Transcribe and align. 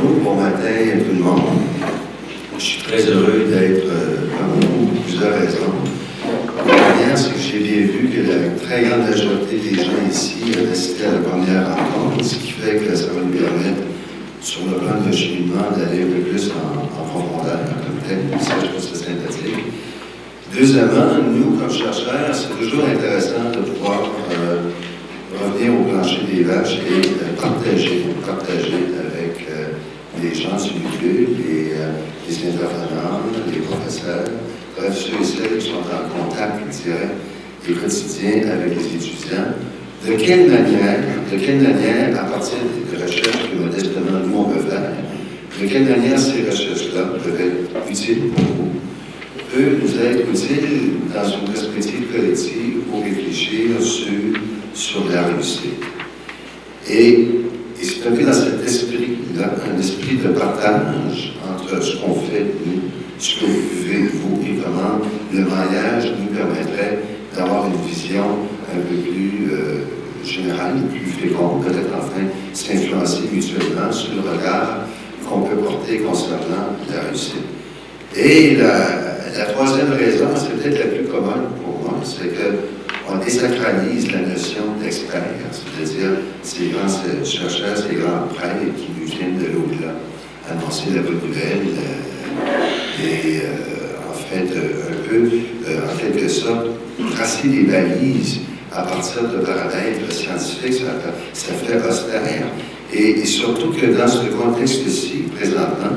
Bon 0.00 0.36
matin 0.36 0.68
tout 1.00 1.16
le 1.16 1.24
monde. 1.24 1.42
Je 2.56 2.62
suis 2.62 2.82
très 2.82 3.02
heureux 3.06 3.46
d'être 3.50 3.86
euh, 3.86 4.28
parmi 4.38 4.64
vous 4.66 4.86
pour 4.86 5.02
plusieurs 5.02 5.32
raisons. 5.34 5.74
La 6.56 6.72
première, 6.72 7.18
c'est 7.18 7.32
que 7.32 7.40
j'ai 7.40 7.58
bien 7.58 7.86
vu 7.86 8.08
que 8.08 8.20
la 8.30 8.50
très 8.64 8.82
grande 8.84 9.08
majorité 9.10 9.56
des 9.56 9.74
gens 9.76 9.98
ici 10.08 10.36
ont 10.56 10.70
assisté 10.70 11.04
à 11.06 11.12
la 11.12 11.18
première 11.18 11.64
rencontre, 11.76 12.24
ce 12.24 12.36
qui 12.36 12.52
fait 12.52 12.76
que 12.76 12.94
ça 12.94 13.06
va 13.06 13.20
nous 13.22 13.32
permettre, 13.32 13.82
sur 14.40 14.60
le 14.70 14.76
plan 14.78 15.00
de 15.04 15.12
cheminement, 15.12 15.66
d'aller 15.76 16.02
un 16.02 16.06
peu 16.06 16.22
plus 16.30 16.50
en, 16.52 17.00
en 17.00 17.04
profondeur 17.04 17.58
comme 17.82 17.98
tel. 18.08 18.18
Ça, 18.40 18.54
je 18.62 18.66
trouve 18.66 18.80
ça 18.80 18.94
sympathique. 18.94 19.64
Deuxièmement, 20.56 21.18
nous, 21.28 21.58
comme 21.58 21.70
chercheurs, 21.70 22.30
c'est 22.32 22.56
toujours 22.56 22.84
intéressant 22.84 23.50
de 23.52 23.60
pouvoir 23.68 24.02
euh, 24.32 24.70
revenir 25.42 25.80
au 25.80 25.84
plancher 25.84 26.22
des 26.32 26.44
vaches 26.44 26.78
et 26.86 27.04
euh, 27.04 27.40
partager, 27.40 28.06
partager 28.24 28.74
avec 28.96 29.17
les 30.22 30.34
gens 30.34 30.56
milieu, 30.56 31.26
les, 31.36 31.72
euh, 31.72 31.92
les 32.28 32.36
intervenants, 32.48 33.20
les 33.52 33.60
professeurs, 33.60 34.24
bref, 34.76 34.96
ceux 34.96 35.20
et 35.20 35.24
celles 35.24 35.58
qui 35.58 35.66
sont 35.66 35.76
en 35.78 36.08
contact 36.08 36.68
direct 36.68 37.14
et 37.68 37.72
quotidien 37.72 38.50
avec 38.50 38.76
les 38.76 38.86
étudiants. 38.96 39.54
De 40.06 40.12
quelle 40.14 40.48
manière, 40.50 41.00
de 41.30 41.36
quelle 41.38 41.60
manière, 41.60 42.20
à 42.20 42.24
partir 42.24 42.58
des 42.90 43.02
recherches 43.02 43.50
que 43.50 43.56
modestement 43.56 44.20
nous 44.24 44.38
on 44.38 44.44
peut 44.44 44.60
de 45.60 45.66
quelle 45.66 45.88
manière 45.88 46.18
ces 46.18 46.42
recherches-là 46.48 47.02
peuvent 47.14 47.40
être 47.40 47.90
utiles 47.90 48.28
pour 48.28 48.44
vous, 48.44 48.70
peut 49.52 49.76
nous 49.82 50.06
être 50.06 50.28
utiles 50.30 50.92
dans 51.12 51.28
une 51.28 51.52
perspective 51.52 52.12
collective 52.12 52.76
pour 52.88 53.02
réfléchir 53.02 53.80
sur 53.80 54.38
sur 54.74 55.10
la 55.10 55.24
réussite. 55.24 55.82
Et, 56.88 57.28
et 57.80 57.84
c'est 57.84 58.08
un 58.08 58.12
peu 58.12 58.22
dans 58.22 58.32
cet 58.32 58.64
esprit-là, 58.64 59.50
un 59.72 59.78
esprit 59.78 60.16
de 60.16 60.28
partage 60.28 61.34
entre 61.48 61.82
ce 61.82 61.96
qu'on 61.96 62.14
fait, 62.14 62.46
nous, 62.66 62.82
ce 63.18 63.40
que 63.40 63.44
vous 63.46 63.84
vivez, 63.84 64.08
vous, 64.14 64.40
et 64.44 64.56
comment 64.62 65.00
le 65.32 65.44
mariage 65.44 66.12
nous 66.18 66.34
permettrait 66.34 66.98
d'avoir 67.36 67.66
une 67.66 67.88
vision 67.88 68.24
un 68.72 68.80
peu 68.80 68.96
plus 68.96 69.52
euh, 69.52 70.24
générale, 70.24 70.74
plus 70.90 71.10
féconde, 71.10 71.64
peut-être 71.64 71.90
enfin 71.96 72.22
s'influencer 72.52 73.22
mutuellement 73.32 73.92
sur 73.92 74.10
le 74.14 74.20
regard 74.22 74.80
qu'on 75.28 75.42
peut 75.42 75.56
porter 75.56 75.98
concernant 75.98 76.74
la 76.92 77.08
réussite. 77.08 77.36
Et 78.16 78.56
la, 78.56 79.36
la 79.36 79.44
troisième 79.52 79.92
raison, 79.92 80.28
c'est 80.34 80.56
peut-être 80.56 80.78
la 80.78 80.96
plus 80.96 81.04
commune 81.04 81.48
pour 81.62 81.80
moi, 81.82 82.00
c'est 82.02 82.28
que 82.28 82.77
on 83.10 83.18
désacralise 83.18 84.12
la 84.12 84.20
notion 84.20 84.62
d'expert, 84.82 85.22
c'est-à-dire 85.50 86.18
ces 86.42 86.66
grands 86.66 87.24
chercheurs, 87.24 87.76
ces 87.76 87.94
grands 87.96 88.26
prêtres 88.34 88.74
qui 88.76 88.88
nous 89.00 89.06
viennent 89.06 89.38
de 89.38 89.46
l'au-delà, 89.46 89.94
annoncer 90.50 90.90
la 90.94 91.02
bonne 91.02 91.20
nouvelle 91.26 91.66
euh, 91.78 93.02
et 93.02 93.40
euh, 93.40 94.10
en 94.10 94.14
fait, 94.14 94.50
euh, 94.54 94.90
un 94.90 95.08
peu, 95.08 95.30
en 95.68 95.96
quelque 95.96 96.28
sorte, 96.28 96.66
tracer 97.14 97.48
des 97.48 97.64
balises 97.64 98.40
à 98.72 98.82
partir 98.82 99.22
de 99.22 99.38
paramètres 99.38 100.12
scientifiques, 100.12 100.84
ça, 101.32 101.52
fait 101.54 101.88
austère. 101.88 102.22
Et, 102.92 103.20
et, 103.20 103.24
surtout 103.24 103.72
que 103.72 103.86
dans 103.86 104.08
ce 104.08 104.26
contexte-ci, 104.26 105.24
présentement, 105.36 105.94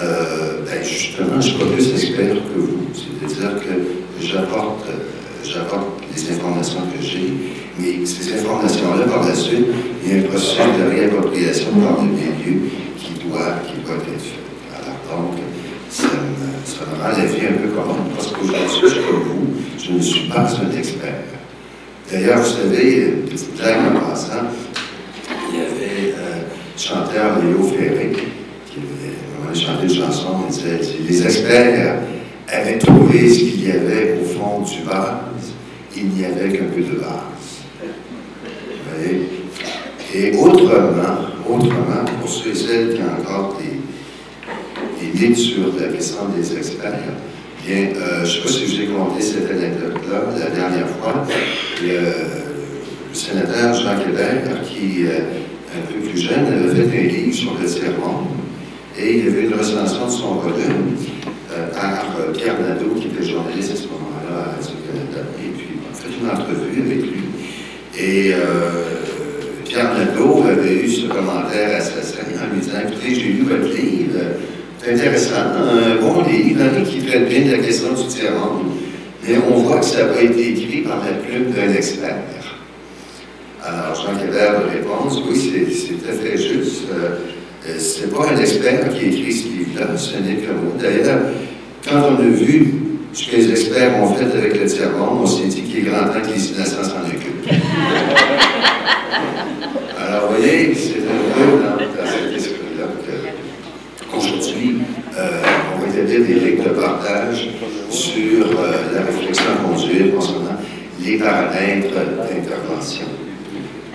ben 0.00 0.82
justement, 0.82 1.40
je 1.40 1.48
suis 1.48 1.58
pas 1.58 1.66
plus 1.66 1.90
expert 1.90 2.34
que 2.34 2.58
vous. 2.58 2.88
C'est-à-dire 2.94 3.58
que 3.60 4.24
j'apporte 4.24 4.86
j'apporte 5.44 6.02
les 6.14 6.32
informations 6.32 6.80
que 6.80 7.02
j'ai, 7.04 7.32
mais 7.78 8.04
ces 8.06 8.34
informations-là, 8.34 9.06
par 9.06 9.26
la 9.26 9.34
suite, 9.34 9.66
il 10.04 10.10
y 10.10 10.14
a 10.14 10.18
un 10.20 10.28
processus 10.28 10.58
de 10.78 10.90
réappropriation 10.90 11.70
par 11.72 12.02
le 12.02 12.10
milieu 12.10 12.68
qui 12.96 13.12
doit, 13.26 13.60
qui 13.66 13.80
être 13.80 14.20
fait. 14.20 14.40
Alors, 14.74 15.22
donc, 15.22 15.38
ça 15.90 16.04
me, 16.04 17.02
rend 17.02 17.08
la 17.08 17.24
vie 17.24 17.46
un 17.46 17.58
peu 17.60 17.68
commode, 17.68 18.12
parce 18.14 18.28
qu'aujourd'hui, 18.28 19.00
comme 19.06 19.22
vous, 19.22 19.46
je 19.78 19.92
ne 19.92 20.00
suis 20.00 20.28
pas 20.28 20.46
un 20.46 20.76
expert. 20.76 21.14
D'ailleurs, 22.10 22.38
vous 22.38 22.50
savez, 22.50 22.96
une 22.96 23.22
petite 23.22 23.56
blague 23.56 23.78
en 23.96 24.10
passant, 24.10 24.48
il 25.50 25.58
y 25.58 25.62
avait 25.62 26.14
un 26.14 26.78
chanteur 26.78 27.38
Léo 27.42 27.64
Ferré 27.64 28.12
qui 28.66 28.78
avait 28.78 29.54
chanté 29.54 29.84
une 29.84 30.02
chanson, 30.02 30.28
il 30.48 30.54
disait 30.54 30.80
Les 31.08 31.22
experts 31.22 31.98
avaient 32.48 32.78
trouvé 32.78 33.28
ce 33.28 33.38
qu'il 33.38 33.68
y 33.68 33.70
avait 33.70 34.18
au 34.20 34.24
fond 34.24 34.60
du 34.62 34.82
vase, 34.82 35.33
il 35.96 36.08
n'y 36.08 36.24
avait 36.24 36.56
qu'un 36.56 36.64
peu 36.64 36.80
de 36.82 36.98
vase. 36.98 37.62
Et 40.14 40.36
autrement, 40.36 41.26
autrement, 41.48 42.04
pour 42.20 42.28
ceux 42.28 42.50
et 42.50 42.54
celles 42.54 42.94
qui 42.94 43.00
ont 43.02 43.20
encore 43.20 43.58
des, 43.58 45.18
des 45.18 45.34
sur 45.34 45.74
la 45.80 45.88
question 45.88 46.28
des 46.36 46.56
experts, 46.56 47.00
bien, 47.66 47.88
euh, 47.96 48.24
je 48.24 48.24
ne 48.24 48.26
sais 48.26 48.40
pas 48.42 48.48
si 48.48 48.66
je 48.66 48.76
vous 48.76 48.82
ai 48.82 48.86
conté 48.86 49.22
cette 49.22 49.50
anecdote-là 49.50 50.22
la 50.38 50.50
dernière 50.50 50.88
fois. 50.88 51.26
Le, 51.82 52.44
sénateur 53.12 53.74
Jean 53.74 53.96
Québec, 54.04 54.42
qui, 54.64 55.06
euh, 55.06 55.20
un 55.72 55.92
peu 55.92 56.08
plus 56.08 56.18
jeune, 56.18 56.46
avait 56.46 56.88
fait 56.88 56.98
un 56.98 57.02
livre 57.02 57.34
sur 57.34 57.54
le 57.60 57.64
tiers-monde 57.64 58.26
et 58.98 59.18
il 59.18 59.24
y 59.24 59.28
avait 59.28 59.42
une 59.42 59.54
recension 59.54 60.06
de 60.06 60.10
son 60.10 60.34
volume 60.34 60.96
euh, 61.52 61.68
par 61.72 62.32
Pierre 62.32 62.58
Nadeau, 62.60 62.94
qui 63.00 63.06
était 63.06 63.24
journaliste 63.24 63.72
à 63.72 63.76
ce 63.76 63.84
moment-là 63.84 64.36
à 64.36 64.56
Radio-Canada. 64.56 65.28
Et 65.38 65.56
puis, 65.56 65.73
une 66.24 66.30
entrevue 66.30 66.82
avec 66.84 67.02
lui. 67.02 67.20
Et 67.98 68.32
euh, 68.32 68.38
Pierre 69.64 69.92
Nadeau 69.94 70.44
avait 70.48 70.84
eu 70.84 70.88
ce 70.88 71.06
commentaire 71.06 71.76
assassin 71.76 72.22
en 72.42 72.52
lui 72.52 72.60
disant 72.60 72.78
Écoutez, 72.82 73.14
j'ai 73.14 73.28
lu 73.32 73.42
votre 73.42 73.74
livre, 73.74 74.18
c'est 74.82 74.94
intéressant, 74.94 75.34
un 75.36 76.00
bon 76.00 76.22
livre 76.24 76.62
hein, 76.62 76.82
qui 76.84 76.98
traite 77.00 77.28
bien 77.28 77.46
de 77.46 77.52
la 77.52 77.58
question 77.58 77.92
du 77.92 78.06
tiers-monde, 78.06 78.72
mais 79.26 79.36
on 79.50 79.58
voit 79.58 79.78
que 79.78 79.84
ça 79.86 80.04
n'a 80.04 80.12
pas 80.12 80.22
été 80.22 80.50
écrit 80.50 80.80
par 80.82 80.98
la 80.98 81.12
plume 81.12 81.52
d'un 81.52 81.72
expert. 81.72 82.16
Alors, 83.62 83.94
Jean 83.94 84.18
Québert 84.18 84.60
répond 84.70 85.08
Oui, 85.26 85.36
c'est 85.36 85.94
tout 85.94 86.10
à 86.10 86.12
fait 86.12 86.36
juste. 86.36 86.84
Euh, 86.92 87.76
c'est 87.78 88.12
pas 88.12 88.28
un 88.30 88.38
expert 88.38 88.90
qui 88.90 89.06
écrit 89.06 89.32
ce 89.32 89.48
livre-là, 89.48 89.96
ce 89.96 90.18
n'est 90.18 90.34
que 90.34 90.52
moi. 90.52 90.74
D'ailleurs, 90.78 91.20
quand 91.88 92.10
on 92.10 92.16
a 92.22 92.28
vu 92.28 92.83
ce 93.14 93.30
que 93.30 93.36
les 93.36 93.50
experts 93.50 93.96
ont 94.02 94.12
fait 94.14 94.24
avec 94.36 94.60
le 94.60 94.66
tiers-monde, 94.66 95.20
on 95.22 95.26
s'est 95.26 95.46
dit 95.46 95.62
qu'il 95.62 95.78
est 95.78 95.82
grand 95.82 96.06
temps 96.06 96.20
que 96.20 96.34
les 96.34 96.48
innocents 96.48 96.82
s'en 96.82 97.06
occupent. 97.06 97.48
Alors, 100.00 100.28
vous 100.28 100.36
voyez, 100.36 100.74
c'est 100.74 100.98
un 100.98 101.22
peu 101.32 101.44
dans, 101.62 101.76
dans 101.76 102.10
cet 102.10 102.36
esprit-là 102.36 102.86
qu'aujourd'hui, 104.10 104.78
euh, 105.16 105.28
on 105.76 105.78
va 105.80 105.86
établir 105.96 106.26
des 106.26 106.38
règles 106.44 106.64
de 106.64 106.70
partage 106.70 107.50
sur 107.88 108.46
euh, 108.46 108.72
la 108.92 109.02
réflexion 109.02 109.44
à 109.44 109.56
conduire 109.68 110.06
concernant 110.16 110.58
les 111.00 111.16
paramètres 111.16 111.94
d'intervention. 111.94 113.06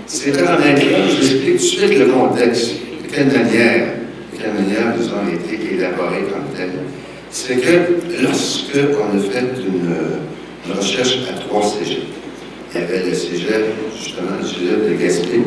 C'est 0.08 0.42
en 0.42 0.54
intégrant, 0.54 1.08
je 1.10 1.16
vous 1.18 1.26
explique 1.26 1.46
tout 1.46 1.52
de 1.52 1.58
suite 1.58 2.00
le 2.00 2.06
contexte, 2.06 2.72
de 3.04 3.08
quelle 3.14 3.28
manière, 3.28 3.88
de 4.34 4.38
quelle 4.42 4.54
manière 4.54 4.96
nous 4.98 5.08
ont 5.10 5.28
été 5.28 5.76
élaborés 5.76 6.24
comme 6.32 6.56
tel 6.56 6.72
c'est 7.32 7.58
que 7.58 8.24
lorsque 8.24 8.59
a 8.78 9.32
fait 9.32 9.40
une, 9.68 9.96
une 10.66 10.78
recherche 10.78 11.20
à 11.30 11.40
trois 11.40 11.64
cégeps, 11.64 12.06
il 12.74 12.82
y 12.82 12.84
avait 12.84 13.04
le 13.10 13.16
cégep, 13.16 13.66
justement, 13.98 14.32
le 14.40 14.46
cégep 14.46 14.90
de 14.90 14.94
Gaspé, 14.94 15.42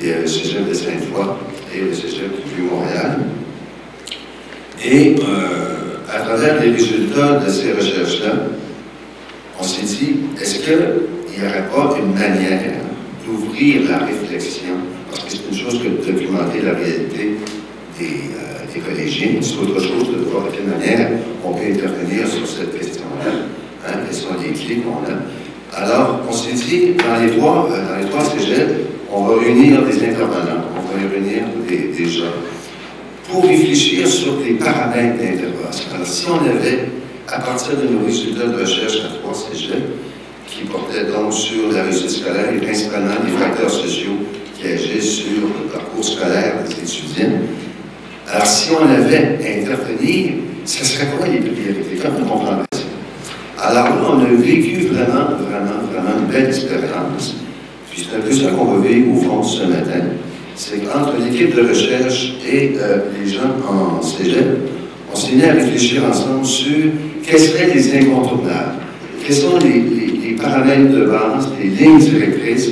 il 0.00 0.06
y 0.06 0.10
avait 0.12 0.22
le 0.22 0.26
cégep 0.26 0.68
de 0.68 0.74
Sainte-Foy 0.74 1.24
et 1.74 1.80
le 1.80 1.94
cégep 1.94 2.30
du 2.54 2.62
Montréal. 2.62 3.20
Et 4.84 5.14
euh, 5.20 5.98
à 6.12 6.20
travers 6.20 6.60
les 6.60 6.72
résultats 6.72 7.38
de 7.38 7.50
ces 7.50 7.72
recherches-là, 7.72 8.32
on 9.58 9.62
s'est 9.62 9.86
dit, 9.86 10.16
est-ce 10.40 10.58
qu'il 10.58 10.72
n'y 10.74 11.46
aurait 11.46 11.68
pas 11.72 11.96
une 11.98 12.12
manière 12.12 12.82
d'ouvrir 13.24 13.88
la 13.88 13.98
réflexion, 13.98 14.74
parce 15.08 15.24
que 15.24 15.30
c'est 15.30 15.48
une 15.50 15.56
chose 15.56 15.80
que 15.82 15.88
de 15.88 16.12
documenter 16.12 16.62
la 16.62 16.72
réalité 16.72 17.36
des, 17.98 18.04
euh, 18.06 18.61
collégiens, 18.80 19.40
c'est 19.40 19.56
autre 19.58 19.80
chose 19.80 20.08
de 20.08 20.30
voir 20.30 20.44
de 20.44 20.50
quelle 20.50 20.66
manière 20.66 21.10
on 21.44 21.52
peut 21.52 21.64
intervenir 21.64 22.26
sur 22.26 22.46
cette 22.46 22.78
question-là, 22.78 23.30
hein, 23.86 24.12
sont 24.12 24.40
les 24.42 24.52
clés 24.52 24.82
qu'on 24.82 25.04
a. 25.10 25.18
Alors, 25.74 26.20
on 26.28 26.32
s'est 26.32 26.52
dit, 26.52 26.94
dans 26.94 27.24
les 27.24 27.36
trois, 27.36 27.68
euh, 27.70 27.88
dans 27.88 27.98
les 27.98 28.10
trois 28.10 28.24
cégeps, 28.24 28.72
on 29.10 29.24
va 29.24 29.40
réunir 29.40 29.82
des 29.82 29.96
intervenants, 30.04 30.64
on 30.76 30.80
va 30.80 31.08
réunir 31.10 31.44
des, 31.68 32.08
gens 32.08 32.24
pour 33.30 33.44
réfléchir 33.44 34.06
sur 34.06 34.38
les 34.44 34.52
paramètres 34.54 35.18
d'intervention. 35.18 35.86
Alors, 35.94 36.06
si 36.06 36.26
on 36.28 36.44
avait, 36.44 36.90
à 37.28 37.38
partir 37.40 37.72
de 37.76 37.88
nos 37.88 38.04
résultats 38.04 38.46
de 38.46 38.60
recherche 38.60 38.98
à 39.04 39.18
trois 39.18 39.34
cégeps, 39.34 39.80
qui 40.46 40.64
portaient 40.64 41.04
donc 41.04 41.32
sur 41.32 41.72
la 41.72 41.84
réussite 41.84 42.10
scolaire 42.10 42.52
et 42.54 42.58
principalement 42.58 43.14
les 43.24 43.32
facteurs 43.32 43.70
sociaux 43.70 44.18
qui 44.58 44.66
agissent 44.68 45.22
sur 45.22 45.42
le 45.42 45.68
parcours 45.72 46.04
scolaire 46.04 46.56
des 46.66 46.72
étudiants, 46.72 47.40
alors, 48.32 48.46
si 48.46 48.70
on 48.70 48.88
avait 48.88 49.38
à 49.44 49.60
intervenir, 49.60 50.32
ce 50.64 50.84
serait 50.86 51.06
quoi 51.14 51.26
les 51.26 51.40
priorités? 51.40 51.98
Comment 52.02 52.18
on 52.20 52.38
comprendrait 52.38 52.64
ça? 52.72 52.80
Alors 53.58 53.84
là, 53.90 54.08
on 54.10 54.20
a 54.20 54.40
vécu 54.40 54.86
vraiment, 54.86 55.36
vraiment, 55.36 55.82
vraiment 55.92 56.18
une 56.18 56.32
belle 56.32 56.46
expérience. 56.46 57.36
Puis 57.90 58.08
c'est 58.08 58.16
un 58.16 58.20
peu 58.20 58.32
ça 58.32 58.52
qu'on 58.52 58.64
va 58.64 58.88
vivre 58.88 59.12
au 59.12 59.20
fond 59.20 59.42
ce 59.42 59.64
matin. 59.64 60.00
c'est 60.56 60.78
qu'entre 60.78 61.12
l'équipe 61.22 61.54
de 61.54 61.68
recherche 61.68 62.32
et 62.50 62.72
euh, 62.78 63.00
les 63.22 63.30
gens 63.30 63.52
en 63.68 64.00
cégep, 64.00 64.60
on 65.12 65.14
s'est 65.14 65.34
mis 65.34 65.44
à 65.44 65.52
réfléchir 65.52 66.02
ensemble 66.06 66.46
sur 66.46 66.90
quels 67.22 67.38
seraient 67.38 67.74
les 67.74 67.98
incontournables, 67.98 68.76
quels 69.22 69.36
sont 69.36 69.58
les, 69.58 70.36
paramètres 70.40 70.90
de 70.90 71.04
base, 71.04 71.48
les 71.62 71.68
lignes 71.68 71.98
directrices 71.98 72.70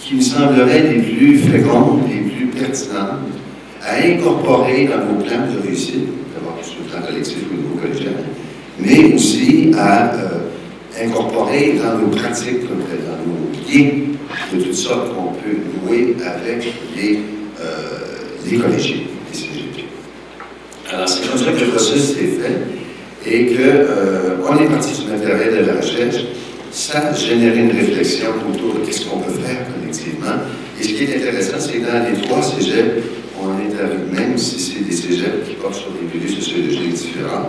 qui 0.00 0.16
nous 0.16 0.20
sembleraient 0.20 0.92
les 0.92 1.00
plus 1.00 1.38
fécondes, 1.38 2.02
les 2.10 2.28
plus 2.28 2.46
pertinentes 2.46 3.38
à 3.84 4.04
incorporer 4.04 4.86
dans 4.86 5.04
vos 5.06 5.22
plans 5.22 5.46
de 5.52 5.66
réussite, 5.66 6.08
d'abord 6.34 6.58
sur 6.62 6.78
le 6.84 6.90
plan 6.90 7.06
collectif 7.06 7.38
au 7.50 7.56
niveau 7.56 7.76
collégial, 7.80 8.14
mais 8.78 9.14
aussi 9.14 9.72
à 9.76 10.14
euh, 10.14 11.04
incorporer 11.04 11.78
dans 11.82 11.98
nos 11.98 12.08
pratiques, 12.08 12.62
dans 12.62 12.74
nos 12.74 13.50
liens 13.68 13.90
de 14.52 14.62
toutes 14.62 14.74
sortes 14.74 15.14
qu'on 15.14 15.32
peut 15.32 15.56
nouer 15.86 16.16
avec 16.24 16.72
les, 16.96 17.20
euh, 17.60 18.46
les 18.50 18.58
collégiens, 18.58 18.96
les 19.32 19.38
CGP. 19.38 19.84
Alors, 20.92 21.08
c'est 21.08 21.28
comme 21.28 21.38
ça 21.38 21.52
que 21.52 21.60
le 21.64 21.70
processus 21.70 22.16
est 22.16 22.40
fait 22.40 23.30
et 23.30 23.46
qu'on 23.46 23.62
euh, 23.62 24.62
est 24.62 24.68
parti 24.68 25.02
du 25.02 25.10
matériel 25.10 25.58
de 25.60 25.70
la 25.70 25.80
recherche. 25.80 26.24
Ça 26.70 26.98
a 26.98 27.14
généré 27.14 27.58
une 27.60 27.72
réflexion 27.72 28.28
autour 28.48 28.74
de 28.86 28.92
ce 28.92 29.06
qu'on 29.06 29.18
peut 29.18 29.32
faire 29.32 29.66
collectivement. 29.74 30.36
Et 30.78 30.84
ce 30.84 30.88
qui 30.88 31.04
est 31.04 31.16
intéressant, 31.16 31.56
c'est 31.58 31.78
que 31.78 31.86
dans 31.86 32.04
les 32.08 32.20
trois 32.22 32.42
cégeps, 32.42 33.02
on 33.42 33.58
est 33.58 33.80
arrivé, 33.80 34.02
même 34.12 34.36
si 34.36 34.58
c'est 34.58 34.80
des 34.84 34.92
cégeps 34.92 35.48
qui 35.48 35.54
portent 35.54 35.74
sur 35.74 35.90
des 35.92 36.06
milieux 36.12 36.34
sociologiques 36.34 36.92
différents, 36.94 37.48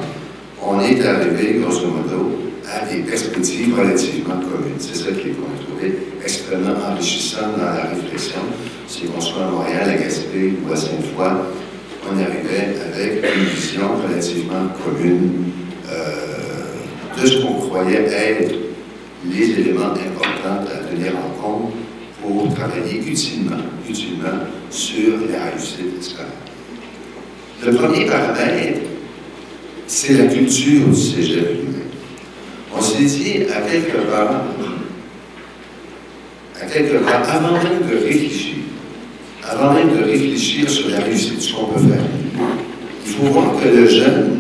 on 0.62 0.80
est 0.82 1.02
arrivé, 1.06 1.60
grosso 1.60 1.88
modo, 1.88 2.32
à 2.68 2.86
des 2.86 3.02
perspectives 3.02 3.78
relativement 3.78 4.36
communes. 4.36 4.78
C'est 4.80 4.96
ça 4.96 5.12
qui 5.12 5.30
est 5.30 5.32
qu'on 5.32 5.48
a 5.48 5.64
trouvé 5.66 5.98
extrêmement 6.24 6.76
enrichissant 6.92 7.52
dans 7.58 7.64
la 7.64 7.90
réflexion. 7.96 8.42
C'est 8.88 9.08
qu'on 9.08 9.22
soit 9.22 9.46
à 9.46 9.52
Montréal, 9.52 9.90
à 9.90 9.94
Gaspé 9.96 10.54
ou 10.66 10.72
à 10.72 10.76
Sainte-Foy, 10.76 11.32
on 12.12 12.18
arrivait 12.18 12.76
avec 12.94 13.24
une 13.36 13.44
vision 13.46 13.88
relativement 14.04 14.68
commune 14.84 15.52
euh, 15.92 17.22
de 17.22 17.28
ce 17.28 17.42
qu'on 17.42 17.54
croyait 17.68 18.06
être 18.06 18.56
les 19.26 19.52
éléments 19.52 19.92
importants 19.92 20.66
à 20.74 20.88
tenir 20.88 21.14
en 21.18 21.42
compte 21.42 21.74
pour 22.30 22.54
travailler 22.54 23.00
utilement, 23.08 23.58
utilement 23.90 24.46
sur 24.70 25.14
la 25.32 25.46
réussite 25.46 26.02
scolaire. 26.04 26.28
Le 27.66 27.74
premier 27.74 28.06
paramètre, 28.06 28.80
c'est 29.88 30.14
la 30.14 30.26
culture 30.26 30.88
du 30.88 30.96
cégep 30.96 31.58
On 32.76 32.82
s'est 32.82 33.04
dit, 33.04 33.44
à 33.52 33.62
quelque 33.62 33.98
part, 34.12 34.44
à 36.62 36.66
quelque 36.66 36.98
part, 36.98 37.24
avant 37.28 37.54
même 37.54 37.90
de 37.90 38.06
réfléchir, 38.06 38.56
avant 39.44 39.74
même 39.74 39.98
de 39.98 40.04
réfléchir 40.04 40.70
sur 40.70 40.90
la 40.90 41.00
réussite, 41.00 41.42
ce 41.42 41.54
qu'on 41.54 41.66
peut 41.66 41.80
faire, 41.80 42.04
il 43.06 43.12
faut 43.12 43.26
voir 43.26 43.56
que 43.62 43.68
le 43.68 43.88
jeune, 43.88 44.38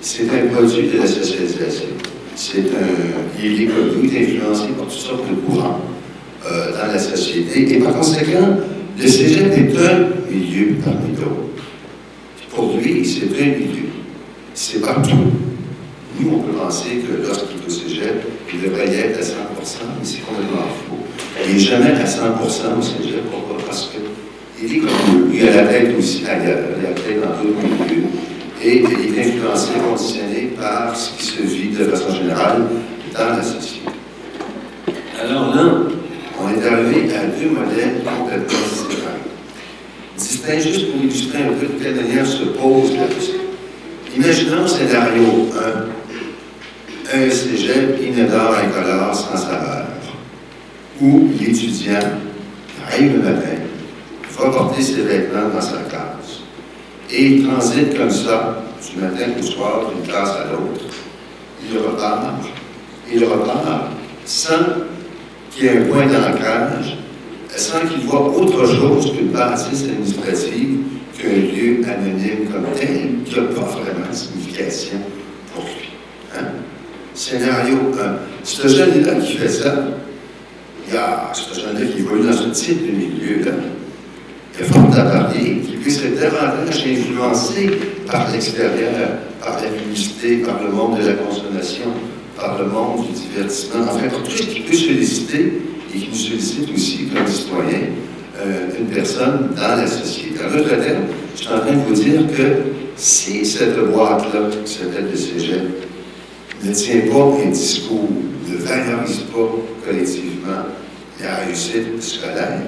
c'est 0.00 0.28
un 0.30 0.46
produit 0.54 0.88
de 0.88 0.98
la 0.98 1.06
socialisation. 1.06 1.88
C'est 2.36 2.58
un, 2.60 3.42
il 3.42 3.62
est 3.62 3.66
connu, 3.66 4.06
influencé 4.06 4.68
par 4.68 4.86
toutes 4.86 4.92
sortes 4.92 5.28
de 5.28 5.34
courants 5.34 5.80
euh, 6.46 6.72
dans 6.72 6.92
la 6.92 6.98
société, 6.98 7.74
et 7.74 7.78
par 7.80 7.94
conséquent, 7.94 8.56
le 9.00 9.06
cégep 9.06 9.52
est 9.52 9.76
un 9.76 10.30
milieu 10.30 10.76
parmi 10.84 11.12
d'autres. 11.12 11.64
Pour 12.50 12.76
lui, 12.76 13.04
c'est 13.04 13.26
un 13.26 13.46
milieu. 13.46 13.88
C'est 14.54 14.80
partout. 14.80 15.10
Nous, 16.18 16.30
on 16.32 16.38
peut 16.40 16.52
penser 16.52 17.02
que 17.06 17.26
lorsqu'il 17.26 17.58
est 17.58 17.66
au 17.66 17.70
cégep, 17.70 18.26
il 18.52 18.62
devrait 18.62 18.88
y 18.88 18.94
être 18.94 19.20
à 19.20 19.22
100 19.22 19.34
mais 19.60 20.04
c'est 20.04 20.20
complètement 20.20 20.66
faux. 20.88 20.96
Il 21.46 21.54
n'est 21.54 21.58
jamais 21.58 21.92
à 21.92 22.06
100 22.06 22.22
au 22.44 22.48
cégep. 22.82 23.30
Pourquoi? 23.30 23.56
Parce 23.64 23.90
qu'il 23.90 24.76
est 24.76 24.78
comme 24.78 24.88
nous. 25.12 25.30
Il 25.32 25.48
a 25.48 25.62
la 25.62 25.68
tête 25.68 25.96
aussi 25.96 26.24
ailleurs, 26.26 26.58
il 26.78 26.86
a 26.86 26.88
la 26.88 26.94
tête 26.94 27.20
dans 27.20 27.28
d'autres 27.28 27.84
milieux. 27.84 28.08
Et 28.60 28.82
il 28.82 29.16
est 29.16 29.20
influencé, 29.20 29.70
conditionné 29.88 30.50
par 30.60 30.96
ce 30.96 31.16
qui 31.16 31.24
se 31.24 31.42
vit 31.42 31.68
de 31.68 31.84
façon 31.84 32.12
générale 32.12 32.62
dans 33.14 33.36
la 33.36 33.42
société. 33.42 33.86
Alors 35.22 35.54
là, 35.54 35.62
on 36.40 36.48
est 36.48 36.66
arrivé 36.66 37.14
à 37.14 37.26
deux 37.26 37.50
modèles 37.50 38.02
complètement 38.04 38.58
différents. 38.88 39.08
Distinct 40.16 40.60
juste 40.60 40.90
pour 40.90 41.02
illustrer 41.02 41.38
un 41.42 41.52
peu 41.52 41.66
de 41.66 41.82
quelle 41.82 41.94
manière 41.96 42.26
se 42.26 42.44
pose 42.44 42.96
la 42.96 43.06
question. 43.06 43.40
Imaginons 44.16 44.66
scénario 44.66 45.48
1. 47.12 47.16
Un 47.16 47.30
cégep 47.30 48.00
inodore 48.02 48.56
incolore 48.58 49.14
sans 49.14 49.36
saveur, 49.36 49.86
où 51.00 51.28
l'étudiant 51.40 52.00
arrive 52.86 53.16
le 53.16 53.22
matin, 53.22 53.56
va 54.38 54.50
porter 54.50 54.82
ses 54.82 55.02
vêtements 55.02 55.48
dans 55.54 55.60
sa 55.60 55.78
classe, 55.88 56.42
et 57.10 57.24
il 57.24 57.46
transite 57.46 57.96
comme 57.96 58.10
ça, 58.10 58.62
du 58.92 59.00
matin 59.00 59.24
au 59.38 59.42
soir, 59.42 59.90
d'une 59.90 60.06
classe 60.06 60.32
à 60.32 60.52
l'autre. 60.52 60.84
Il 61.70 61.78
repart, 61.78 62.44
il 63.10 63.24
repart 63.24 63.90
sans 64.26 64.52
qu'il 65.58 65.66
y 65.66 65.70
ait 65.70 65.78
un 65.78 65.84
point 65.86 66.06
d'ancrage, 66.06 66.96
sans 67.56 67.80
qu'il 67.80 68.06
voit 68.06 68.28
autre 68.28 68.64
chose 68.66 69.12
qu'une 69.12 69.28
bâtisse 69.28 69.84
administrative 69.84 70.78
qu'un 71.18 71.28
lieu 71.28 71.80
anonyme 71.84 72.48
comme 72.52 72.66
tel, 72.78 73.24
qui 73.24 73.34
n'a 73.34 73.46
pas 73.46 73.62
vraiment 73.62 74.08
de 74.08 74.14
signification 74.14 74.98
pour 75.52 75.64
lui. 75.64 75.90
Hein? 76.36 76.44
Scénario 77.12 77.76
1. 78.00 78.44
Ce 78.44 78.68
jeune-là 78.68 79.16
qui 79.16 79.32
fait 79.32 79.48
ça, 79.48 79.74
il 80.86 80.94
y 80.94 80.96
a 80.96 81.32
ce 81.32 81.60
jeune-là 81.60 81.86
qui 81.86 81.98
évolue 81.98 82.24
dans 82.24 82.32
ce 82.32 82.48
type 82.50 82.86
de 82.86 82.92
milieu-là. 82.96 83.52
Il 84.54 84.60
y 84.60 84.68
a 84.68 84.72
fort 84.72 84.96
à 84.96 85.02
parier 85.02 85.58
qu'il 85.58 85.78
puisse 85.80 86.04
être 86.04 86.20
davantage 86.20 86.86
influencé 86.86 87.70
par 88.06 88.30
l'extérieur, 88.30 88.92
par 89.40 89.56
la 89.60 89.68
publicité, 89.70 90.36
par 90.36 90.62
le 90.62 90.70
monde 90.70 91.00
de 91.00 91.06
la 91.08 91.14
consommation, 91.14 91.90
par 92.38 92.58
le 92.58 92.66
monde 92.66 93.06
du 93.06 93.12
divertissement, 93.12 93.82
en 93.82 93.98
fait, 93.98 94.08
tout 94.08 94.30
ce 94.30 94.42
qui 94.42 94.60
peut 94.60 94.74
solliciter 94.74 95.52
et 95.94 95.98
qui 95.98 96.08
nous 96.08 96.14
sollicite 96.14 96.70
aussi 96.72 97.08
comme 97.08 97.26
citoyen 97.26 97.80
euh, 98.38 98.68
une 98.78 98.86
personne 98.86 99.50
dans 99.56 99.76
la 99.76 99.86
société. 99.86 100.38
En 100.44 100.50
je 100.50 101.42
suis 101.42 101.48
en 101.48 101.58
train 101.58 101.72
de 101.72 101.82
vous 101.86 101.94
dire 101.94 102.20
que 102.36 102.42
si 102.96 103.44
cette 103.44 103.78
boîte-là, 103.90 104.50
qui 104.64 104.72
s'appelle 104.72 105.08
le 105.10 105.16
cégep, 105.16 105.62
ne 106.62 106.72
tient 106.72 107.00
pas 107.12 107.44
un 107.44 107.50
discours, 107.50 108.08
ne 108.48 108.56
valorise 108.56 109.24
pas 109.32 109.54
collectivement 109.86 110.64
la 111.20 111.36
réussite 111.44 112.00
scolaire, 112.00 112.60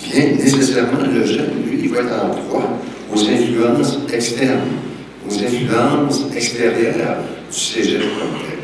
bien 0.00 0.36
nécessairement 0.36 1.00
le 1.00 1.24
jeune, 1.24 1.50
lui, 1.64 1.80
il 1.84 1.90
va 1.90 2.00
être 2.00 2.24
en 2.24 2.30
proie 2.30 2.68
aux 3.14 3.20
influences 3.20 3.98
externes, 4.12 4.60
aux 5.28 5.32
influences 5.32 6.26
extérieures 6.34 7.18
du 7.50 7.56
cégep 7.56 8.02
comme. 8.18 8.55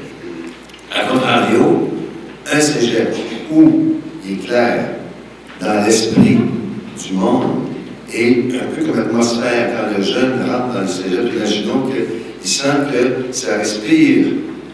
A 0.94 1.04
contrario, 1.06 1.88
un 2.52 2.60
cégep 2.60 3.14
où 3.50 3.96
il 4.26 4.32
est 4.32 4.46
clair 4.46 4.84
dans 5.60 5.84
l'esprit 5.84 6.38
du 7.02 7.14
monde 7.14 7.68
et 8.12 8.44
un 8.60 8.74
peu 8.74 8.84
comme 8.84 8.98
l'atmosphère 8.98 9.70
quand 9.74 9.96
le 9.96 10.04
jeune 10.04 10.40
rentre 10.40 10.74
dans 10.74 10.80
le 10.82 10.86
cégep, 10.86 11.32
imaginons 11.34 11.86
qu'il 11.86 12.48
sent 12.48 12.66
que 12.92 13.32
ça 13.32 13.56
respire 13.56 14.26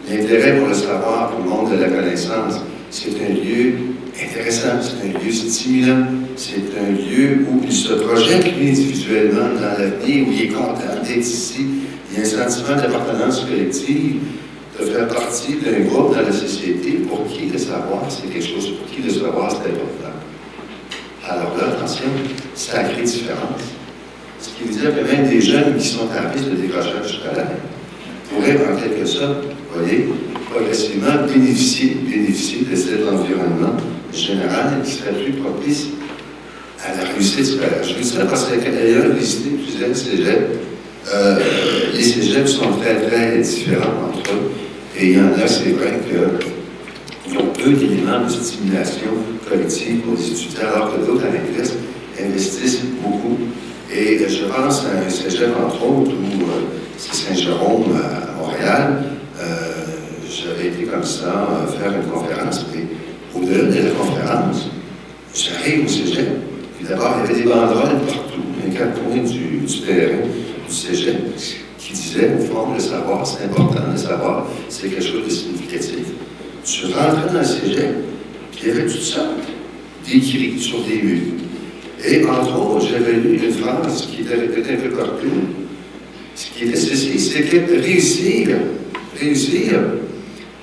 l'intérêt 0.09 0.57
pour 0.57 0.67
le 0.67 0.73
savoir, 0.73 1.31
pour 1.31 1.43
le 1.43 1.49
monde 1.49 1.71
de 1.71 1.81
la 1.81 1.89
connaissance. 1.89 2.61
C'est 2.91 3.11
un 3.11 3.33
lieu 3.33 3.75
intéressant, 4.21 4.81
c'est 4.81 5.07
un 5.07 5.23
lieu 5.23 5.31
stimulant, 5.31 6.05
c'est 6.35 6.55
un 6.77 6.91
lieu 6.91 7.45
où 7.49 7.61
il 7.63 7.71
se 7.71 7.93
projette 7.93 8.45
individuellement 8.59 9.53
dans 9.55 9.77
l'avenir, 9.79 10.27
où 10.27 10.31
il 10.33 10.41
est 10.43 10.47
content 10.47 11.01
d'être 11.01 11.17
ici. 11.17 11.65
Il 12.11 12.17
y 12.17 12.21
a 12.21 12.25
un 12.25 12.25
sentiment 12.49 12.75
d'appartenance 12.75 13.45
collective 13.45 14.15
de 14.79 14.85
faire 14.85 15.07
partie 15.07 15.55
d'un 15.55 15.81
groupe 15.81 16.15
dans 16.15 16.21
la 16.21 16.31
société 16.31 16.91
pour 17.07 17.27
qui 17.27 17.47
le 17.47 17.57
savoir, 17.57 18.03
c'est 18.09 18.31
quelque 18.31 18.47
chose, 18.47 18.71
pour 18.77 18.89
qui 18.89 19.01
le 19.01 19.09
savoir, 19.09 19.51
c'est 19.51 19.69
important. 19.69 20.15
Alors 21.27 21.57
là, 21.57 21.75
attention, 21.75 22.05
sacrée 22.55 23.03
différence. 23.03 23.61
Ce 24.39 24.49
qui 24.49 24.63
veut 24.69 24.79
dire 24.79 24.95
que 24.95 25.15
même 25.15 25.27
des 25.27 25.41
jeunes 25.41 25.75
qui 25.77 25.87
sont 25.87 26.07
à 26.15 26.29
risque 26.29 26.49
de 26.49 26.55
décrochage 26.55 27.19
scolaire 27.19 27.51
pourraient, 28.29 28.57
en 28.71 28.75
quelque 28.77 29.05
sorte, 29.05 29.43
voyez, 29.73 30.07
progressivement 30.49 31.27
bénéficier, 31.31 31.97
bénéficier 32.09 32.65
de 32.69 32.75
cet 32.75 33.07
environnement 33.07 33.75
général 34.13 34.81
qui 34.83 34.91
serait 34.91 35.11
plus 35.11 35.33
propice 35.33 35.87
à 36.83 36.95
la 36.95 37.11
réussite 37.11 37.45
scolaire. 37.45 37.83
Je 37.83 37.93
dis 37.95 38.07
ça 38.07 38.25
parce 38.25 38.45
qu'ayant 38.45 39.13
visité 39.13 39.49
plusieurs 39.61 39.95
cégeps, 39.95 40.57
euh, 41.13 41.39
les 41.93 42.01
cégeps 42.01 42.51
sont 42.51 42.71
très, 42.81 42.95
très 43.07 43.37
différents 43.39 44.07
entre 44.09 44.31
eux. 44.31 44.51
Et 44.97 45.11
il 45.11 45.17
y 45.17 45.19
en 45.19 45.33
a, 45.33 45.47
c'est 45.47 45.71
vrai 45.71 45.99
qu'ils 46.07 47.37
ont 47.37 47.45
peu 47.53 47.71
d'éléments 47.71 48.25
de 48.25 48.29
stimulation 48.29 49.11
collective 49.47 49.99
pour 49.99 50.15
les 50.15 50.27
étudiants, 50.31 50.67
alors 50.73 50.93
que 50.93 51.05
d'autres, 51.05 51.25
à 51.25 51.31
l'inverse, 51.31 51.73
investissent 52.19 52.81
beaucoup. 53.01 53.37
Et 53.91 54.19
je 54.27 54.45
pense 54.45 54.85
à 54.85 55.05
un 55.05 55.09
cégep, 55.09 55.49
entre 55.57 55.83
autres, 55.83 56.11
où 56.11 56.43
euh, 56.43 56.61
c'est 56.97 57.15
Saint-Jérôme 57.15 57.95
à 57.95 58.39
Montréal. 58.39 59.03
Euh, 59.39 59.69
j'avais 60.29 60.69
été 60.69 60.83
comme 60.83 61.03
ça 61.03 61.47
faire 61.79 61.91
une 61.93 62.09
conférence, 62.09 62.65
mais 62.73 62.83
au-delà 63.35 63.63
de 63.63 63.85
la 63.85 63.91
conférence, 63.91 64.69
j'arrive 65.33 65.85
au 65.85 65.87
cégep, 65.87 66.29
puis 66.77 66.87
d'abord, 66.87 67.15
il 67.17 67.31
y 67.31 67.31
avait 67.31 67.43
des 67.43 67.49
banderoles 67.49 67.99
partout, 68.05 68.41
un 68.65 68.71
quatre 68.71 69.01
coins 69.01 69.23
du, 69.23 69.59
du 69.65 69.81
terrain, 69.81 70.17
du 70.67 70.73
cégep, 70.73 71.17
qui 71.89 71.95
disaient, 71.95 72.35
au 72.37 72.41
fond, 72.41 72.73
le 72.73 72.79
savoir, 72.79 73.25
c'est 73.25 73.45
important, 73.45 73.81
le 73.91 73.97
savoir, 73.97 74.45
c'est 74.69 74.89
quelque 74.89 75.03
chose 75.03 75.25
de 75.25 75.29
significatif. 75.29 76.05
Tu 76.63 76.85
rentrais 76.85 77.33
dans 77.33 77.39
le 77.39 77.45
cégep, 77.45 77.95
puis 78.51 78.61
il 78.63 78.67
y 78.67 78.71
avait 78.71 78.85
toutes 78.85 79.01
sortes 79.01 79.37
d'écrits 80.05 80.59
sur 80.59 80.83
des 80.83 81.01
murs. 81.01 81.33
Et 82.05 82.23
entre 82.25 82.59
autres, 82.59 82.87
j'avais 82.87 83.13
lu 83.13 83.39
une 83.43 83.51
phrase 83.51 84.07
qui 84.07 84.21
était 84.21 84.35
répétée 84.35 84.73
un 84.73 84.89
peu 84.89 84.89
partout, 84.89 85.25
ce 86.35 86.45
qui 86.51 86.65
était 86.65 86.77
ceci, 86.77 87.19
c'est 87.19 87.41
que 87.41 87.81
réussir, 87.81 88.49
réussir, 89.19 89.79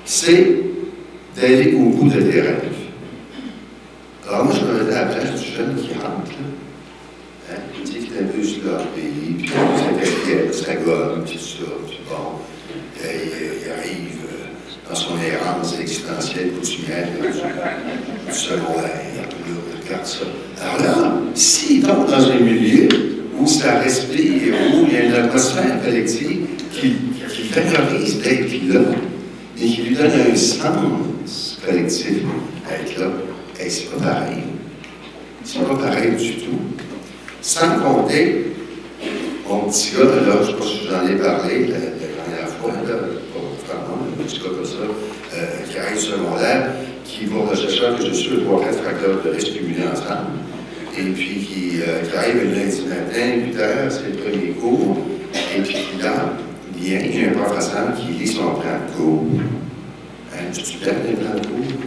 c'est 0.05 0.59
d'aller 1.35 1.73
au 1.73 1.89
bout 1.89 2.09
de 2.09 2.21
tes 2.21 2.41
rêves. 2.41 2.63
Alors 4.27 4.45
moi, 4.45 4.53
je 4.57 4.65
me 4.65 4.83
mettais 4.83 4.95
à 4.95 5.05
la 5.05 5.13
place 5.13 5.41
du 5.41 5.51
jeune 5.51 5.75
qui 5.75 5.93
rentre, 5.93 6.31
là. 6.31 6.66
Tu 8.17 8.23
peu 8.23 8.43
sur 8.43 8.63
leur 8.65 8.83
pays, 8.87 9.35
puis 9.37 9.51
sa 10.51 10.65
sa 10.65 10.75
gomme, 10.77 11.23
ça, 11.27 11.33
puis 11.87 11.99
bon, 12.09 12.39
il 12.99 13.71
arrive 13.71 14.21
euh, 14.25 14.89
dans 14.89 14.95
son 14.95 15.13
errance 15.21 15.79
existentielle 15.79 16.49
coutumière 16.53 17.09
du, 17.21 18.33
secondaire, 18.33 19.03
là, 19.15 19.23
regarde 19.85 20.05
ça. 20.05 20.25
Alors 20.59 20.81
là, 20.81 21.13
s'il 21.35 21.83
tombe 21.83 22.09
dans 22.09 22.31
un 22.31 22.39
milieu 22.39 22.87
où 23.39 23.45
ça 23.45 23.81
respire, 23.81 24.55
où 24.73 24.87
il 24.87 24.93
y 24.93 24.97
a 24.97 25.03
une 25.03 25.13
atmosphère 25.13 25.79
collective 25.83 26.47
qui, 26.71 26.95
qui 27.29 27.49
valorise 27.49 28.19
d'être 28.19 28.67
là, 28.67 28.81
et 29.61 29.65
qui 29.67 29.81
lui 29.83 29.95
donne 29.95 30.11
un 30.31 30.35
sens 30.35 31.59
collectif, 31.63 32.23
être 32.67 32.99
là, 32.99 33.11
et 33.63 33.69
c'est 33.69 33.91
pas 33.91 34.03
pareil. 34.03 34.43
C'est 35.43 35.59
pas 35.59 35.75
pareil 35.75 36.15
du 36.17 36.33
tout. 36.37 36.59
Sans 37.47 37.79
compter, 37.79 38.43
gars, 39.47 40.03
là, 40.03 40.35
je 40.35 40.39
ne 40.41 40.45
sais 40.45 40.53
pas 40.53 40.65
si 40.65 40.79
j'en 40.85 41.07
ai 41.07 41.15
parlé 41.15 41.67
la, 41.67 41.79
dernière 41.79 42.49
fois, 42.59 42.73
là, 42.85 42.95
vraiment, 43.65 44.03
un 44.03 44.21
petit 44.21 44.39
gars 44.39 44.49
comme 44.53 44.65
ça, 44.65 44.83
euh, 45.33 45.45
qui 45.71 45.77
arrive 45.77 45.97
secondaire, 45.97 46.71
qui, 47.05 47.23
pour 47.23 47.49
le 47.49 47.55
chercheur 47.55 47.97
que 47.97 48.03
je 48.03 48.11
suis, 48.11 48.43
trois 48.43 48.59
quatre 48.59 48.83
facteurs 48.83 49.23
de 49.23 49.29
risque 49.29 49.53
cumulés 49.53 49.87
ensemble, 49.89 50.35
et 50.99 51.03
puis 51.03 51.35
qui, 51.39 51.79
euh, 51.87 52.17
arrive 52.17 52.35
le 52.35 52.53
lundi 52.53 52.81
matin, 52.85 53.37
8 53.37 53.59
heures, 53.59 53.91
c'est 53.93 54.09
le 54.09 54.23
premier 54.23 54.51
cours, 54.51 54.97
et 55.55 55.61
puis 55.61 55.73
qui 55.73 56.03
là, 56.03 56.33
bien, 56.75 56.99
il 56.99 57.21
y 57.21 57.25
a 57.27 57.29
un 57.29 57.33
professeur 57.33 57.95
qui 57.95 58.07
lit 58.11 58.27
son 58.27 58.55
plan 58.55 58.81
de 58.85 58.93
cours. 58.93 59.25
Hein, 60.33 60.51
tu 60.51 60.61
les 60.61 61.15
plans 61.15 61.33
de 61.33 61.47
cours? 61.47 61.79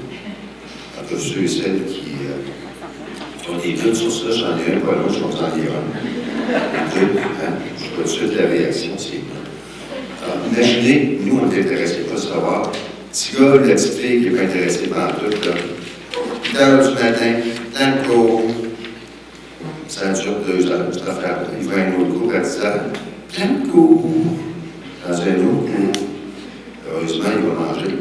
Entre 0.99 1.21
ceux 1.21 1.43
et 1.43 1.49
celles 1.49 1.85
qui, 1.85 2.17
euh, 2.25 2.60
qui 3.51 3.57
ont 3.57 3.61
des 3.61 3.83
doutes 3.83 3.95
sur 3.97 4.13
ça, 4.13 4.31
j'en 4.31 4.59
ai 4.59 4.77
un 4.77 4.81
pas 4.81 4.93
long, 4.93 5.09
je 5.09 5.19
vais 5.19 5.63
lire 5.63 5.73
un. 5.73 6.95
Deux, 6.95 7.19
hein? 7.19 7.53
Je 7.79 7.85
vois 7.95 7.97
tout 7.97 8.03
de 8.03 8.09
suite 8.09 8.37
la 8.37 8.49
réaction, 8.49 8.91
c'est 8.97 9.21
Alors, 10.23 10.37
imaginez, 10.53 11.19
nous, 11.25 11.41
on 11.41 11.51
est 11.51 11.61
intéressés 11.61 12.01
pas 12.01 12.15
à 12.15 12.19
savoir. 12.19 12.73
Petit 13.13 13.37
gars, 13.37 13.55
la 13.55 13.75
petite 13.75 13.95
fille 13.95 14.23
qui 14.23 14.31
n'est 14.31 14.37
pas 14.37 14.43
intéressée 14.45 14.87
par 14.89 15.17
tout, 15.17 15.31
là. 15.31 15.55
8 16.53 16.57
heures 16.59 16.89
du 16.89 16.95
matin, 16.95 17.33
dans 17.79 17.87
le 17.87 18.09
cours. 18.09 18.43
Ça 19.89 20.13
dure 20.13 20.35
deux 20.47 20.71
heures, 20.71 20.87
cette 20.93 21.09
affaire-là. 21.09 21.47
Il 21.61 21.69
va 21.69 21.75
à 21.75 21.85
un 21.87 22.01
autre 22.01 22.19
cours 22.19 22.35
à 22.35 22.39
10 22.39 22.61
heures. 22.61 22.81
Plein 23.33 23.47
de 23.47 23.69
cours. 23.69 24.05
Dans 25.07 25.15
un 25.15 25.19
autre 25.19 25.67
cours. 25.67 26.07
Heureusement, 26.93 27.31
il 27.37 27.47
va 27.47 27.55
manger. 27.55 27.95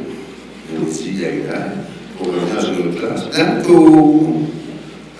Il 0.72 0.88
aussi, 0.88 1.14
il 1.16 1.26
a 1.26 1.30
eu 1.30 1.42
l'air 1.42 1.72
pour 2.18 2.28
revenir 2.28 2.56
dans 2.56 2.68
une 2.68 2.90
autre 2.90 3.00
classe. 3.00 3.24
Plein 3.26 3.56
de 3.56 3.64
cours. 3.64 4.42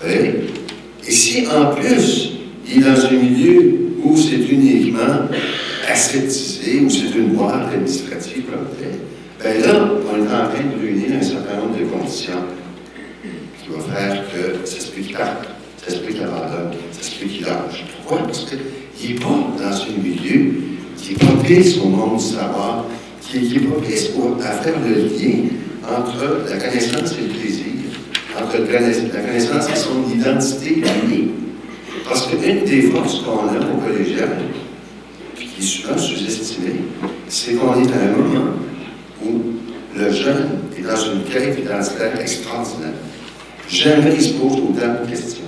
Et 0.06 1.10
si, 1.10 1.46
en 1.48 1.74
plus, 1.74 2.32
il 2.66 2.78
est 2.78 2.84
dans 2.84 3.06
un 3.06 3.12
milieu 3.12 3.74
où 4.02 4.16
c'est 4.16 4.36
uniquement 4.36 5.28
aseptisé, 5.90 6.80
où 6.80 6.90
c'est 6.90 7.16
une 7.18 7.34
boîte 7.34 7.72
administrative 7.72 8.44
ben 9.42 9.58
là, 9.62 9.90
on 10.12 10.18
est 10.18 10.26
en 10.26 10.48
train 10.48 10.64
de 10.64 10.82
réunir 10.82 11.16
un 11.18 11.22
certain 11.22 11.56
nombre 11.56 11.78
de 11.78 11.84
conditions 11.84 12.44
qui 13.22 13.70
vont 13.70 13.80
faire 13.80 14.22
que 14.30 14.66
ça 14.66 14.80
se 14.80 14.88
peut 14.88 15.00
ça 15.82 15.94
se 15.94 15.96
peut 16.00 16.12
qu'il 16.12 16.26
ça 16.92 17.02
se 17.02 17.10
peut 17.12 17.26
qu'il 17.26 17.46
lâche. 17.46 17.86
Pourquoi? 17.96 18.26
Parce 18.26 18.44
qu'il 18.44 19.14
n'est 19.14 19.18
pas 19.18 19.28
dans 19.58 19.72
un 19.72 20.02
milieu 20.02 20.52
qui 20.98 21.12
est 21.12 21.18
propice 21.18 21.78
au 21.78 21.88
monde 21.88 22.18
du 22.18 22.24
savoir, 22.24 22.84
qui 23.22 23.38
est, 23.38 23.60
propice 23.60 24.10
à 24.44 24.62
faire 24.62 24.74
le 24.86 24.94
lien 24.94 25.48
entre 25.88 26.46
la 26.46 26.58
connaissance 26.58 27.16
et 27.18 27.22
le 27.22 27.40
plaisir, 27.40 27.64
entre 28.42 28.58
la 28.58 29.20
connaissance 29.20 29.68
et 29.70 29.76
son 29.76 30.10
identité 30.12 30.76
liée. 30.76 31.30
Parce 32.04 32.26
qu'une 32.26 32.64
des 32.64 32.82
forces 32.82 33.20
qu'on 33.20 33.48
a 33.48 33.58
au 33.58 33.78
collégial, 33.86 34.30
qui 35.36 35.48
est 35.58 35.62
souvent 35.62 35.96
sous-estimée, 35.96 36.80
c'est 37.28 37.54
qu'on 37.54 37.74
est 37.82 37.92
à 37.92 38.00
un 38.02 38.16
moment 38.16 38.50
où 39.24 39.42
le 39.96 40.10
jeune 40.10 40.48
est 40.76 40.82
dans 40.82 40.96
une 40.96 41.22
quête 41.24 41.58
identitaire 41.58 42.20
extraordinaire. 42.20 42.94
Jamais 43.68 44.14
il 44.14 44.22
se 44.22 44.32
pose 44.34 44.54
autant 44.54 45.04
de 45.04 45.10
questions. 45.10 45.44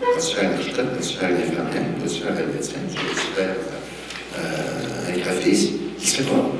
Vas-tu 0.00 0.34
faire 0.34 0.50
un 0.50 0.54
architecte, 0.54 0.88
vas-tu 0.96 1.16
faire 1.16 1.28
un 1.28 1.34
infirmière, 1.34 1.90
vas-tu 2.02 2.20
faire 2.20 2.32
un 2.32 2.52
médecin, 2.52 2.72
vas-tu 2.88 3.16
faire 3.36 3.54
euh, 4.38 5.12
un 5.12 5.18
graphiste? 5.18 5.70
Il 6.00 6.04
ne 6.04 6.10
sait 6.10 6.22
pas. 6.24 6.50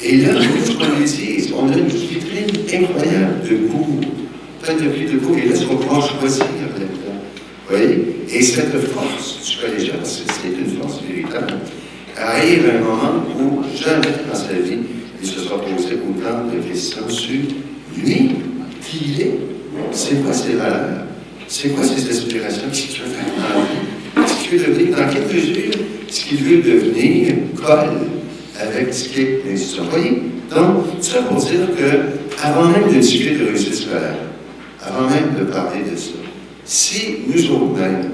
Et 0.00 0.16
là, 0.18 0.40
je 0.40 0.48
vous 0.48 0.78
le 0.78 1.54
on 1.56 1.72
a 1.72 1.76
une 1.76 1.86
vitrine 1.88 2.84
incroyable 2.84 3.42
de 3.48 3.56
goût, 3.66 4.00
59 4.68 5.12
de 5.12 5.18
cours, 5.18 5.38
et 5.38 5.48
là, 5.48 5.56
ce 5.56 5.64
qu'on 5.64 5.76
branche 5.76 6.10
voici, 6.20 6.40
vous 6.40 7.74
voyez 7.74 8.16
Et 8.30 8.42
cette 8.42 8.78
force, 8.88 9.38
je 9.42 9.62
connais 9.62 9.78
déjà, 9.78 9.94
c'est 10.02 10.48
une 10.48 10.78
force 10.78 11.00
véritable, 11.08 11.54
arrive 12.14 12.70
un 12.76 12.80
moment 12.80 13.24
où, 13.40 13.62
jamais 13.74 14.14
dans 14.28 14.36
sa 14.36 14.52
vie, 14.52 14.80
il 15.22 15.26
se 15.26 15.40
sera 15.40 15.58
posé 15.58 15.94
autant 15.94 16.44
de 16.52 16.68
questions 16.68 17.08
sur 17.08 17.40
lui, 17.96 18.32
qui 18.82 18.98
il 19.06 19.20
est, 19.22 19.38
c'est 19.90 20.22
quoi 20.22 20.34
ses 20.34 20.52
valeurs, 20.52 21.06
c'est 21.46 21.70
quoi 21.70 21.84
ses 21.84 22.06
aspirations, 22.06 22.68
qu'est-ce 22.70 22.88
qu'il 22.88 23.04
veut 23.04 23.08
faire 23.08 23.24
dans 23.38 23.60
la 23.60 24.26
vie, 24.26 24.28
ce 24.28 24.48
qu'il 24.48 24.58
veut 24.58 24.66
devenir, 24.66 24.96
dans 24.98 25.08
quelle 25.10 25.34
mesure 25.34 25.72
ce 26.10 26.24
qu'il 26.26 26.38
veut 26.44 26.62
devenir 26.62 27.34
colle 27.56 28.00
avec 28.60 28.92
ce 28.92 29.08
qu'est 29.08 29.40
l'institution. 29.46 29.84
Vous 29.84 29.90
voyez? 29.90 30.22
Donc, 30.54 30.84
ça 31.00 31.22
pour 31.22 31.38
dire 31.38 31.68
que, 31.74 32.42
avant 32.42 32.68
même 32.68 32.92
de 32.92 32.98
discuter 32.98 33.36
de 33.36 33.46
réussite 33.46 33.74
scolaire, 33.74 34.16
avant 34.88 35.08
même 35.08 35.34
de 35.38 35.44
parler 35.50 35.90
de 35.90 35.96
ça, 35.96 36.18
si 36.64 37.18
nous 37.26 37.50
autres-mêmes, 37.50 38.10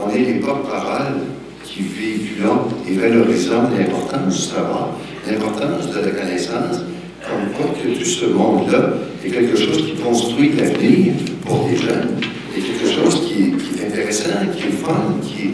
on 0.00 0.10
est 0.10 0.18
les 0.18 0.40
porte-paroles 0.40 1.20
qui 1.64 1.82
véhiculons 1.82 2.68
et 2.88 2.94
valorisons 2.94 3.68
l'importance 3.76 4.34
du 4.34 4.42
savoir, 4.54 4.90
l'importance 5.26 5.88
de 5.90 6.00
la 6.00 6.10
connaissance, 6.10 6.80
comme 7.22 7.52
quoi 7.56 7.74
que 7.74 7.98
tout 7.98 8.04
ce 8.04 8.26
monde-là 8.26 8.94
est 9.24 9.30
quelque 9.30 9.56
chose 9.56 9.84
qui 9.84 9.94
construit 10.02 10.52
l'avenir 10.56 11.14
pour 11.44 11.68
les 11.68 11.76
jeunes, 11.76 12.16
et 12.56 12.60
quelque 12.60 12.92
chose 12.92 13.26
qui 13.26 13.42
est, 13.42 13.82
est 13.82 13.86
intéressant, 13.86 14.46
qui 14.56 14.62
est 14.62 14.84
fun, 14.84 15.16
qui, 15.22 15.50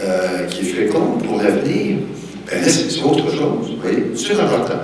euh, 0.00 0.46
est 0.48 0.64
fécond 0.64 1.18
pour 1.24 1.38
l'avenir, 1.38 1.96
ben 2.50 2.62
là, 2.62 2.68
c'est 2.68 3.02
autre 3.02 3.30
chose, 3.30 3.70
vous 3.70 3.82
voyez, 3.82 4.04
c'est 4.14 4.32
important. 4.40 4.80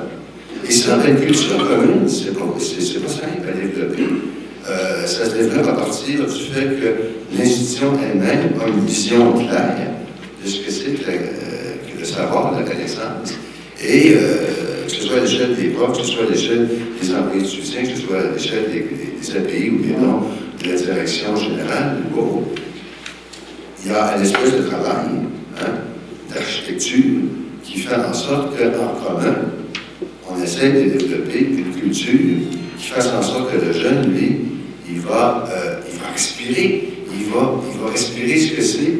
Et 0.68 0.72
ça, 0.72 0.98
une 1.06 1.16
culture 1.16 1.58
commune, 1.58 2.08
c'est 2.08 2.34
pas, 2.34 2.44
pas 2.44 2.58
simple 2.60 3.48
à 3.48 3.52
développer. 3.52 4.02
Ça 5.06 5.26
se 5.26 5.34
développe 5.34 5.68
à 5.68 5.72
partir 5.72 6.24
du 6.24 6.44
fait 6.52 6.80
que 6.80 7.36
l'institution 7.36 7.92
elle-même 8.02 8.54
a 8.62 8.68
une 8.68 8.84
vision 8.86 9.32
claire 9.34 9.94
de 10.44 10.48
ce 10.48 10.60
que 10.60 10.70
c'est 10.70 10.90
que, 10.92 11.10
euh, 11.10 11.98
le 11.98 12.04
savoir, 12.04 12.52
la 12.52 12.62
connaissance. 12.62 13.34
Et 13.82 14.14
euh, 14.14 14.86
que 14.86 14.92
ce 14.92 15.02
soit 15.02 15.18
à 15.18 15.20
l'échelle 15.20 15.56
des 15.56 15.68
profs, 15.68 15.98
que 15.98 16.04
ce 16.04 16.12
soit 16.12 16.26
à 16.26 16.30
l'échelle 16.30 16.68
des 17.00 17.14
employés 17.14 17.44
étudiants, 17.44 17.82
que 17.82 17.88
ce 17.88 18.06
soit 18.06 18.18
à 18.18 18.32
l'échelle 18.32 18.64
des, 18.72 18.80
des, 18.80 19.36
API 19.36 19.70
ou 19.70 19.78
bien 19.78 19.98
non, 19.98 20.22
de 20.62 20.68
la 20.70 20.76
direction 20.76 21.36
générale, 21.36 21.96
bon, 22.14 22.44
il 23.84 23.90
y 23.90 23.94
a 23.94 24.16
une 24.16 24.22
espèce 24.22 24.52
de 24.52 24.62
travail 24.68 25.06
hein, 25.60 25.70
d'architecture 26.32 27.20
qui 27.62 27.80
fait 27.80 27.94
en 27.94 28.12
sorte 28.12 28.54
qu'en 28.56 29.06
commun, 29.06 29.36
on 30.30 30.42
essaie 30.42 30.72
de 30.72 30.98
développer 30.98 31.40
une 31.40 31.74
culture 31.74 32.38
qui 32.78 32.86
fasse 32.86 33.12
en 33.12 33.22
sorte 33.22 33.52
que 33.52 33.64
le 33.64 33.72
jeune, 33.72 34.12
lui, 34.12 34.36
il 34.94 35.00
va, 35.00 35.44
euh, 35.50 35.80
il 35.92 35.98
va 35.98 36.08
respirer, 36.12 36.88
il 37.12 37.26
va, 37.26 37.54
il 37.72 37.80
va 37.80 37.90
respirer 37.90 38.38
ce 38.38 38.52
que 38.52 38.62
c'est 38.62 38.92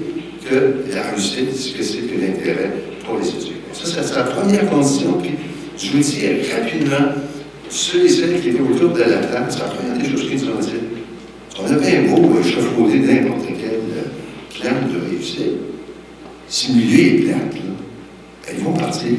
que 0.49 0.93
la 0.93 1.03
réussite, 1.11 1.55
ce 1.55 1.77
que 1.77 1.83
c'est 1.83 1.99
que 1.99 2.21
l'intérêt 2.21 2.71
pour 3.05 3.19
les 3.19 3.29
études. 3.29 3.55
Ça, 3.73 4.03
c'est 4.03 4.17
la 4.17 4.25
première 4.25 4.69
condition. 4.69 5.19
Puis, 5.21 5.33
je 5.79 5.93
vous 5.93 5.99
dis 5.99 6.27
rapidement, 6.53 7.13
ceux 7.69 8.05
et 8.05 8.09
celles 8.09 8.41
qui 8.41 8.51
étaient 8.51 8.61
autour 8.61 8.91
de 8.91 9.01
la 9.01 9.19
table, 9.19 9.47
c'est 9.49 9.61
la 9.61 9.65
première 9.67 9.99
des 9.99 10.11
choses 10.11 10.29
qu'ils 10.29 10.45
ont 10.45 10.61
dit. 10.61 10.71
On 11.61 11.73
a 11.73 11.79
bien 11.79 12.03
beau 12.03 12.43
chevauder 12.43 12.99
n'importe 12.99 13.47
quel 13.47 13.81
euh, 13.95 14.61
plan 14.61 14.73
de 14.93 15.11
réussite. 15.11 15.43
Si 16.49 16.73
le 16.73 16.75
milieu 16.75 17.01
est 17.01 17.35
ils 18.57 18.63
vont 18.63 18.73
partir. 18.73 19.13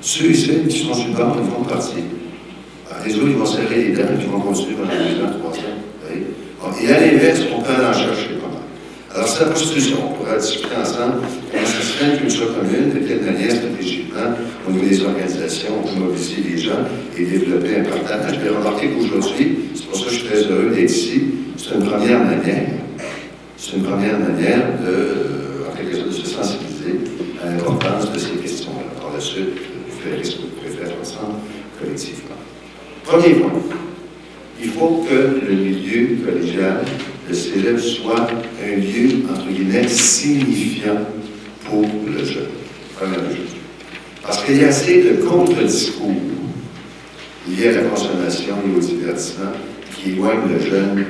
Ceux 0.00 0.30
et 0.30 0.34
celles 0.34 0.66
qui 0.66 0.78
sont 0.80 0.94
sur 0.94 1.08
le 1.08 1.14
bord, 1.14 1.36
ils 1.38 1.50
vont 1.50 1.64
partir. 1.64 2.02
Les 3.04 3.14
autres, 3.16 3.26
ils 3.28 3.36
vont 3.36 3.46
serrer 3.46 3.84
les 3.84 3.92
dents, 3.92 4.02
ils 4.18 4.26
vont 4.26 4.40
continuer 4.40 4.74
pendant 4.74 4.92
deux 4.92 5.22
ans, 5.22 5.38
trois 5.38 5.50
ans. 5.50 5.74
Et 6.82 6.92
à 6.92 7.00
l'inverse, 7.00 7.40
on 7.54 7.60
peut 7.62 7.72
aller 7.72 7.86
en 7.86 7.92
chercher 7.92 8.34
pas 8.40 8.48
mal. 8.48 8.64
Alors, 9.14 9.28
c'est 9.28 9.44
la 9.44 9.50
prostitution. 9.50 9.96
On 10.10 10.12
pourra 10.14 10.36
discuter 10.38 10.74
ensemble 10.80 11.22
comment 11.52 11.66
ça 11.66 11.80
se 11.80 11.92
fait 11.92 12.12
une 12.12 12.18
culture 12.18 12.54
commune, 12.54 12.90
de 12.94 13.06
quelle 13.06 13.22
manière 13.22 13.52
stratégiquement, 13.52 14.34
au 14.68 14.72
niveau 14.72 14.86
des 14.86 15.02
organisations, 15.04 15.74
on 15.82 15.86
peut 15.86 16.00
mobiliser 16.00 16.42
les 16.50 16.58
gens 16.58 16.82
et 17.16 17.24
développer 17.24 17.76
un 17.80 17.84
partage. 17.84 18.38
Mais 18.42 18.50
remarquez 18.50 18.88
qu'aujourd'hui, 18.88 19.58
c'est 19.74 19.86
pour 19.86 19.96
ça 19.96 20.04
que 20.06 20.10
je 20.10 20.16
suis 20.16 20.26
très 20.26 20.42
heureux 20.44 20.70
d'être 20.74 20.90
ici, 20.90 21.22
c'est 21.56 21.74
une 21.76 21.84
première 21.84 22.20
manière. 22.24 22.66
C'est 23.56 23.76
une 23.76 23.84
première 23.84 24.18
manière 24.18 24.62
de, 24.84 25.64
en 25.70 25.76
quelque 25.76 25.96
sorte, 25.96 26.08
de 26.08 26.14
se 26.14 26.26
sensibiliser 26.26 27.00
à 27.42 27.50
l'importance 27.50 28.12
de 28.12 28.18
ces 28.18 28.36
questions-là. 28.42 29.00
Par 29.00 29.12
la 29.14 29.20
suite, 29.20 29.54
vous 29.88 30.10
verrez 30.10 30.24
ce 30.24 30.32
que 30.32 30.40
vous 30.42 30.48
pouvez 30.48 30.70
faire 30.70 30.92
ensemble 31.00 31.38
collectivement. 31.80 32.36
Premier 33.04 33.34
point. 33.34 33.52
Il 34.62 34.70
faut 34.70 35.04
que 35.08 35.46
le 35.46 35.54
milieu 35.54 36.16
collégial 36.24 36.84
le 37.28 37.34
cégep 37.34 37.78
soit 37.78 38.28
un 38.62 38.76
lieu, 38.76 39.24
entre 39.30 39.46
guillemets, 39.48 39.88
signifiant 39.88 41.00
pour 41.64 41.82
le 42.06 42.24
jeune. 42.24 42.48
Parce 44.22 44.42
qu'il 44.44 44.60
y 44.60 44.64
a 44.64 44.68
assez 44.68 45.02
de 45.02 45.22
contre-discours 45.22 46.12
liés 47.48 47.68
à 47.68 47.72
la 47.72 47.82
consommation 47.88 48.56
et 48.66 48.76
au 48.76 48.80
divertissement 48.80 49.52
qui 49.94 50.12
éloignent 50.12 50.48
le 50.48 50.60
jeune 50.60 51.04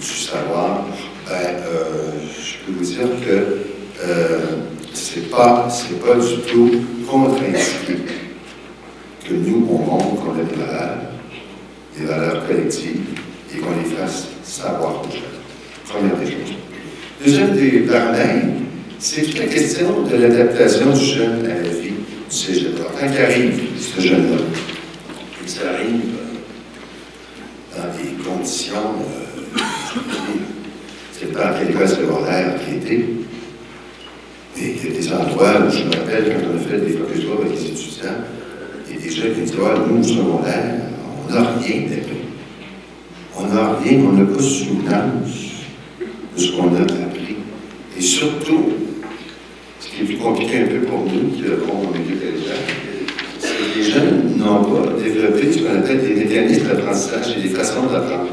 du 0.00 0.06
savoir. 0.06 0.86
Ben, 1.26 1.34
euh, 1.66 2.10
je 2.38 2.66
peux 2.66 2.78
vous 2.78 2.84
dire 2.84 3.08
que 3.26 3.58
euh, 4.02 4.38
c'est 4.92 5.30
pas, 5.30 5.68
pas 6.04 6.14
du 6.16 6.36
tout 6.52 6.70
contre-indiqué 7.08 8.02
que 9.26 9.32
nous, 9.32 9.66
on 9.70 9.78
montre 9.78 10.22
qu'on 10.22 10.32
a 10.32 10.44
des 10.44 10.54
valeurs, 10.54 10.98
des 11.98 12.04
valeurs 12.04 12.46
collectives, 12.46 13.00
et 13.54 13.60
qu'on 13.60 13.70
les 13.70 13.96
fasse 13.96 14.28
savoir. 14.42 15.02
Première 15.88 16.16
des 16.16 16.26
choses. 16.26 16.54
Deuxième 17.24 17.56
des 17.56 17.80
paramètres, 17.80 18.46
c'est 18.98 19.22
toute 19.22 19.38
la 19.38 19.46
question 19.46 20.02
de 20.02 20.16
l'adaptation 20.16 20.92
du 20.92 21.04
jeune 21.04 21.44
à 21.46 21.62
la 21.62 21.68
vie 21.68 21.90
du 21.90 21.94
cégep. 22.28 22.76
Quand 22.98 23.06
arrive, 23.06 23.60
ce 23.78 24.00
jeune-là, 24.00 24.38
il 25.46 25.68
arrive 25.68 26.00
euh, 27.76 27.76
dans 27.76 27.96
des 27.96 28.22
conditions, 28.22 28.74
euh, 28.76 29.60
c'est 31.12 31.32
pas 31.32 31.54
école 31.62 31.88
secondaire 31.88 32.54
qui 32.64 32.76
était, 32.76 33.04
mais 34.56 34.74
il 34.82 34.90
y 34.90 34.96
a 34.96 34.98
des 34.98 35.12
endroits 35.12 35.66
où 35.66 35.70
je 35.70 35.84
me 35.84 35.90
rappelle 35.90 36.32
quand 36.32 36.48
on 36.52 36.56
a 36.56 36.60
fait 36.60 36.80
des 36.80 36.92
focus 36.92 37.24
avec 37.38 37.52
les 37.52 37.66
étudiants, 37.66 38.24
il 38.88 38.96
y 38.96 38.98
a 38.98 39.02
des 39.02 39.10
jeunes 39.10 39.34
qui 39.34 39.40
disent 39.42 39.54
Ah, 39.62 39.84
nous, 39.88 40.00
au 40.00 40.02
secondaire, 40.02 40.74
on 41.28 41.32
n'a 41.32 41.56
rien 41.58 41.80
d'appris. 41.82 42.23
On 43.36 43.46
n'a 43.46 43.76
rien, 43.82 43.98
on 44.08 44.12
n'a 44.12 44.24
pas 44.24 44.42
souvenance 44.42 45.54
de 46.36 46.40
ce 46.40 46.52
qu'on 46.52 46.74
a 46.74 46.80
appris. 46.82 47.36
Et 47.96 48.00
surtout, 48.00 48.72
ce 49.80 49.88
qui 49.88 50.02
est 50.02 50.04
plus 50.04 50.16
compliqué 50.18 50.58
un 50.58 50.66
peu 50.66 50.86
pour 50.86 51.00
nous, 51.00 51.30
qui 51.30 51.44
avons 51.44 51.86
collégial, 51.86 52.56
c'est 53.38 53.48
que 53.48 53.78
les 53.78 53.82
jeunes 53.82 54.36
n'ont 54.38 54.64
pas 54.64 54.92
développé 55.02 55.52
ce 55.52 55.58
qu'on 55.58 55.78
appelle 55.78 56.00
des 56.00 56.24
mécanismes 56.24 56.68
d'apprentissage 56.68 57.36
et 57.36 57.40
des 57.42 57.48
façons 57.48 57.86
d'apprendre. 57.86 58.30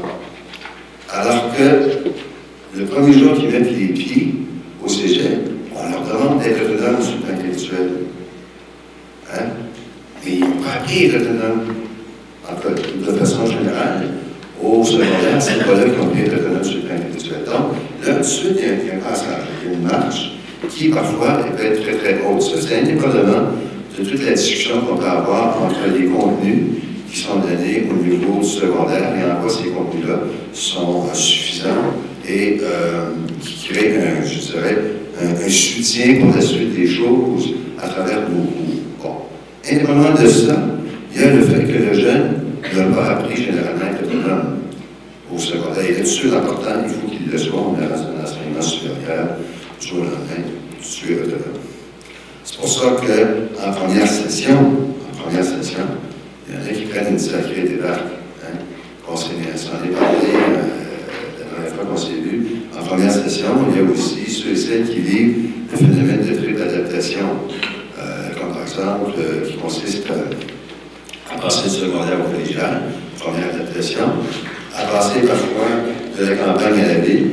Alors 1.10 1.52
que 1.56 2.78
le 2.78 2.84
premier 2.86 3.12
jour 3.12 3.34
qu'ils 3.34 3.50
mettent 3.50 3.76
les 3.76 3.88
pieds 3.88 4.34
au 4.82 4.88
cégep, 4.88 5.50
on 5.74 5.90
leur 5.90 6.02
demande 6.02 6.42
d'être 6.42 6.62
autonomes 6.62 7.02
sur 7.02 7.16
le 7.16 7.20
plan 7.20 7.34
intellectuel. 7.34 7.90
Hein? 9.32 9.42
Mais 10.24 10.32
ils 10.34 10.40
n'ont 10.40 10.62
pas 10.62 10.74
appris 10.80 11.02
à 11.02 11.08
être 11.08 11.22
autonomes. 11.22 11.74
En 12.50 12.56
fait, 12.56 13.04
de 13.04 13.18
façon 13.18 13.46
générale, 13.46 14.08
au 14.62 14.82
secondaire, 15.42 15.58
c'est 15.58 15.64
pas 15.64 15.78
là 15.78 15.84
qu'ils 15.84 16.00
ont 16.00 16.78
le 16.78 16.86
plan. 16.86 16.92
Donc, 17.46 18.06
là, 18.06 18.14
tout 18.14 18.20
de 18.20 18.24
suite, 18.24 18.58
il 18.58 18.86
y 18.86 18.90
a, 18.90 18.94
un 18.94 18.98
passage, 18.98 19.44
il 19.62 19.70
y 19.70 19.74
a 19.74 19.76
une 19.76 19.84
marche 19.84 20.32
qui, 20.68 20.88
parfois, 20.88 21.40
peut 21.56 21.64
être 21.64 21.82
très, 21.82 21.94
très. 21.94 22.18
Ça, 22.40 22.56
c'est 22.60 22.80
indépendamment 22.80 23.50
de 23.98 24.04
toute 24.04 24.24
la 24.24 24.32
discussion 24.32 24.80
qu'on 24.80 24.96
peut 24.96 25.06
avoir 25.06 25.62
entre 25.62 25.80
les 25.96 26.06
contenus 26.06 26.64
qui 27.10 27.18
sont 27.18 27.36
donnés 27.36 27.88
au 27.90 28.02
niveau 28.02 28.42
secondaire 28.42 29.12
et 29.18 29.30
en 29.30 29.42
quoi 29.42 29.50
ces 29.50 29.68
contenus-là 29.68 30.20
sont 30.52 31.04
suffisants 31.12 31.68
et 32.26 32.58
euh, 32.62 33.10
qui 33.40 33.68
créent, 33.68 33.96
un, 33.96 34.24
je 34.24 34.52
dirais, 34.52 34.78
un, 35.20 35.44
un, 35.44 35.48
soutien 35.48 36.20
pour 36.20 36.34
la 36.34 36.40
suite 36.40 36.74
des 36.74 36.86
choses 36.86 37.54
à 37.82 37.88
travers 37.88 38.20
nos 38.30 38.44
cours. 38.44 38.82
Bon. 39.02 39.14
Indépendamment 39.70 40.14
de 40.22 40.26
ça, 40.26 40.56
il 41.14 41.20
y 41.20 41.24
a 41.24 41.34
le 41.34 41.42
fait 41.42 41.64
que 41.64 41.90
le 41.90 41.92
jeune 41.92 42.42
n'a 42.74 42.84
pas 42.96 43.10
appris 43.10 43.36
généralement 43.36 43.84
à 43.84 43.92
être 43.92 44.04
autonome 44.04 44.61
au 45.34 45.38
secondaire. 45.38 45.84
Il 45.84 45.90
est 45.90 45.96
tout 45.96 46.02
de 46.02 46.06
suite 46.06 46.32
important, 46.32 46.70
il 46.84 46.90
faut 46.90 47.08
qu'il 47.08 47.30
le 47.30 47.38
soit, 47.38 47.60
un 47.60 48.22
enseignement 48.22 48.62
supérieur, 48.62 49.28
de 49.78 50.84
suite 50.84 51.18
autonome. 51.20 51.38
C'est 52.44 52.56
pour 52.56 52.68
ça 52.68 52.96
qu'en 52.96 53.72
première 53.72 54.08
session, 54.08 54.58
en 55.12 55.22
première 55.22 55.44
session, 55.44 55.84
il 56.48 56.54
y 56.54 56.58
en 56.58 56.60
a 56.60 56.72
qui 56.72 56.84
prennent 56.86 57.12
une 57.12 57.18
sacrée 57.18 57.62
débarque. 57.62 58.00
Hein? 58.44 58.58
On 59.08 59.16
s'en 59.16 59.30
est 59.30 59.88
parlé 59.88 60.28
euh, 60.34 61.38
la 61.38 61.44
première 61.44 61.72
fois 61.74 61.84
qu'on 61.84 61.96
s'est 61.96 62.12
vu. 62.12 62.46
En 62.78 62.82
première 62.84 63.12
session, 63.12 63.48
il 63.70 63.76
y 63.76 63.80
a 63.80 63.90
aussi 63.90 64.30
ceux 64.30 64.50
et 64.50 64.56
celles 64.56 64.84
qui 64.88 65.00
vivent 65.00 65.50
le 65.70 65.76
phénomène 65.78 66.26
de 66.26 66.34
triple 66.34 66.62
adaptation, 66.62 67.26
euh, 67.98 68.28
comme 68.38 68.52
par 68.52 68.62
exemple, 68.62 69.12
euh, 69.18 69.46
qui 69.46 69.56
consiste 69.56 70.06
à, 70.10 71.34
à 71.34 71.40
passer 71.40 71.68
du 71.68 71.74
secondaire 71.76 72.18
au 72.20 72.30
collégial, 72.32 72.82
première 73.18 73.54
adaptation, 73.54 74.08
à 74.76 74.84
passer 74.86 75.20
parfois 75.20 75.68
de 76.18 76.24
la 76.24 76.36
campagne 76.36 76.80
à 76.80 76.94
la 76.94 77.00
ville, 77.00 77.30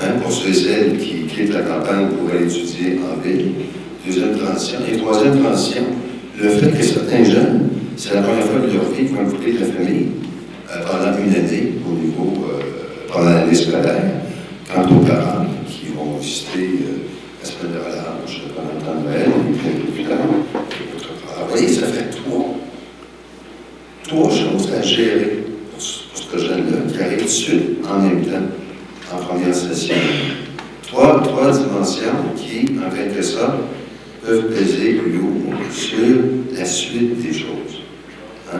hein, 0.00 0.18
pour 0.22 0.32
ceux 0.32 0.50
et 0.50 0.54
celles 0.54 0.98
qui 0.98 1.26
quittent 1.26 1.54
la 1.54 1.62
campagne 1.62 2.08
pour 2.08 2.30
aller 2.30 2.44
étudier 2.44 2.98
en 3.04 3.20
ville. 3.20 3.52
Deuxième 4.06 4.36
transition. 4.36 4.78
Et 4.90 4.96
troisième 4.96 5.42
transition, 5.42 5.82
le 6.40 6.48
fait 6.48 6.70
que 6.70 6.82
certains 6.82 7.24
jeunes, 7.24 7.68
c'est 7.96 8.14
la 8.14 8.22
première 8.22 8.44
fois 8.44 8.60
de 8.60 8.72
leur 8.72 8.84
vie 8.90 9.04
qu'ils 9.04 9.14
vont 9.14 9.24
la 9.24 9.66
famille 9.66 10.06
euh, 10.70 10.82
pendant 10.86 11.18
une 11.18 11.34
année 11.34 11.72
au 11.86 11.94
niveau, 11.98 12.46
euh, 12.46 12.62
pendant 13.12 13.30
l'année 13.30 13.54
scolaire, 13.54 14.00
quant 14.72 14.82
aux 14.84 15.04
parents 15.04 15.46
qui 15.66 15.92
vont 15.94 16.16
visiter 16.18 16.80
euh, 16.82 17.42
la 17.42 17.46
semaine 17.46 17.72
de 17.74 17.78
relâche 17.78 18.42
pendant 18.54 18.72
le 18.74 18.80
temps 18.80 19.00
de 19.00 19.06
Noël, 19.06 19.28
et 19.28 19.52
puis 19.52 20.02
plus 20.02 20.04
Vous 20.04 21.48
voyez, 21.50 21.68
ça 21.68 21.86
fait 21.88 22.10
trois, 22.10 22.54
trois 24.08 24.30
choses 24.30 24.70
à 24.78 24.82
gérer 24.82 25.44
pour, 25.72 25.78
pour 25.78 26.40
ce 26.40 26.46
jeune-là 26.46 26.78
en 27.88 27.98
même 27.98 28.24
temps, 28.24 29.12
en 29.12 29.16
première 29.16 29.54
session. 29.54 29.94
Trois, 30.86 31.22
trois 31.22 31.50
dimensions 31.52 32.34
qui, 32.36 32.66
en 32.78 32.94
quelque 32.94 33.22
sorte, 33.22 33.58
peuvent 34.24 34.48
peser 34.48 35.00
sur 35.70 35.98
la 36.52 36.64
suite 36.64 37.20
des 37.20 37.32
choses. 37.32 37.82
Hein? 38.52 38.58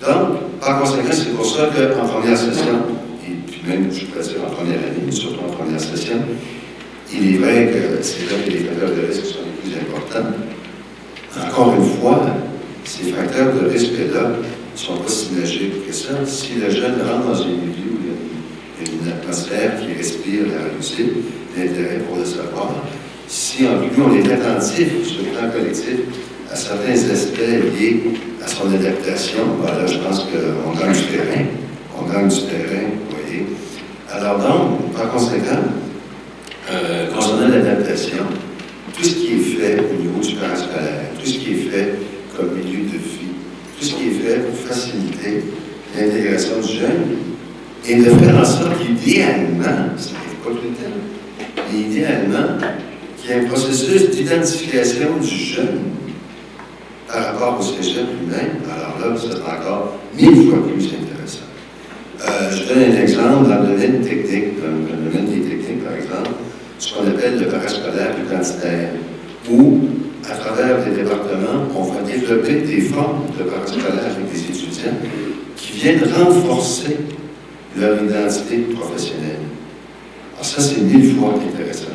Donc, 0.00 0.38
par 0.60 0.80
conséquent, 0.80 1.12
c'est 1.12 1.34
pour 1.34 1.46
ça 1.46 1.66
qu'en 1.66 2.06
première 2.06 2.36
session, 2.36 2.82
et 3.26 3.34
puis 3.46 3.62
même, 3.66 3.90
je 3.92 4.06
peux 4.06 4.20
dire 4.20 4.44
en 4.46 4.50
première 4.50 4.78
année, 4.78 5.10
surtout 5.10 5.40
en 5.48 5.52
première 5.52 5.80
session, 5.80 6.16
il 7.12 7.34
est 7.34 7.38
vrai 7.38 7.72
que 7.72 8.02
c'est 8.02 8.30
là 8.30 8.42
que 8.44 8.50
les 8.50 8.58
facteurs 8.58 8.90
de 8.90 9.06
risque 9.06 9.24
sont 9.24 9.38
les 9.44 9.70
plus 9.70 9.80
importants. 9.80 10.30
Encore 11.46 11.74
une 11.76 12.00
fois, 12.00 12.22
ces 12.84 13.12
facteurs 13.12 13.54
de 13.54 13.68
risque-là 13.68 14.30
sont 14.78 14.96
pas 14.96 15.08
si 15.08 15.32
magiques 15.32 15.86
que 15.86 15.92
ça. 15.92 16.24
Si 16.24 16.54
le 16.54 16.70
jeune 16.70 17.02
rentre 17.02 17.28
dans 17.28 17.42
un 17.42 17.48
milieu 17.48 17.90
où 17.90 17.98
il 18.80 18.86
y 18.86 18.90
a 18.90 19.02
une 19.02 19.08
atmosphère 19.12 19.80
qui 19.80 19.92
respire 19.92 20.42
la 20.46 20.70
réussite, 20.72 21.12
l'intérêt 21.56 21.98
pour 22.08 22.18
le 22.18 22.24
savoir, 22.24 22.74
si 23.26 23.66
en 23.66 23.78
plus 23.78 24.02
on 24.02 24.14
est 24.14 24.32
attentif 24.32 25.04
sur 25.04 25.22
le 25.22 25.30
plan 25.30 25.50
collectif 25.50 25.98
à 26.50 26.56
certains 26.56 26.92
aspects 26.92 27.38
liés 27.38 28.02
à 28.42 28.46
son 28.46 28.72
adaptation, 28.72 29.40
voilà, 29.60 29.86
je 29.86 29.98
pense 29.98 30.20
qu'on 30.20 30.78
gagne 30.78 30.92
du 30.92 31.06
terrain. 31.06 31.44
On 31.98 32.10
gagne 32.10 32.28
du 32.28 32.42
terrain, 32.42 32.86
vous 32.86 33.16
voyez. 33.16 33.46
Alors 34.10 34.38
donc, 34.38 34.92
par 34.94 35.10
conséquent, 35.10 35.64
euh, 36.70 37.08
concernant 37.12 37.48
l'adaptation, 37.48 38.24
tout 38.96 39.04
ce 39.04 39.14
qui 39.14 39.34
est 39.34 39.56
fait 39.56 39.80
au 39.80 40.00
niveau 40.00 40.20
du 40.20 40.34
parascolaire, 40.36 41.10
tout 41.18 41.26
ce 41.26 41.38
qui 41.38 41.50
est 41.50 41.70
fait 41.70 41.94
comme 42.36 42.54
milieu 42.54 42.84
de 42.84 42.98
tout 43.78 43.84
ce 43.84 43.94
qui 43.94 44.08
est 44.08 44.10
fait 44.10 44.38
pour 44.40 44.56
faciliter 44.56 45.44
l'intégration 45.96 46.60
du 46.60 46.72
jeune 46.72 47.16
et 47.86 47.96
de 47.96 48.04
faire 48.04 48.38
en 48.38 48.44
sorte 48.44 48.72
qu'idéalement, 48.78 49.96
ce 49.96 50.08
n'est 50.10 50.36
pas 50.44 50.50
tout 50.50 50.56
le 50.64 50.74
temps, 50.74 51.54
mais 51.72 51.78
idéalement, 51.78 52.58
qu'il 53.16 53.30
y 53.30 53.32
ait 53.32 53.40
un 53.40 53.44
processus 53.44 54.10
d'identification 54.10 55.16
du 55.20 55.28
jeune 55.28 55.78
par 57.06 57.24
rapport 57.24 57.60
au 57.60 57.62
cégep 57.62 58.04
lui-même, 58.20 58.58
alors 58.70 58.98
là, 59.00 59.16
c'est 59.18 59.36
encore 59.36 59.98
mille 60.14 60.50
fois 60.50 60.58
plus 60.66 60.84
intéressant. 60.86 61.46
Euh, 62.20 62.50
je 62.50 62.68
donne 62.68 62.92
un 62.92 63.00
exemple 63.00 63.48
dans 63.48 63.62
le 63.62 63.68
domaine 63.68 64.00
technique, 64.02 64.60
dans 64.60 64.96
le 64.96 65.10
domaine 65.10 65.26
des 65.26 65.48
techniques, 65.48 65.84
par 65.84 65.94
exemple, 65.94 66.30
ce 66.78 66.94
qu'on 66.94 67.06
appelle 67.06 67.38
le 67.38 67.46
parascolaire 67.46 68.10
identitaire, 68.26 68.90
où, 69.50 69.80
à 70.30 70.34
travers 70.36 70.84
les 70.84 70.94
départements, 71.02 71.66
on 71.74 71.84
va 71.84 72.02
développer 72.02 72.60
des 72.60 72.80
formes 72.82 73.22
de 73.38 73.44
parascolaire 73.44 74.04
avec 74.04 74.30
des 74.32 74.40
étudiants 74.40 74.98
qui 75.56 75.72
viennent 75.72 76.02
renforcer 76.04 76.98
leur 77.76 78.02
identité 78.02 78.58
professionnelle. 78.74 79.40
Alors 80.34 80.44
ça, 80.44 80.60
c'est 80.60 80.80
mille 80.82 81.16
fois 81.16 81.34
intéressant. 81.34 81.88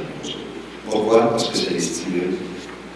Pourquoi? 0.90 1.30
Parce 1.30 1.50
que 1.50 1.58
ça 1.58 1.72
les 1.72 1.80
stimule. 1.80 2.36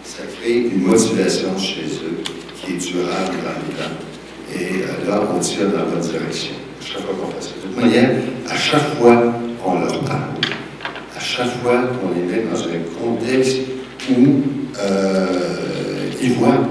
Ça 0.04 0.22
crée 0.40 0.58
une 0.58 0.82
motivation 0.82 1.56
chez 1.58 1.84
eux 1.84 2.22
qui 2.56 2.72
est 2.72 2.76
durable 2.76 3.36
dans 3.44 3.58
le 3.60 3.74
temps. 3.76 3.94
Et 4.54 4.82
euh, 4.82 5.10
là, 5.10 5.22
on 5.34 5.38
tire 5.38 5.68
dans 5.70 5.78
la 5.78 5.84
bonne 5.84 6.00
direction. 6.00 6.54
À 6.80 6.84
chaque 6.84 7.02
fois 7.02 7.14
qu'on 7.20 7.30
fait 7.32 7.42
ça. 7.42 7.50
De 7.56 7.68
toute 7.68 7.76
manière, 7.76 8.10
à 8.48 8.56
chaque 8.56 8.94
fois 8.98 9.34
qu'on 9.62 9.80
leur 9.80 10.00
parle, 10.00 10.34
à 11.16 11.20
chaque 11.20 11.50
fois 11.62 11.82
qu'on 12.00 12.14
les 12.14 12.26
met 12.26 12.44
dans 12.50 12.60
un 12.60 12.80
contexte 13.00 13.58
où 14.10 14.42
euh, 14.78 15.26
ils 16.22 16.32
voient, 16.32 16.68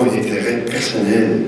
un 0.00 0.18
intérêt 0.18 0.64
personnel 0.66 1.42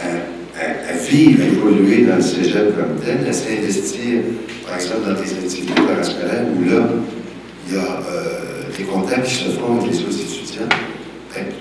à, 0.00 0.92
vivre, 1.08 1.42
à 1.42 1.46
évoluer 1.46 2.04
dans 2.04 2.16
le 2.16 2.22
cégep 2.22 2.74
comme 2.76 2.96
tel, 3.04 3.26
à 3.28 3.32
s'investir, 3.32 4.20
par 4.66 4.76
exemple, 4.76 5.06
dans 5.06 5.14
des 5.14 5.32
activités 5.32 5.72
parascolaires 5.74 6.44
où 6.56 6.68
là, 6.68 6.88
il 7.68 7.74
y 7.74 7.78
a 7.78 7.80
euh, 7.80 8.76
des 8.76 8.84
contacts 8.84 9.26
qui 9.26 9.34
se 9.34 9.50
font 9.50 9.78
avec 9.78 9.92
les 9.92 9.98
autres 10.00 10.20
étudiants. 10.20 10.68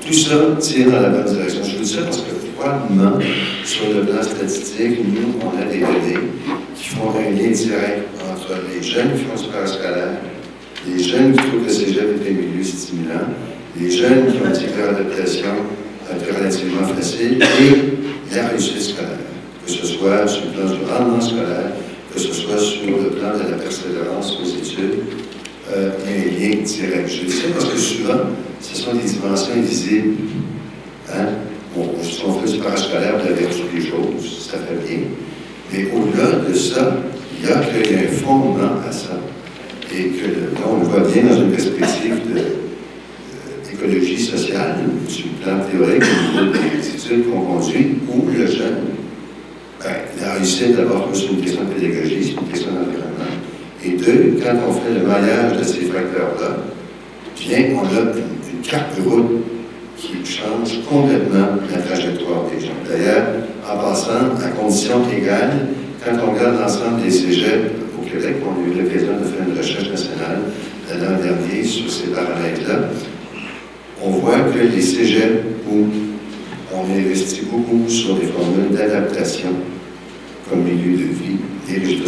tout 0.06 0.14
ça 0.14 0.36
tire 0.60 0.92
dans 0.92 1.02
la 1.02 1.10
bonne 1.10 1.34
direction. 1.34 1.62
Je 1.64 1.78
vous 1.78 1.84
dis 1.84 1.98
parce 2.04 2.18
que 2.18 2.40
probablement, 2.58 3.20
sur 3.64 3.94
le 3.94 4.02
plan 4.06 4.22
statistique, 4.22 5.00
nous, 5.04 5.36
on 5.42 5.62
a 5.62 5.66
des 5.66 5.80
données 5.80 6.28
qui 6.76 6.90
font 6.90 7.12
un 7.18 7.32
lien 7.32 7.52
direct 7.52 8.08
entre 8.32 8.56
les 8.74 8.84
jeunes 8.86 9.14
qui 9.14 9.24
font 9.24 9.42
du 9.42 9.50
parascolaire, 9.50 10.18
les 10.88 11.04
jeunes 11.04 11.34
qui 11.34 11.38
trouvent 11.38 11.62
que 11.62 11.66
le 11.66 11.70
cégep 11.70 12.26
est 12.26 12.30
un 12.30 12.34
milieu 12.34 12.64
stimulant, 12.64 13.28
les 13.80 13.90
jeunes 13.92 14.28
qui 14.28 14.38
ont 14.38 14.46
une 14.46 14.96
adaptation 14.96 15.50
relativement 16.10 16.88
facile 16.88 17.42
et 17.42 18.36
la 18.36 18.48
réussite 18.48 18.82
scolaire, 18.82 19.18
que 19.66 19.72
ce 19.72 19.86
soit 19.86 20.28
sur 20.28 20.46
le 20.46 20.52
plan 20.52 20.66
du 20.66 20.92
rendement 20.92 21.22
scolaire, 21.22 21.72
que 22.14 22.20
ce 22.20 22.34
soit 22.34 22.58
sur 22.58 22.86
le 22.88 23.10
plan 23.12 23.34
de 23.34 23.52
la 23.52 23.58
persévérance 23.58 24.38
aux 24.42 24.48
études, 24.48 25.00
il 25.72 26.42
y 26.42 26.46
a 26.46 26.48
un 26.48 26.56
lien 26.56 26.64
direct. 26.64 27.10
Je 27.10 27.26
dis 27.26 27.54
parce 27.54 27.66
que 27.66 27.78
souvent, 27.78 28.20
ce 28.60 28.76
sont 28.76 28.94
des 28.94 29.04
dimensions 29.04 29.54
invisibles. 29.56 30.16
Hein? 31.14 31.28
on 31.78 32.34
fait 32.42 32.52
du 32.52 32.60
parascolaire 32.60 33.24
de 33.24 33.30
la 33.30 33.36
vertu 33.36 33.62
des 33.74 33.82
choses, 33.82 34.50
ça 34.52 34.58
fait 34.58 34.88
bien. 34.88 35.02
Mais 35.72 35.88
au-delà 35.92 36.48
de 36.48 36.54
ça, 36.54 36.98
il 37.40 37.48
y 37.48 37.52
a, 37.52 37.60
qu'il 37.60 37.92
y 37.92 37.96
a 37.96 38.00
un 38.00 38.12
fondement 38.12 38.82
à 38.88 38.92
ça. 38.92 39.20
Et 39.92 40.10
que, 40.10 40.26
là, 40.26 40.66
on 40.68 41.12
bien 41.12 41.24
dans 41.24 41.42
une 41.42 41.52
perspective 41.52 42.22
d'écologie 43.70 44.20
sociale, 44.20 44.76
sur 45.08 45.26
le 45.26 45.44
plan 45.44 45.60
théorique, 45.66 46.04
au 46.04 46.44
niveau 46.44 46.54
des 46.54 46.88
études 46.88 47.30
qu'on 47.30 47.42
conduit, 47.42 47.98
où 48.08 48.30
le 48.30 48.46
jeune, 48.46 48.78
ben, 49.84 49.96
la 50.22 50.34
réussite 50.34 50.76
d'abord, 50.76 51.10
c'est 51.14 51.28
une 51.28 51.42
question 51.42 51.64
de 51.64 51.74
pédagogie, 51.74 52.24
c'est 52.24 52.42
une 52.42 52.48
question 52.48 52.72
d'environnement. 52.72 53.10
Et 53.84 53.92
deux, 53.92 54.40
quand 54.44 54.56
on 54.68 54.74
fait 54.74 55.00
le 55.00 55.08
maillage 55.08 55.58
de 55.58 55.64
ces 55.64 55.86
facteurs-là, 55.86 56.58
bien, 57.40 57.76
on 57.76 57.86
a 57.86 58.02
une, 58.02 58.62
carte 58.62 59.02
de 59.02 59.10
route 59.10 59.44
qui 59.98 60.14
change 60.24 60.84
complètement 60.88 61.58
la 61.72 61.82
trajectoire 61.82 62.44
des 62.54 62.64
gens. 62.64 62.74
D'ailleurs, 62.88 63.26
en 63.66 63.78
passant, 63.78 64.36
à 64.46 64.50
condition 64.50 65.02
égale, 65.10 65.70
quand 66.06 66.12
on 66.24 66.34
regarde 66.34 66.60
l'ensemble 66.60 67.02
des 67.02 67.10
cégeps 67.10 67.72
au 67.98 68.06
Québec, 68.06 68.36
on 68.46 68.62
a 68.62 68.68
eu 68.68 68.84
l'occasion 68.84 69.14
de 69.20 69.26
faire 69.26 69.48
recherche 69.60 69.90
nationale 69.90 70.40
l'an 70.90 71.22
dernier 71.22 71.64
sur 71.64 71.90
ces 71.92 72.08
paramètres-là, 72.08 72.90
on 74.02 74.10
voit 74.12 74.40
que 74.40 74.60
les 74.60 74.82
cégeps 74.82 75.44
où 75.70 75.88
on 76.74 76.84
investit 76.92 77.42
beaucoup 77.52 77.88
sur 77.90 78.16
des 78.16 78.28
formules 78.28 78.72
d'adaptation 78.72 79.50
comme 80.50 80.64
milieu 80.64 80.98
de 80.98 81.14
vie, 81.14 81.38
les 81.68 81.80
meilleurs. 81.80 82.00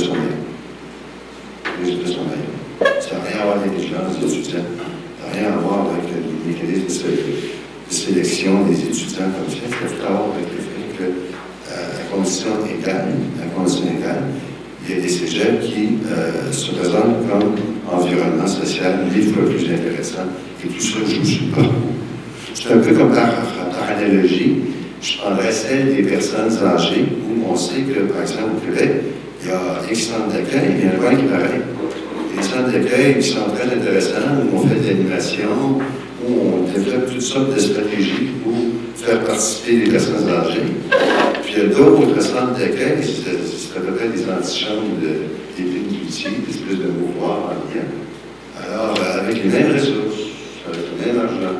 Les 1.79 1.91
résultats 1.91 2.09
sont 2.09 2.23
meilleurs. 2.23 3.01
Ça 3.01 3.15
n'a 3.15 3.23
rien 3.29 3.41
à 3.41 3.45
voir 3.45 3.57
avec 3.57 3.71
les 3.77 3.87
gens, 3.87 4.19
des 4.19 4.33
étudiants. 4.33 4.65
Ça 5.19 5.27
n'a 5.27 5.39
rien 5.39 5.53
à 5.53 5.57
voir 5.57 5.87
avec 5.91 6.09
le 6.09 6.51
mécanisme 6.51 7.03
de 7.07 7.93
sélection 7.93 8.65
des 8.65 8.79
étudiants 8.79 9.29
comme 9.35 9.53
ça. 9.53 9.61
Ça 9.69 9.87
fait 9.87 10.05
avoir 10.05 10.29
avec 10.33 10.47
le 10.49 10.61
fait 10.61 10.97
que, 10.97 11.07
à 11.69 12.15
condition 12.15 12.49
égale, 12.65 13.09
à 13.43 13.55
condition 13.55 13.83
égale, 13.85 14.23
il 14.87 14.95
y 14.95 14.99
a 14.99 15.01
des 15.01 15.09
qui 15.09 15.97
euh, 16.11 16.51
se 16.51 16.71
présentent 16.71 17.27
comme 17.29 17.55
environnement 17.91 18.47
social 18.47 19.05
fois 19.33 19.43
plus 19.45 19.69
intéressant 19.71 20.25
et 20.63 20.67
tout 20.67 20.79
ça 20.79 20.99
joue 20.99 21.25
sur 21.25 21.43
le. 21.55 21.69
C'est 22.53 22.73
un 22.73 22.77
peu 22.77 22.93
comme 22.93 23.11
par, 23.13 23.29
analogie, 23.89 24.57
je 25.01 25.17
prendrais 25.17 25.51
celle 25.51 25.95
des 25.95 26.03
personnes 26.03 26.51
âgées 26.65 27.05
où 27.27 27.51
on 27.51 27.55
sait 27.55 27.81
que, 27.81 28.01
par 28.11 28.21
exemple, 28.21 28.57
au 28.57 28.65
Québec, 28.65 29.01
il 29.41 29.49
y 29.49 29.51
a 29.51 29.87
des 29.87 29.95
centres 29.95 30.27
d'accueil, 30.27 30.75
il 30.77 30.85
y 30.85 30.87
a 30.87 31.09
un 31.09 31.15
qui 31.15 31.23
paraît. 31.23 31.61
Des 32.35 32.43
centres 32.43 32.71
d'accueil 32.71 33.19
qui 33.19 33.29
sont 33.29 33.49
très 33.55 33.75
intéressants, 33.75 34.37
où 34.51 34.57
on 34.57 34.67
fait 34.67 34.75
de 34.75 34.87
l'animation, 34.87 35.79
où 36.27 36.31
on 36.31 36.71
développe 36.71 37.11
toutes 37.11 37.21
sortes 37.21 37.53
de 37.53 37.59
stratégies 37.59 38.29
pour 38.43 38.53
faire 38.95 39.23
participer 39.23 39.77
les 39.77 39.91
personnes 39.91 40.29
âgées. 40.29 41.30
Puis 41.51 41.63
d'autres 41.67 42.21
centres 42.21 42.57
d'accueil, 42.57 43.03
c'est 43.03 43.77
à 43.77 43.81
peu 43.81 43.91
près 43.91 44.07
des 44.07 44.23
antichambres 44.23 44.95
des 45.01 45.63
multi, 45.63 46.23
des 46.23 46.49
espèces 46.49 46.79
de 46.79 46.91
mouvoirs 46.91 47.51
en 47.51 47.75
lien. 47.75 47.83
Alors, 48.63 48.95
euh, 48.97 49.19
avec 49.19 49.43
les 49.43 49.49
mêmes 49.49 49.73
ressources, 49.73 50.31
avec 50.65 50.79
le 50.91 51.05
même 51.05 51.25
argent, 51.25 51.57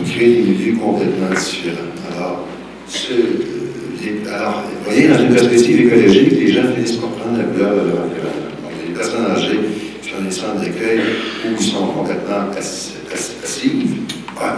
on 0.00 0.02
crée 0.02 0.26
des 0.26 0.42
milieux 0.42 0.76
complètement 0.76 1.30
différents. 1.30 1.94
Alors, 2.16 2.46
ce, 2.88 3.12
euh, 3.12 4.34
alors, 4.34 4.64
vous 4.64 4.90
voyez, 4.90 5.06
dans 5.06 5.20
une 5.20 5.34
perspective 5.34 5.86
écologique, 5.86 6.32
les 6.32 6.52
gens 6.52 6.72
finissent 6.74 6.96
par 6.96 7.10
prendre 7.10 7.38
la 7.38 7.44
couleur 7.44 7.70
de 7.70 7.88
leur 7.90 8.00
environnement. 8.00 8.58
Donc, 8.64 8.72
les 8.88 8.94
personnes 8.94 9.26
âgées 9.30 9.60
qui 10.02 10.10
ont 10.18 10.24
des 10.24 10.32
centres 10.32 10.62
d'accueil 10.62 11.00
où 11.46 11.54
ils 11.56 11.64
sont 11.64 11.86
complètement 11.86 12.50
passives, 12.52 13.98
bah, 14.34 14.56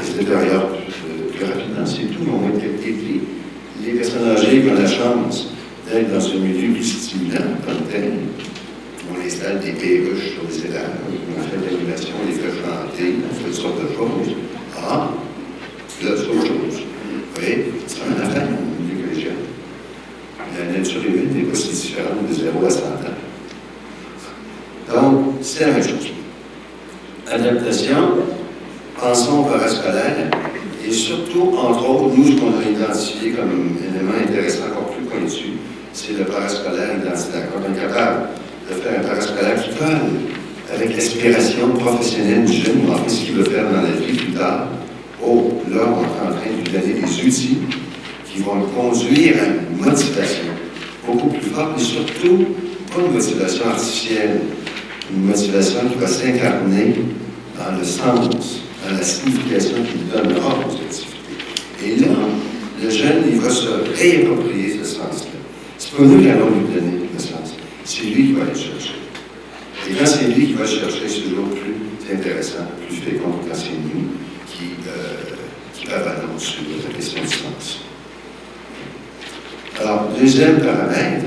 ils 0.00 0.08
se 0.10 0.18
détériorent 0.18 0.70
plus 1.34 1.44
rapidement, 1.44 1.84
c'est 1.84 2.06
tout. 2.06 2.24
On 2.32 2.56
été 2.56 2.88
éduqués. 2.88 3.43
Les 3.82 3.92
personnes 3.92 4.30
âgées 4.30 4.64
ont 4.70 4.74
la 4.74 4.86
chance 4.86 5.48
d'être 5.90 6.12
dans 6.12 6.26
un 6.26 6.38
milieu 6.38 6.74
plus 6.74 6.84
stimulant, 6.84 7.40
comme 7.66 7.86
tel, 7.90 8.12
on 9.10 9.26
installe 9.26 9.60
des 9.60 9.72
perruches 9.72 10.34
sur 10.34 10.42
les 10.48 10.58
étages, 10.58 10.82
on 11.36 11.42
fait 11.42 11.56
de 11.58 11.76
l'animation, 11.76 12.14
on 12.22 12.26
les 12.26 12.34
fait 12.34 12.48
chanter, 12.48 13.16
on 13.30 13.34
fait 13.34 13.44
toutes 13.44 13.54
sortes 13.54 13.82
de 13.82 13.88
choses. 13.94 14.36
Ah, 14.78 15.10
là, 16.02 16.10
c'est 16.16 16.28
autre 16.28 16.46
chose. 16.46 16.80
Vous 16.80 17.40
voyez, 17.40 17.72
c'est 17.86 18.00
un 18.02 18.22
affaire 18.24 18.48
au 18.48 18.82
milieu 18.82 19.06
collégial. 19.06 19.34
La 20.56 20.78
nature 20.78 21.04
humaine 21.04 21.34
n'est 21.34 21.42
pas 21.42 21.54
si 21.54 21.68
différente 21.70 22.28
de 22.28 22.32
0 22.32 22.64
à 22.64 22.70
100 22.70 22.78
ans. 22.80 23.14
Donc, 24.94 25.34
c'est 25.42 25.66
la 25.66 25.72
même 25.72 25.82
chose. 25.82 26.08
Adaptation, 27.30 27.96
pensons 28.98 29.44
parascolaire, 29.44 30.30
et 30.86 30.92
surtout, 30.92 31.52
entre 31.56 31.88
autres, 31.88 32.14
nous, 32.16 32.26
ce 32.26 32.40
qu'on 32.40 32.58
a 32.58 32.68
identifié 32.70 33.30
comme 33.30 33.76
élément 33.80 34.12
intéressant, 34.22 34.64
encore 34.70 34.90
plus 34.90 35.04
pointu, 35.04 35.44
c'est 35.92 36.18
le 36.18 36.24
parascolaire 36.24 36.98
identitaire. 37.00 37.48
Quand 37.52 37.60
on 37.66 37.72
est 37.72 37.80
capable 37.80 38.28
de 38.68 38.74
faire 38.74 39.00
un 39.00 39.08
parascolaire 39.08 39.62
qui 39.62 39.70
colle 39.78 40.74
avec 40.74 40.96
l'aspiration 40.96 41.68
professionnelle 41.78 42.44
du 42.44 42.52
jeune, 42.52 42.86
ou 42.86 42.92
en 42.92 43.08
ce 43.08 43.24
qu'il 43.24 43.34
veut 43.34 43.44
faire 43.44 43.64
dans 43.70 43.82
la 43.82 43.92
vie 43.92 44.16
plus 44.16 44.32
tard, 44.32 44.68
oh, 45.24 45.52
là, 45.70 45.80
on 45.86 46.02
est 46.02 46.28
en 46.28 46.34
train 46.34 46.50
de 46.50 46.62
lui 46.62 46.72
donner 46.72 47.00
des 47.00 47.26
outils 47.26 47.58
qui 48.26 48.42
vont 48.42 48.56
le 48.56 48.66
conduire 48.66 49.36
à 49.42 49.46
une 49.46 49.84
motivation 49.84 50.52
beaucoup 51.06 51.28
plus 51.28 51.50
forte, 51.50 51.70
mais 51.76 51.82
surtout, 51.82 52.46
pas 52.94 53.00
une 53.06 53.12
motivation 53.12 53.66
artificielle, 53.68 54.40
une 55.14 55.24
motivation 55.24 55.80
qui 55.90 55.98
va 55.98 56.06
s'incarner 56.06 56.94
dans 57.56 57.78
le 57.78 57.84
sens, 57.84 58.63
dans 58.84 58.96
la 58.96 59.02
signification 59.02 59.76
qu'il 59.84 60.08
donnera 60.08 60.58
aux 60.58 60.72
activités. 60.72 61.14
Et 61.84 61.96
là, 61.96 62.08
le 62.82 62.90
jeune, 62.90 63.24
il 63.30 63.40
va 63.40 63.50
se 63.50 63.68
réapproprier 63.68 64.78
ce 64.82 64.84
sens-là. 64.84 65.30
C'est 65.78 65.92
pas 65.96 66.02
nous 66.02 66.20
qui 66.20 66.28
allons 66.28 66.50
lui 66.50 66.74
donner 66.74 67.08
le 67.12 67.18
sens. 67.18 67.54
C'est 67.84 68.04
lui 68.04 68.28
qui 68.28 68.32
va 68.32 68.42
aller 68.42 68.54
chercher. 68.54 68.94
Et 69.88 69.94
quand 69.94 70.06
c'est 70.06 70.28
lui 70.28 70.46
qui 70.46 70.52
va 70.54 70.66
chercher, 70.66 71.08
c'est 71.08 71.28
toujours 71.28 71.48
plus 71.50 72.14
intéressant, 72.14 72.66
plus 72.86 72.96
fécond 72.96 73.32
quand 73.46 73.54
c'est 73.54 73.72
nous 73.72 74.08
qui, 74.46 74.74
euh, 74.88 75.34
qui 75.74 75.86
sur 76.38 76.62
la 76.88 76.94
question 76.94 77.22
du 77.22 77.28
sens. 77.28 77.80
Alors, 79.80 80.08
deuxième 80.18 80.60
paramètre. 80.60 81.26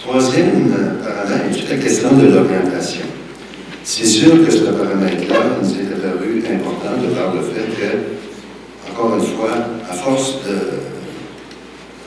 Troisième 0.00 0.70
paramètre, 1.02 1.58
c'est 1.66 1.76
la 1.76 1.82
question 1.82 2.12
de 2.16 2.26
l'orientation. 2.26 3.06
C'est 3.86 4.06
sûr 4.06 4.42
que 4.42 4.50
ce 4.50 4.64
paramètre-là 4.64 5.58
nous 5.60 5.68
est 5.68 5.92
apparu 5.92 6.42
important 6.50 7.02
de 7.02 7.14
par 7.14 7.34
le 7.34 7.42
fait 7.42 7.68
que, 7.78 8.90
encore 8.90 9.14
une 9.18 9.26
fois, 9.36 9.52
à 9.90 9.92
force 9.92 10.36
de, 10.46 10.56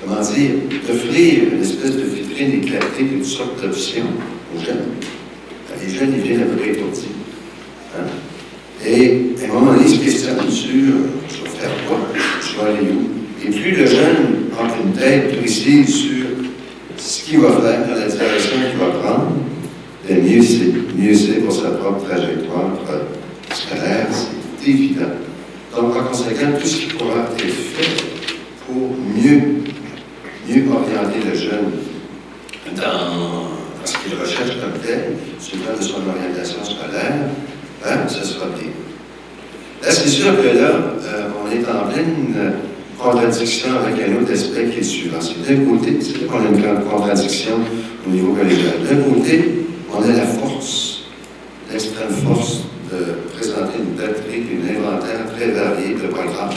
comment 0.01 0.19
dire, 0.19 0.49
d'offrir 0.87 1.53
une 1.53 1.61
espèce 1.61 1.97
de 1.97 2.01
vitrine 2.01 2.63
éclatée 2.63 3.03
d'une 3.03 3.23
sorte 3.23 3.61
d'option 3.61 4.05
aux 4.55 4.59
jeunes, 4.59 4.87
les 5.79 5.93
jeunes, 5.93 6.15
ils 6.17 6.23
viennent 6.23 6.41
à 6.41 6.45
peu 6.45 6.55
près 6.55 6.69
étourdis. 6.71 7.09
Hein? 7.95 8.05
Et 8.83 9.35
à 9.39 9.45
un 9.45 9.53
moment 9.53 9.73
donné, 9.73 9.85
ils 9.87 9.97
se 9.97 10.03
questionnent 10.03 10.49
sur 10.49 11.47
faire 11.59 11.69
quoi, 11.87 11.99
vais 12.11 12.71
aller 12.71 12.87
où. 12.89 13.47
Et 13.47 13.51
plus 13.51 13.75
le 13.75 13.85
jeune 13.85 14.49
a 14.59 14.83
une 14.83 14.93
tête 14.93 15.37
précise 15.37 15.93
sur 15.93 16.25
ce 16.97 17.23
qu'il 17.23 17.39
va 17.39 17.51
faire, 17.51 17.95
la 17.95 18.07
direction 18.07 18.55
qu'il 18.67 18.79
va 18.79 18.87
prendre, 18.99 19.33
de 20.07 20.13
mieux 20.21 20.41
c'est, 20.41 20.73
mieux 20.95 21.41
pour 21.41 21.53
sa 21.53 21.71
propre 21.71 22.05
trajectoire 22.05 22.71
scolaire, 23.53 24.07
c'est 24.59 24.69
évident. 24.69 25.05
Donc, 25.75 25.95
en 25.95 26.03
conséquent, 26.05 26.47
tout 26.59 26.67
ce 26.67 26.77
qui 26.77 26.85
pourra 26.87 27.27
être 27.37 27.53
fait 27.53 28.03
pour 28.65 28.95
mieux, 29.15 29.41
mieux 30.47 30.63
orienter 30.71 31.19
le 31.29 31.37
jeune 31.37 31.71
dans, 32.75 33.85
ce 33.85 33.93
qu'il 33.97 34.17
recherche 34.19 34.59
comme 34.59 34.79
tel, 34.85 35.13
plan 35.63 35.77
de 35.77 35.83
son 35.83 35.97
orientation 36.07 36.63
scolaire, 36.63 37.29
hein, 37.85 38.07
ce 38.07 38.25
sera 38.25 38.47
bien. 38.47 38.69
Là, 39.81 39.91
c'est 39.91 40.09
sûr 40.09 40.35
que 40.35 40.57
là, 40.57 40.71
euh, 41.03 41.29
on 41.43 41.51
est 41.51 41.63
en 41.69 41.91
pleine 41.91 42.53
contradiction 42.97 43.69
avec 43.85 44.09
un 44.09 44.21
autre 44.21 44.33
aspect 44.33 44.65
qui 44.65 44.79
est 44.79 44.83
suivant. 44.83 45.19
C'est 45.21 45.47
d'un 45.47 45.63
côté, 45.65 45.97
c'est 46.01 46.25
qu'on 46.25 46.39
a 46.39 46.49
une 46.49 46.61
grande 46.61 46.83
contradiction 46.89 47.59
au 48.05 48.09
niveau 48.09 48.33
collégial. 48.33 48.73
D'un 48.89 49.13
côté, 49.13 49.67
on 49.93 50.01
a 50.01 50.07
la 50.07 50.25
force, 50.25 51.03
l'extrême 51.71 52.09
force 52.25 52.63
de 52.91 53.13
présenter 53.35 53.79
une 53.79 53.95
batterie, 53.95 54.43
une 54.51 54.77
inventaire 54.77 55.25
très 55.35 55.51
variée 55.51 55.95
de 55.95 56.07
programmes, 56.07 56.55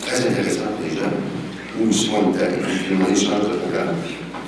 très 0.00 0.20
intéressant 0.20 0.70
pour 0.76 0.84
les 0.88 0.96
jeunes, 0.96 1.20
ou 1.80 1.86
de 2.32 2.38
tête, 2.38 2.58
puis 2.62 2.96
on 2.96 3.12
échange 3.12 3.48
de 3.50 3.56
programme, 3.56 3.96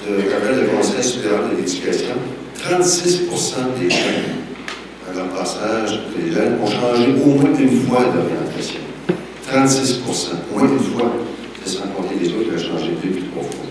de 0.06 0.32
rappel 0.32 0.64
de 0.64 0.66
Conseil 0.70 1.02
supérieur 1.02 1.48
de 1.50 1.56
l'éducation, 1.56 2.14
36% 2.58 3.80
des 3.80 3.90
jeunes, 3.90 4.38
à 5.08 5.14
leur 5.14 5.28
passage, 5.28 6.00
ont 6.60 6.66
changé 6.66 7.08
au 7.24 7.26
moins 7.26 7.58
une 7.58 7.86
fois 7.86 8.04
d'orientation. 8.04 8.80
36 9.50 10.00
au 10.06 10.58
moins 10.58 10.68
une 10.68 10.78
fois, 10.78 11.12
c'est 11.64 11.78
sans 11.78 11.86
compter 11.88 12.14
les 12.20 12.28
autres 12.28 12.44
qui 12.44 12.64
ont 12.64 12.72
changé 12.72 12.90
deux 13.02 13.10
puis 13.10 13.24
trois 13.32 13.42
fois. 13.42 13.66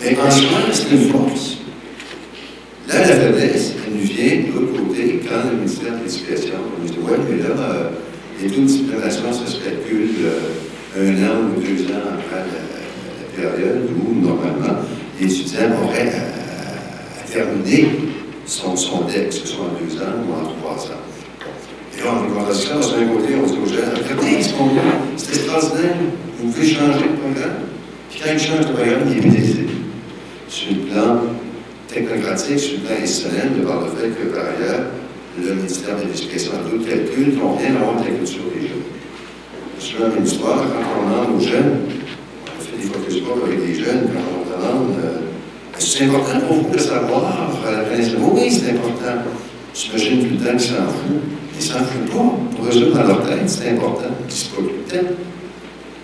Mais 0.00 0.18
en 0.18 0.30
soi, 0.30 0.58
c'est 0.72 0.90
une 0.90 1.10
force. 1.10 1.57
Là, 2.88 3.00
la 3.00 3.06
faiblesse, 3.06 3.74
elle 3.86 3.98
vient 3.98 4.48
de 4.48 4.54
l'autre 4.54 4.82
côté, 4.82 5.20
quand 5.28 5.50
le 5.50 5.58
ministère 5.58 5.92
de 5.92 6.04
l'Éducation 6.04 6.54
on 6.80 6.84
dit 6.86 6.96
Ouais, 7.02 7.18
mais 7.28 7.36
là, 7.42 7.54
euh, 7.60 7.88
les 8.40 8.48
taux 8.48 8.62
de 8.62 8.66
diplomation, 8.66 9.30
ça 9.30 9.46
se 9.46 9.58
calcule 9.58 10.08
euh, 10.24 10.96
un 10.96 11.12
an 11.28 11.52
ou 11.54 11.60
deux 11.60 11.84
ans 11.92 12.16
après 12.16 12.44
la, 12.48 12.78
période 13.36 13.88
où, 13.94 14.26
normalement, 14.26 14.80
les 15.20 15.26
étudiants 15.26 15.70
auraient 15.84 16.08
à, 16.08 17.30
terminer 17.30 17.88
son, 18.46 18.74
son 18.74 19.00
que 19.04 19.30
ce 19.30 19.46
soit 19.46 19.66
en 19.66 19.84
deux 19.84 19.94
ans 19.98 20.16
ou 20.26 20.32
en 20.32 20.48
trois 20.58 20.86
ans. 20.86 21.04
Et 21.94 22.02
là, 22.02 22.06
on 22.14 22.24
est 22.24 22.34
contradiction, 22.34 22.80
d'un 22.80 23.12
côté, 23.12 23.34
on 23.36 23.46
dit 23.46 23.58
aux 23.62 23.66
jeunes 23.66 23.90
Regardez 23.94 24.42
ce 24.42 24.54
qu'on 24.54 24.70
c'est 25.16 25.36
extraordinaire, 25.36 25.94
vous 26.40 26.50
pouvez 26.50 26.66
changer 26.66 27.04
de 27.04 27.20
programme. 27.20 27.58
Puis 28.10 28.20
quand 28.24 28.30
ils 28.32 28.38
changent 28.38 28.66
de 28.66 28.72
programme, 28.72 29.02
il 29.10 29.18
est 29.18 29.20
pénalisé. 29.20 29.66
Sur 30.48 30.70
le 30.70 30.90
plan 30.90 31.20
technocratique 31.88 32.58
sur 32.58 32.78
le 32.78 32.84
plan 32.84 32.96
institutionnel 33.02 33.48
de 33.58 33.66
par 33.66 33.80
le 33.80 33.86
fait 33.88 34.10
que, 34.10 34.28
par 34.28 34.44
ailleurs, 34.44 34.86
le 35.40 35.54
ministère 35.54 35.96
de 35.96 36.02
l'Éducation 36.02 36.52
a 36.52 36.68
d'autres 36.70 36.88
calculs 36.88 37.32
qui 37.32 37.38
n'ont 37.38 37.56
rien 37.56 37.76
à 37.76 37.84
voir 37.84 37.98
avec 37.98 38.12
la 38.12 38.18
culture 38.18 38.44
des 38.54 38.68
jeunes. 38.68 38.86
Je 39.80 40.04
me 40.04 40.18
une 40.18 40.26
histoire, 40.26 40.58
quand 40.58 40.84
on 41.00 41.08
demande 41.08 41.40
aux 41.40 41.44
jeunes, 41.44 41.78
on 42.46 42.60
fait 42.62 42.76
des 42.82 42.88
focus 42.88 43.22
avec 43.46 43.66
des 43.66 43.74
jeunes, 43.74 44.08
quand 44.12 44.26
on 44.34 44.60
demande 44.60 44.96
euh, 45.04 45.18
c'est 45.78 46.04
important 46.04 46.40
pour 46.40 46.56
vous 46.56 46.70
de 46.74 46.78
savoir 46.78 47.52
la 47.64 47.84
connaissance 47.84 48.20
Oui, 48.32 48.50
c'est 48.50 48.70
important. 48.72 49.22
J'imagine 49.72 50.26
tout 50.26 50.34
le 50.34 50.44
temps 50.44 50.56
qu'ils 50.56 50.60
s'en 50.60 50.74
foutent. 50.74 51.22
Ils 51.56 51.62
s'en 51.64 51.78
foutent 51.78 52.10
pas. 52.10 52.56
Pour 52.56 52.66
eux 52.66 52.92
dans 52.92 53.06
leur 53.06 53.22
tête, 53.22 53.48
c'est 53.48 53.70
important. 53.70 54.10
Ils 54.20 54.24
ne 54.24 54.28
disent 54.28 54.44
pas 54.44 54.56
tout 54.56 54.64
le 54.64 54.98
temps. 54.98 55.08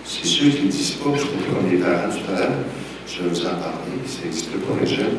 C'est 0.07 0.27
sûr 0.27 0.51
qu'ils 0.53 0.67
ne 0.67 0.71
disent 0.71 0.93
pas, 0.93 1.11
je 1.15 1.21
suis 1.21 1.29
comme 1.29 1.71
les 1.71 1.79
parents 1.79 2.09
tout 2.09 2.33
à 2.33 2.39
l'heure, 2.39 2.51
je 3.09 3.23
vais 3.23 3.29
vous 3.31 3.41
en 3.41 3.57
parler, 3.57 3.99
ça 4.07 4.25
n'existe 4.25 4.51
pas 4.51 4.81
les 4.81 4.87
jeunes 4.87 5.17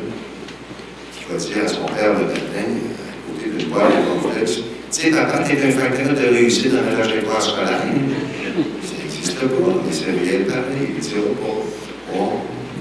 dire 1.34 1.64
à 1.64 1.68
son 1.68 1.84
père 1.86 2.14
le 2.14 2.26
matin, 2.26 2.68
à 3.02 3.32
côté 3.32 3.58
d'une 3.58 3.68
boîte 3.68 3.90
de 3.90 4.20
complexe, 4.20 4.56
tu 4.56 4.62
sais, 4.90 5.10
papa, 5.10 5.38
t'es 5.40 5.58
un 5.66 5.70
facteur 5.72 6.14
de 6.14 6.34
réussite 6.34 6.72
dans 6.72 6.82
la 6.88 6.96
trajectoire 6.96 7.42
scolaire. 7.42 7.80
Ça 7.80 8.94
n'existe 9.02 9.38
pas, 9.38 9.46
mais 9.84 9.92
c'est 9.92 10.12
réel 10.12 10.46
pareil. 10.46 10.94
Il 10.96 11.00
dira 11.00 11.20
pas, 11.20 12.12
bon, 12.12 12.28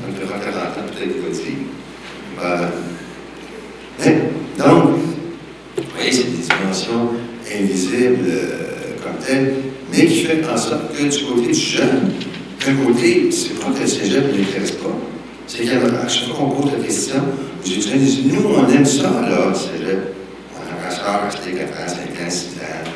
quand 0.01 0.13
tu 0.17 0.23
auras 0.23 0.39
40 0.39 0.55
ans, 0.55 0.91
peut-être 0.93 1.12
qu'il 1.12 1.21
va 1.21 1.29
dire. 1.29 1.55
Euh, 2.43 2.67
mais, 3.99 4.17
donc, 4.58 4.97
vous 5.77 5.84
voyez, 5.95 6.12
c'est 6.12 6.23
des 6.25 6.43
dimensions 6.43 7.10
invisibles 7.51 8.27
euh, 8.27 8.95
comme 9.03 9.17
telles, 9.25 9.53
mais 9.91 10.05
qui 10.05 10.21
fait 10.23 10.41
en 10.47 10.58
sorte 10.58 10.95
que 10.95 11.03
du 11.03 11.25
côté 11.25 11.47
du 11.47 11.53
jeune, 11.53 12.12
d'un 12.65 12.75
côté, 12.86 13.31
c'est 13.31 13.60
pas 13.60 13.71
que 13.71 13.81
le 13.81 13.88
cégep 13.88 14.31
ne 14.31 14.38
l'intéresse 14.38 14.71
pas, 14.71 14.95
c'est 15.47 15.63
qu'à 15.63 16.08
chaque 16.08 16.29
fois 16.29 16.38
qu'on 16.38 16.62
pose 16.62 16.71
la 16.71 16.84
question, 16.84 17.15
j'ai 17.63 17.77
dit, 17.77 18.31
nous, 18.31 18.49
on 18.49 18.67
aime 18.69 18.86
ça, 18.86 19.03
là, 19.03 19.53
c'est 19.53 19.84
le. 19.84 19.97
On 20.55 21.08
a 21.08 21.25
rester 21.25 21.51
4 21.51 21.69
ans, 21.69 21.88
5 21.88 22.25
ans, 22.25 22.29
6 22.29 22.45
ans. 22.60 22.91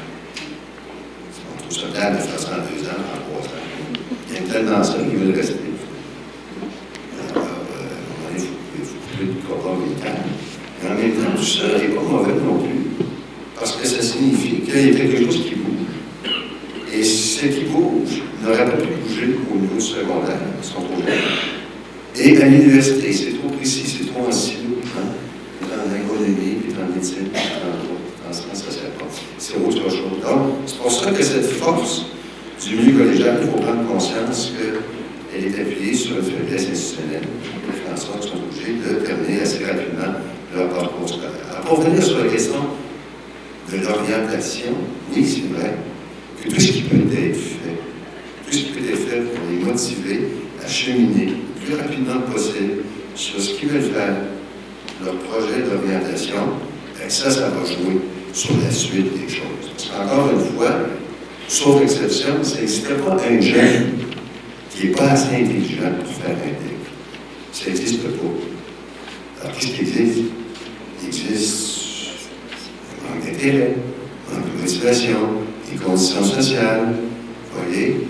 On 1.51 1.62
trouve 1.62 1.77
ça 1.77 1.88
bien 1.93 2.12
de 2.12 2.17
faire 2.17 2.39
ça 2.39 2.49
en 2.53 2.75
2 2.75 2.88
ans, 2.88 3.01
en 3.13 3.39
3 3.39 3.45
ans. 3.45 3.59
Il 4.29 4.35
y 4.35 4.38
a 4.38 4.53
tellement 4.53 4.83
ça 4.83 4.93
qui 4.93 5.15
veulent 5.15 5.35
rester. 5.35 5.55
Alors, 7.35 7.45
euh, 7.45 8.35
il 8.35 8.41
faut 8.85 8.95
plus 9.17 9.25
de 9.27 9.85
militaires. 9.85 10.15
Mais 10.81 10.89
en 10.89 10.95
même 10.95 11.12
temps, 11.12 11.38
tout 11.38 11.43
ça 11.43 11.67
n'est 11.77 11.93
pas 11.93 12.01
mauvais 12.01 12.33
non 12.33 12.59
plus. 12.59 13.05
Parce 13.55 13.73
que 13.73 13.88
ça 13.88 14.01
signifie 14.01 14.62
qu'il 14.62 14.91
y 14.91 14.95
a 14.95 14.97
quelque 14.97 15.25
chose 15.25 15.43
qui 15.43 15.55
bouge. 15.55 16.33
Et 16.93 17.03
ce 17.03 17.45
qui 17.45 17.65
bouge 17.65 18.21
n'aurait 18.43 18.65
pas 18.65 18.77
pu 18.77 18.88
bouger 18.88 19.38
au 19.53 19.57
niveau 19.57 19.79
secondaire, 19.79 20.39
qu'on 20.73 20.81
trouve 20.81 21.03
et 22.17 22.37
à 22.41 22.45
l'université, 22.45 23.13
c'est 23.13 23.37
trop 23.39 23.49
précis, 23.49 23.83
c'est 23.85 24.11
trop 24.11 24.27
en 24.27 24.31
silo, 24.31 24.77
hein? 24.97 25.13
dans 25.61 25.93
l'économie, 25.93 26.55
puis 26.63 26.73
dans 26.73 26.81
la 26.81 26.95
médecine, 26.95 27.29
puis 27.33 27.43
dans 27.63 27.89
dans 28.29 28.33
ce 28.33 28.43
c'est 29.37 29.55
autre 29.55 29.89
chose. 29.89 30.21
Donc, 30.21 30.53
c'est 30.65 30.77
pour 30.77 30.91
ça 30.91 31.11
que 31.11 31.23
cette 31.23 31.45
force 31.45 32.05
du 32.63 32.75
milieu 32.75 32.99
collégial, 32.99 33.39
il 33.41 33.49
faut 33.49 33.57
prendre 33.57 33.87
conscience 33.87 34.53
qu'elle 34.55 35.45
est 35.45 35.59
appuyée 35.59 35.93
sur 35.93 36.17
une 36.17 36.23
faiblesse 36.23 36.67
institutionnelle, 36.71 37.23
sorte 37.95 38.21
qu'ils 38.21 38.31
sont 38.31 38.37
obligés 38.37 38.73
de 38.73 39.05
terminer 39.05 39.41
assez 39.41 39.65
rapidement 39.65 40.13
leur 40.55 40.69
parcours 40.69 41.07
scolaire. 41.07 41.61
pour 41.65 41.79
revenir 41.79 42.03
sur 42.03 42.23
la 42.23 42.31
question 42.31 42.55
de 43.71 43.77
l'orientation, 43.77 44.71
oui, 45.15 45.25
c'est 45.25 45.53
vrai 45.53 45.75
que 46.41 46.49
tout 46.49 46.59
ce 46.59 46.71
qui 46.71 46.81
peut 46.83 46.97
être 46.97 47.35
fait, 47.35 47.77
tout 48.45 48.51
ce 48.51 48.57
qui 48.57 48.71
peut 48.71 48.89
être 48.89 49.07
fait 49.07 49.21
pour 49.21 49.39
les 49.49 49.65
motiver 49.65 50.27
à 50.63 50.67
cheminer 50.67 51.33
rapidement 51.75 52.21
possible 52.32 52.84
sur 53.15 53.41
ce 53.41 53.53
qu'ils 53.53 53.69
veulent 53.69 53.91
faire, 53.91 54.15
leur 55.03 55.15
projet 55.15 55.62
d'orientation, 55.62 56.36
et 57.05 57.10
ça, 57.10 57.29
ça 57.29 57.49
va 57.49 57.65
jouer 57.65 58.01
sur 58.34 58.51
la 58.63 58.71
suite 58.71 59.13
des 59.13 59.29
choses. 59.29 59.71
Parce 59.75 59.89
qu'encore 59.89 60.32
une 60.34 60.58
fois, 60.58 60.71
sauf 61.47 61.82
exception, 61.82 62.43
ça 62.43 62.60
n'existe 62.60 62.93
pas 62.95 63.17
un 63.29 63.41
jeune 63.41 63.91
qui 64.69 64.88
n'est 64.88 64.93
pas 64.93 65.12
assez 65.12 65.36
intelligent 65.36 65.91
pour 66.03 66.13
faire 66.13 66.36
un 66.36 66.47
deck. 66.47 66.79
Ça 67.51 67.67
n'existe 67.67 68.03
pas. 68.03 68.27
Alors, 69.41 69.55
qu'est-ce 69.58 69.71
qui 69.71 69.82
existe? 69.82 70.19
Il 71.01 71.08
existe 71.08 71.79
un 73.01 73.15
manque 73.15 73.25
d'intérêt, 73.25 73.75
un 74.29 74.36
manque 74.36 74.55
de 74.55 74.62
motivation, 74.62 75.19
des 75.71 75.77
conditions 75.77 76.23
sociales, 76.23 76.95
vous 77.53 77.62
voyez, 77.63 78.08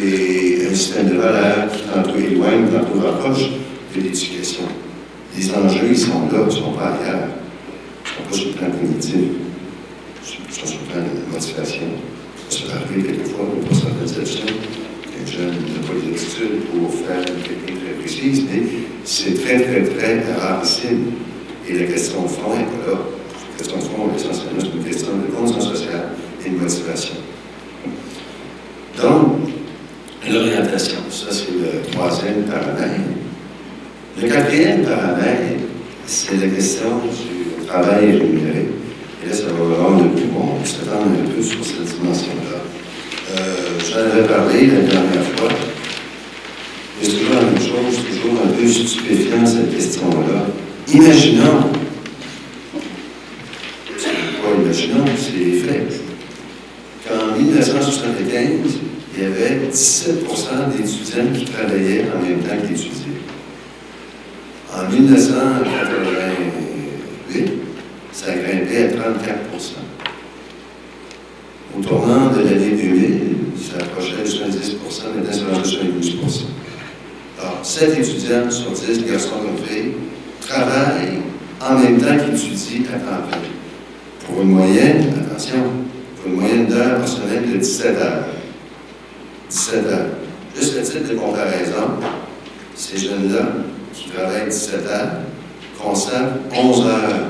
et 0.00 0.66
un 0.70 0.74
système 0.74 1.08
de 1.10 1.14
valeurs 1.14 1.70
qui 1.72 1.82
tantôt 1.82 2.18
éloigne, 2.18 2.66
tantôt 2.68 3.06
rapproche 3.06 3.50
de 3.94 4.00
l'éducation. 4.00 4.64
Les 5.36 5.50
enjeux, 5.50 5.94
sont 5.94 6.28
là, 6.32 6.50
sont 6.50 6.72
pas 6.72 6.94
ailleurs. 7.00 7.28
Ils 8.04 8.08
ne 8.08 8.08
sont 8.08 8.28
pas 8.28 8.36
sur 8.36 8.48
le 8.48 8.54
plan 8.54 8.66
sont 10.22 10.66
sur 10.66 10.78
le 10.80 10.92
plan 10.92 11.02
de 11.02 11.32
motivation. 11.32 11.82
Ça 12.48 12.60
peut 12.62 12.72
arriver 12.72 13.08
quelquefois, 13.08 13.46
pas 13.68 13.74
certaines 13.74 14.02
exceptions, 14.02 14.46
qu'un 14.46 15.32
jeune 15.32 15.48
n'a 15.48 15.86
pas 15.86 15.94
les 15.94 16.12
aptitudes 16.12 16.64
pour 16.72 16.92
faire 16.92 17.18
une 17.20 17.42
technique 17.42 17.84
très 17.84 17.94
précise, 17.94 18.44
mais 18.50 18.62
c'est 19.04 19.42
très, 19.42 19.60
très, 19.60 19.82
très 19.82 20.34
rarissime. 20.34 21.12
Et 21.68 21.72
la 21.74 21.84
question 21.86 22.22
de 22.22 22.28
fond 22.28 22.50
n'est 22.50 22.64
pas 22.64 22.92
là. 22.92 22.98
La 22.98 23.58
question 23.58 23.78
de 23.78 23.82
fond, 23.82 24.10
essentiellement, 24.14 24.76
une 24.76 24.84
question 24.84 25.08
de 25.16 25.34
conscience 25.34 25.68
sociale 25.68 26.08
et 26.44 26.50
de 26.50 26.56
motivation. 26.56 27.14
Donc, 29.00 29.53
l'orientation. 30.32 30.98
Ça, 31.10 31.26
c'est 31.30 31.50
le 31.52 31.90
troisième 31.92 32.42
paramètre. 32.44 33.00
Le 34.20 34.28
quatrième 34.28 34.82
paramètre, 34.82 35.60
c'est 36.06 36.36
la 36.40 36.48
question 36.48 37.00
du 37.02 37.66
travail 37.66 38.12
rémunéré. 38.12 38.68
Et 39.24 39.28
là, 39.28 39.34
ça 39.34 39.44
va 39.46 39.82
rendre 39.82 40.10
plus 40.14 40.26
bon, 40.26 40.64
s'attendre 40.64 41.06
un 41.10 41.30
peu 41.30 41.42
sur 41.42 41.64
cette 41.64 41.84
dimension-là. 41.84 42.58
Euh, 43.36 43.78
J'en 43.90 43.98
avais 44.00 44.26
parlé 44.28 44.66
la 44.66 44.80
dernière 44.80 45.24
fois. 45.36 45.48
C'est 47.02 47.10
toujours 47.10 47.34
la 47.34 47.42
même 47.42 47.58
chose, 47.58 48.00
toujours 48.08 48.40
un 48.44 48.48
peu 48.48 48.68
stupéfiant 48.68 49.44
cette 49.44 49.74
question-là. 49.74 50.46
Imaginons, 50.92 51.70
pas 53.92 54.62
imaginons, 54.62 55.04
c'est 55.18 55.38
les 55.44 55.58
faits, 55.60 56.00
qu'en 57.08 57.36
1975, 57.36 58.50
il 59.16 59.22
y 59.22 59.26
avait 59.26 59.68
17% 59.70 60.76
d'étudiants 60.76 61.32
qui 61.32 61.44
travaillaient 61.44 62.04
en 62.14 62.20
même 62.20 62.40
temps 62.40 62.66
qu'étudiaient. 62.66 63.22
En 64.72 64.90
1980, 64.90 66.14
ça 68.12 68.26
a 68.30 68.34
grimpé 68.34 68.76
à 68.76 68.88
34% 68.88 68.94
Au 71.76 71.82
tournant 71.82 72.30
de 72.30 72.40
l'année 72.40 72.70
2000, 72.70 73.36
ça 73.56 73.84
approchait 73.84 74.22
de 74.22 74.28
70 74.28 74.76
maintenant 75.14 75.32
c'est 75.32 75.44
rendu 75.54 75.68
72 76.02 76.46
Alors, 77.40 77.58
7 77.62 77.98
étudiants 77.98 78.50
sur 78.50 78.72
10, 78.72 79.04
garçons 79.04 79.30
comme 79.38 79.66
filles, 79.66 79.92
travaillent 80.40 81.20
en 81.60 81.78
même 81.78 81.98
temps 81.98 82.16
qu'ils 82.16 82.52
étudient 82.52 82.90
à 82.94 82.98
temps. 82.98 83.38
Pour 84.26 84.42
une 84.42 84.50
moyenne, 84.50 85.12
attention, 85.24 85.62
pour 86.16 86.32
une 86.32 86.40
moyenne 86.40 86.66
d'heures 86.66 86.98
par 86.98 87.08
semaine 87.08 87.52
de 87.52 87.58
17 87.58 87.96
heures. 87.98 88.24
17 89.54 89.86
heures. 89.86 90.06
Juste 90.56 90.76
le 90.76 90.82
titre 90.82 91.12
de 91.12 91.14
comparaison, 91.14 92.00
ces 92.74 92.98
jeunes-là 92.98 93.52
qui 93.92 94.10
travaillent 94.10 94.48
17 94.48 94.86
heures 94.86 95.10
consacrent 95.80 96.38
11 96.52 96.86
heures 96.86 97.26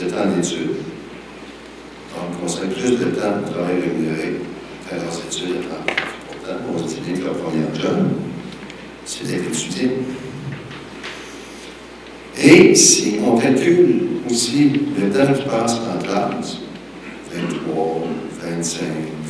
de 0.00 0.08
temps 0.08 0.26
d'études. 0.36 0.76
Donc, 2.14 2.40
consacrent 2.40 2.68
plus 2.68 2.92
de 2.92 3.04
temps 3.06 3.40
au 3.44 3.50
travail 3.50 3.80
rémunéré 3.82 4.40
qu'à 4.88 4.96
leurs 4.96 5.18
études 5.26 5.64
à. 5.72 5.92
Pourtant, 6.28 6.60
on 6.72 6.78
se 6.78 6.94
dit 6.94 7.00
bien 7.04 7.16
que 7.16 7.24
leur 7.24 7.34
premier 7.38 7.64
job, 7.74 8.08
c'est 9.04 9.26
d'être 9.26 9.48
étudié. 9.48 9.90
Et 12.40 12.74
si 12.76 13.16
on 13.26 13.36
calcule 13.36 14.00
aussi 14.30 14.80
le 14.96 15.10
temps 15.10 15.32
qui 15.32 15.42
passe 15.42 15.80
en 15.92 16.00
classe, 16.00 16.58
23, 17.32 18.02
25, 18.42 18.80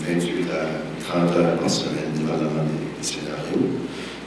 28 0.09 0.51
heures, 0.51 0.94
30 1.09 1.37
heures 1.37 1.57
par 1.59 1.71
semaine, 1.71 2.13
dépendamment 2.15 2.65
des 2.65 3.07
scénarios, 3.07 3.69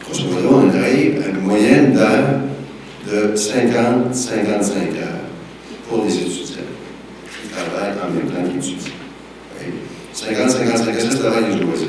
grosso 0.03 0.23
modo, 0.27 0.67
on 0.67 0.79
arrive 0.79 1.21
à 1.23 1.29
une 1.29 1.41
moyenne 1.41 1.93
d'heures 1.93 2.41
de 3.09 3.35
50, 3.35 4.13
55 4.13 4.75
heures 4.75 5.07
pour 5.89 6.03
les 6.05 6.13
étudiants 6.15 6.55
qui 7.29 7.47
travaillent 7.49 7.93
en 8.03 8.13
même 8.13 8.29
temps 8.29 8.49
qu'ils 8.49 8.73
étudient. 8.73 8.93
50, 10.13 10.49
55 10.49 10.87
heures, 10.87 10.95
c'est 11.11 11.19
travail 11.19 11.43
les 11.51 11.59
loisirs, 11.63 11.87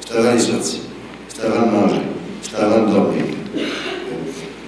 c'est 0.00 0.12
travail 0.12 0.34
les 0.34 0.40
sorties, 0.40 0.82
c'est 1.28 1.44
avant 1.44 1.66
de 1.66 1.72
manger, 1.72 2.02
c'est 2.42 2.56
avant 2.56 2.86
de 2.86 2.92
dormir. 2.92 3.24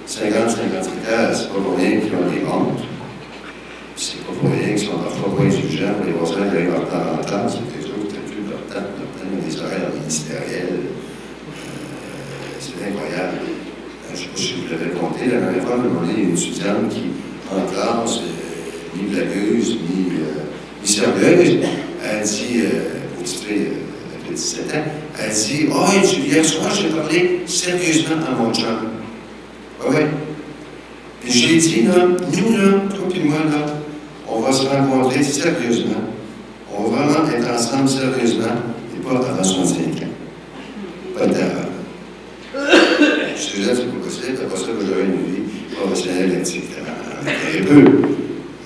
50, 0.07 0.51
55 0.51 0.93
heures, 1.11 1.35
c'est 1.35 1.49
pas 1.49 1.61
pour 1.61 1.77
rien 1.77 2.01
qu'ils 2.01 2.15
ont 2.15 2.31
des 2.31 2.45
hontes. 2.47 2.85
C'est 3.97 4.19
pas 4.25 4.33
pour 4.33 4.51
rien 4.51 4.75
qu'ils 4.75 4.79
sont 4.79 4.99
parfois 4.99 5.37
pas 5.37 5.43
indulgents 5.43 5.95
pour 5.97 6.07
les 6.07 6.13
voisins 6.13 6.51
qui 6.51 6.57
arrivent 6.57 6.75
en 6.75 6.85
retard 6.85 7.15
en 7.15 7.25
classe, 7.25 7.55
c'est 7.55 7.73
quelque 7.73 7.89
chose 7.89 8.09
qui 8.09 8.33
plus 8.33 8.43
leur 8.51 8.61
temps, 8.69 9.04
des 9.47 9.57
horaires 9.61 9.91
ministériels. 10.01 10.69
Euh, 10.71 11.05
c'est 12.61 12.89
incroyable. 12.89 13.39
Je 14.09 14.13
ne 14.13 14.17
sais 14.17 14.27
pas 14.27 14.37
si 14.37 14.55
vous 14.55 14.69
l'avez 14.71 14.91
compté, 14.91 15.27
la 15.27 15.41
dernière 15.41 15.65
fois, 15.65 15.77
on 15.79 16.09
a 16.09 16.13
une 16.13 16.33
étudiante 16.33 16.89
qui, 16.91 17.03
en 17.51 17.61
classe, 17.73 18.19
euh, 18.19 18.97
ni 18.97 19.09
blagueuse, 19.11 19.79
ni, 19.89 20.19
euh, 20.21 20.45
ni 20.83 20.89
sérieuse, 20.89 21.59
elle 22.05 22.23
dit, 22.23 22.61
euh, 22.61 23.25
fille, 23.25 23.67
elle 24.13 24.31
a 24.31 24.35
17 24.35 24.75
ans, 24.75 24.85
elle 25.19 25.33
dit 25.33 25.67
Oh, 25.73 25.85
hier 26.27 26.45
soir, 26.45 26.73
j'ai 26.75 26.89
parlé 26.89 27.41
sérieusement 27.47 28.17
à 28.27 28.41
mon 28.41 28.53
chum. 28.53 28.67
Ah 29.81 29.85
oui. 29.91 29.97
Puis 31.21 31.33
j'ai 31.33 31.57
dit, 31.57 31.83
là, 31.83 32.07
nous, 32.07 32.57
là, 32.57 32.73
toi 32.95 33.07
et 33.15 33.25
moi, 33.25 33.39
là, 33.51 33.67
on 34.29 34.41
va 34.41 34.53
se 34.53 34.67
rencontrer 34.67 35.23
sérieusement. 35.23 36.03
On 36.77 36.85
va 36.91 37.07
vraiment 37.07 37.29
être 37.31 37.51
ensemble 37.53 37.89
sérieusement 37.89 38.74
et 38.95 39.03
pas 39.03 39.11
avant 39.11 39.43
65 39.43 40.03
ans. 40.03 41.19
Pas 41.19 41.27
d'erreur. 41.27 41.69
Je 43.37 43.41
suis 43.41 43.63
là, 43.63 43.73
c'est 43.75 43.87
pas 43.87 44.05
possible. 44.05 44.37
C'est 44.39 44.49
pas 44.49 44.57
ça 44.57 44.67
que 44.67 44.87
j'aurais 44.87 45.05
une 45.05 45.35
vie 45.35 45.75
professionnelle 45.77 46.33
active. 46.39 46.63
Un 47.27 47.65
peu. 47.65 47.85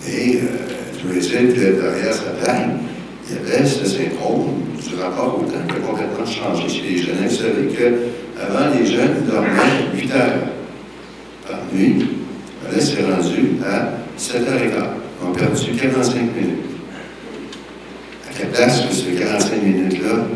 Mais 0.07 0.37
euh, 0.37 0.69
je 1.15 1.19
dire 1.21 1.55
que 1.55 1.81
derrière 1.81 2.13
sa 2.15 2.31
blague, 2.43 2.71
il 3.29 3.35
y 3.35 3.39
avait 3.39 3.67
ce 3.67 3.87
syndrome 3.87 4.63
du 4.77 4.95
rapport 5.01 5.39
au 5.41 5.43
temps 5.43 5.59
qui 5.67 5.75
a 5.75 5.87
complètement 5.87 6.27
changé 6.27 6.69
chez 6.69 6.83
les 6.83 6.97
jeunes. 6.99 7.17
Vous 7.29 7.35
savez 7.35 7.69
qu'avant, 7.69 8.75
les 8.79 8.87
jeunes 8.87 9.27
dormaient 9.31 9.95
8 9.95 10.13
heures 10.13 10.49
par 11.47 11.61
nuit. 11.73 12.07
Là, 12.65 12.81
c'est 12.81 13.03
rendu 13.03 13.57
à 13.67 13.93
7h15. 14.19 14.85
On 15.23 15.33
a 15.33 15.37
perdu 15.39 15.73
45 15.73 16.15
minutes. 16.35 16.68
Place 18.59 18.81
que 18.81 18.93
ce 18.93 19.05
45 19.11 19.63
minutes-là 19.63 20.27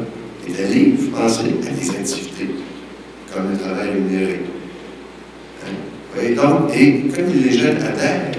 est 0.47 0.65
allé, 0.65 0.95
vous 0.97 1.11
pensez, 1.11 1.41
à 1.41 1.71
des 1.71 1.91
activités, 1.91 2.55
comme 3.35 3.51
le 3.51 3.59
travail 3.59 3.89
rémunéré. 3.95 4.43
Hein? 5.65 5.73
Oui, 6.17 6.35
donc, 6.37 6.71
et 6.73 7.09
comme 7.13 7.33
les 7.35 7.51
jeunes 7.51 7.79
adhèrent 7.79 8.31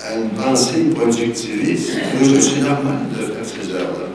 à 0.00 0.14
une 0.16 0.30
pensée 0.30 0.84
productiviste, 0.94 1.90
c'est 1.92 2.60
normal 2.62 3.00
de 3.14 3.34
faire 3.34 3.44
ces 3.44 3.70
heures-là. 3.74 4.06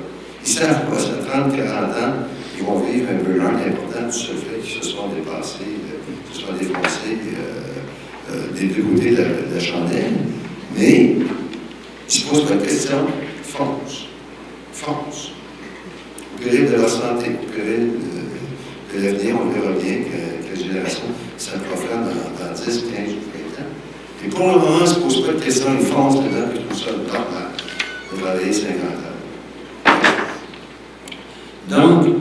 Ils 0.43 0.51
savent 0.51 0.89
pas, 0.89 0.97
ça 0.97 1.31
30, 1.31 1.55
40 1.55 1.67
ans, 1.67 2.13
ils 2.57 2.63
vont 2.63 2.79
vivre 2.79 3.09
un 3.11 3.23
burn 3.23 3.55
important 3.55 4.07
du 4.07 4.17
fait 4.17 4.59
qu'ils 4.63 4.83
se 4.83 4.89
sont 4.89 5.09
dépassés, 5.09 5.77
qu'ils 6.25 6.41
se 6.41 6.47
sont 6.47 6.53
défoncés. 6.53 7.19
Euh, 7.37 7.67
euh, 8.29 8.51
des 8.59 8.65
deux 8.65 8.81
côtés 8.81 9.11
de 9.11 9.23
la, 9.53 9.59
chandelle, 9.59 10.15
mais 10.75 11.15
ils 12.09 12.11
se 12.11 12.25
posent 12.25 12.49
de 12.49 12.55
question, 12.55 13.07
fonce, 13.43 14.06
fonce. 14.77 15.31
Au 16.35 16.43
péril 16.43 16.71
de 16.71 16.75
leur 16.75 16.89
santé, 16.89 17.31
au 17.41 17.51
péril 17.51 17.91
de, 18.93 19.03
l'avenir, 19.03 19.35
on 19.41 19.49
verra 19.49 19.73
bien 19.73 19.97
que, 20.05 20.47
que 20.47 20.55
la 20.55 20.67
génération 20.67 21.03
s'approfane 21.37 22.05
dans, 22.05 22.45
dans 22.45 22.53
10, 22.53 22.65
15 22.65 22.75
ou 22.77 22.83
20 22.85 23.61
ans. 23.61 23.71
Et 24.25 24.29
pour 24.29 24.39
le 24.39 24.53
moment, 24.53 24.77
on 24.77 24.81
ne 24.81 24.85
se 24.85 24.95
pose 24.95 25.25
pas 25.25 25.33
de 25.33 25.39
question, 25.39 25.67
ils 25.79 25.85
foncent 25.85 26.15
dedans, 26.15 26.47
puis 26.51 26.59
tout 26.69 26.75
ça 26.75 26.91
normal 26.91 27.49
de 28.11 28.21
travailler 28.21 28.53
50 28.53 28.73
heures. 29.03 29.17
Donc, 31.69 32.15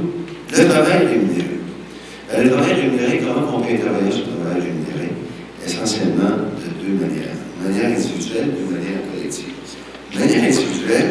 le 0.50 0.68
travail 0.68 1.06
rémunéré. 1.06 1.60
Euh, 2.32 2.42
le 2.42 2.50
travail 2.50 2.74
rémunéré, 2.74 3.20
comment 3.20 3.58
on 3.58 3.60
peut 3.60 3.78
travailler 3.78 4.10
sur 4.10 4.26
le 4.26 4.44
travail 4.44 4.62
rémunéré? 4.62 4.86
essentiellement 5.66 6.46
de 6.62 6.68
deux 6.80 6.94
manières. 6.94 7.34
De 7.60 7.68
manière 7.68 7.90
individuelle 7.90 8.50
et 8.50 8.64
de 8.64 8.72
manière 8.72 9.00
collective. 9.12 9.52
De 10.12 10.18
manière 10.18 10.44
individuelle, 10.44 11.06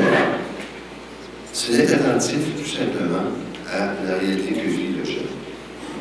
attentif 2.15 2.56
tout 2.58 2.69
simplement 2.69 3.28
à 3.69 4.08
la 4.08 4.17
réalité 4.19 4.54
que 4.54 4.67
vit 4.69 4.93
le 4.97 5.04
jeune. 5.04 5.36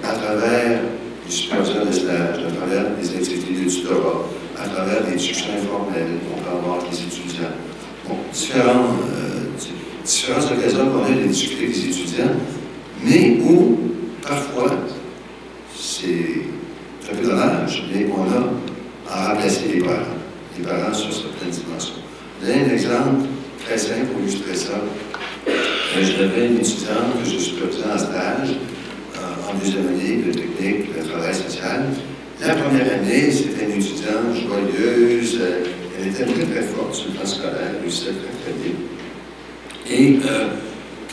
À 0.03 0.13
travers 0.13 0.81
les 1.27 1.31
superviseurs 1.31 1.87
de 1.87 1.93
stage, 1.93 2.39
à 2.47 2.57
travers 2.57 2.85
les 3.01 3.17
activités 3.17 3.65
de 3.65 3.69
tutorat, 3.69 4.25
à 4.57 4.69
travers 4.69 5.05
des 5.05 5.17
discussions 5.17 5.55
informelles 5.55 6.19
qu'on 6.29 6.41
peut 6.41 6.57
avoir 6.57 6.81
avec 6.81 6.91
les 6.93 7.03
étudiants. 7.03 7.55
Bon, 8.07 8.15
euh, 8.15 9.45
différentes 10.05 10.53
occasions 10.53 10.91
qu'on 10.91 11.05
a 11.05 11.17
de 11.17 11.27
discuter 11.27 11.65
avec 11.65 11.77
les 11.77 11.85
étudiants, 11.87 12.35
mais 13.03 13.39
où 13.43 13.79
parfois 14.23 14.71
c'est 15.77 16.43
un 17.11 17.17
peu 17.17 17.27
dommage, 17.27 17.85
mais 17.93 18.07
on 18.17 18.23
a 18.23 19.13
à 19.13 19.33
remplacer 19.33 19.69
les 19.75 19.81
parents, 19.81 19.97
les 20.57 20.65
parents 20.65 20.95
sur 20.95 21.13
certaines 21.13 21.51
dimensions. 21.51 21.95
Je 22.41 22.47
donne 22.47 22.71
un 22.71 22.73
exemple 22.73 23.27
très 23.65 23.79
simple 23.79 24.07
pour 24.13 24.21
illustrer 24.21 24.55
ça. 24.55 24.75
Euh, 25.97 26.03
j'avais 26.03 26.49
une 26.49 26.57
étudiante 26.57 27.23
que 27.23 27.31
je 27.31 27.39
supervisais 27.39 27.85
en 27.85 27.99
stage 27.99 28.51
euh, 29.17 29.51
en 29.51 29.55
deuxième 29.59 29.87
année 29.89 30.23
de 30.27 30.33
technique 30.33 30.97
de 30.97 31.09
travail 31.09 31.33
social. 31.33 31.85
La 32.41 32.55
première 32.57 32.93
année, 32.95 33.31
c'était 33.31 33.65
une 33.65 33.81
étudiante 33.81 34.35
joyeuse, 34.35 35.39
euh, 35.41 35.61
elle 35.97 36.09
était 36.09 36.25
très 36.25 36.45
très 36.47 36.63
forte 36.63 36.95
sur 36.95 37.11
le 37.11 37.15
plan 37.15 37.27
scolaire, 37.27 37.75
réussissait 37.81 38.11
très 38.11 38.35
très 38.43 38.55
bien. 38.61 38.75
Et 39.89 40.19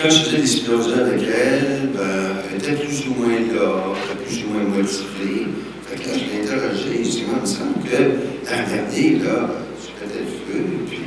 quand 0.02 0.10
je 0.10 0.24
faisais 0.24 0.38
des 0.38 0.48
supervisions 0.48 0.98
avec 0.98 1.22
elle, 1.22 1.90
ben, 1.94 2.02
elle 2.50 2.58
était 2.58 2.84
plus 2.84 3.08
ou 3.08 3.22
moins 3.22 3.40
là, 3.54 3.94
plus 4.26 4.44
ou 4.44 4.54
moins 4.54 4.64
motivée. 4.64 5.46
Fait 5.86 6.02
que 6.02 6.10
là, 6.10 6.16
je 6.16 6.24
l'ai 6.26 6.42
interrogé, 6.42 7.04
je 7.04 7.26
moi, 7.26 7.36
il 7.36 7.42
me 7.42 7.46
semble 7.46 7.84
que 7.84 8.02
l'an 8.50 8.68
dernier, 8.68 9.20
là, 9.20 9.50
tu 9.80 9.92
pétais 10.00 10.22
le 10.22 10.54
feu, 10.54 10.64
puis 10.90 11.00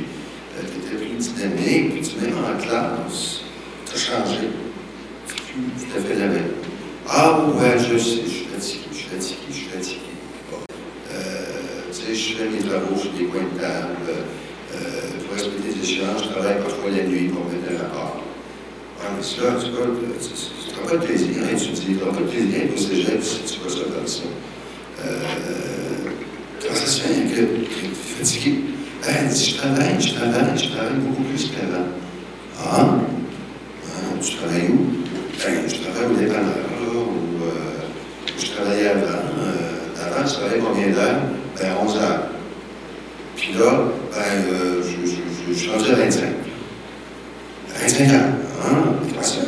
tu 0.61 0.95
étais 0.95 1.05
plus 1.05 1.33
dynamique, 1.33 1.93
puis 1.93 2.01
tu 2.01 2.25
même 2.25 2.35
en 2.37 2.57
classe, 2.61 3.44
tu. 3.95 4.11
C'est 5.77 5.87
plus 5.87 6.03
tout 6.03 6.11
à 6.11 6.19
la 6.19 6.27
même. 6.27 6.51
Ah, 7.07 7.39
ouais, 7.39 7.77
je 7.77 7.97
sais, 7.97 8.21
je 8.25 8.29
suis 8.29 8.45
fatigué, 8.45 8.83
je 8.91 8.97
suis 8.97 9.07
fatigué, 9.07 9.39
je 9.49 9.53
suis 9.53 9.67
fatigué. 9.67 9.99
Bon. 10.51 10.57
Euh, 11.13 11.91
tu 11.91 12.01
sais, 12.01 12.15
je 12.15 12.35
fais 12.35 12.49
mes 12.49 12.59
travaux 12.59 12.97
sur 12.99 13.11
des 13.11 13.25
coins 13.25 13.43
de 13.43 13.59
table, 13.59 14.09
euh, 14.09 14.79
pour 15.25 15.35
respecter 15.35 15.69
les 15.69 15.81
échéances, 15.81 16.23
je 16.23 16.29
travaille 16.29 16.57
parfois 16.59 16.89
la 16.89 17.03
nuit 17.03 17.29
pour 17.29 17.45
mettre 17.45 17.71
un 17.71 17.83
rapport. 17.83 18.21
Mais 19.15 19.23
cela, 19.23 19.51
tu 19.63 19.69
vois, 19.71 19.85
tu 19.85 20.89
pas 20.89 20.97
de 20.97 21.05
plaisir 21.05 21.27
à 21.47 21.51
étudier, 21.51 21.95
tu 21.95 22.03
n'auras 22.03 22.11
pas 22.11 22.21
de 22.21 22.27
plaisir 22.27 22.61
tu 22.75 23.05
fais 23.05 23.21
ça 23.21 23.83
comme 23.95 24.07
ça. 24.07 24.23
Euh, 25.05 25.23
ça 26.59 26.85
se 26.85 27.01
fait 27.01 27.13
que 27.13 27.35
tu 27.35 27.85
es 27.85 28.17
fatigué? 28.17 28.59
Ben, 29.05 29.29
je 29.29 29.55
travaille, 29.55 30.01
je 30.01 30.13
travaille, 30.15 30.57
je 30.57 30.69
travaille 30.69 30.97
beaucoup 30.99 31.23
plus 31.23 31.51
qu'avant. 31.51 31.87
Ah? 32.59 32.97
Tu 34.21 34.35
travailles 34.37 34.69
où? 34.69 34.87
Ben, 35.43 35.67
je 35.67 35.75
travaille 35.75 36.11
au 36.11 36.19
dépanneur, 36.19 36.45
là, 36.45 36.93
ou 36.93 37.43
euh, 37.43 37.49
je 38.39 38.45
travaillais 38.51 38.87
avant. 38.87 39.03
Euh, 39.03 40.07
avant, 40.07 40.27
je 40.27 40.33
travaillais 40.33 40.61
combien 40.61 40.87
d'heures? 40.87 41.21
Ben, 41.59 41.67
11 41.81 41.97
heures. 41.97 42.23
Puis 43.35 43.53
là, 43.53 43.83
ben, 44.11 44.53
euh, 44.53 44.81
je, 44.81 45.09
je, 45.09 45.15
je, 45.49 45.53
suis 45.53 45.69
rendu 45.69 45.91
à 45.91 45.95
25. 45.95 46.23
25 47.81 48.09
ans, 48.09 48.13
hein, 48.63 49.13
pas 49.15 49.23
ça. 49.23 49.41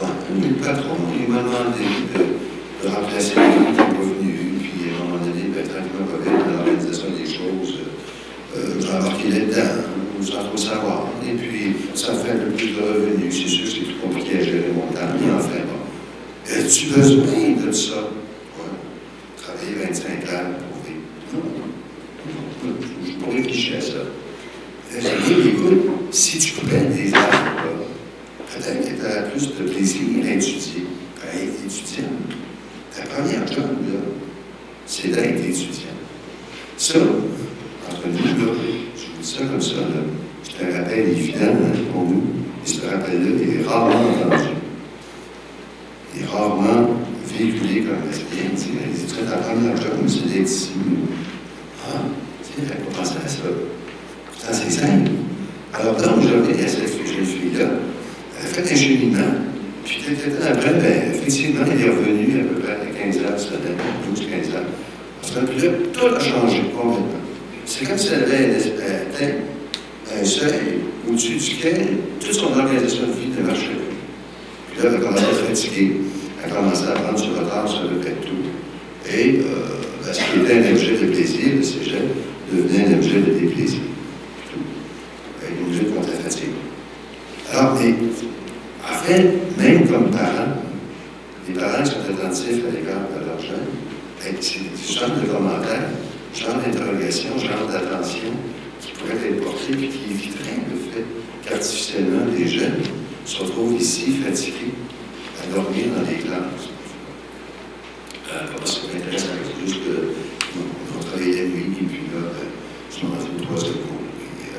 Bon, 0.00 0.06
le 0.40 0.54
patron, 0.54 0.96
il 1.18 1.32
m'a 1.32 1.42
demandé 1.42 1.84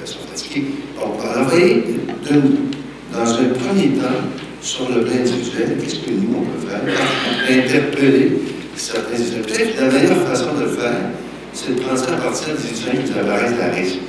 sont 0.06 0.20
on 1.04 1.22
va 1.22 1.34
travailler 1.34 1.84
dans 3.14 3.30
un 3.34 3.46
premier 3.60 3.90
temps 4.00 4.22
sur 4.62 4.90
le 4.90 5.04
plan 5.04 5.16
individuel, 5.20 5.78
qu'est-ce 5.82 5.96
que 5.96 6.12
nous, 6.12 6.38
on 6.38 6.42
peut 6.42 6.68
faire? 6.68 6.82
Interpeller 7.50 8.40
certains. 8.76 9.18
Peut-être 9.18 9.80
la 9.80 9.88
meilleure 9.88 10.28
façon 10.28 10.54
de 10.58 10.64
le 10.66 10.70
faire, 10.70 11.12
c'est 11.54 11.76
de 11.76 11.82
ça 11.82 12.14
à 12.14 12.18
partir 12.18 12.56
des 12.56 12.68
étudiants 12.68 13.04
qui 13.04 13.20
apparaissent 13.20 13.60
à 13.60 13.76
risque. 13.76 14.00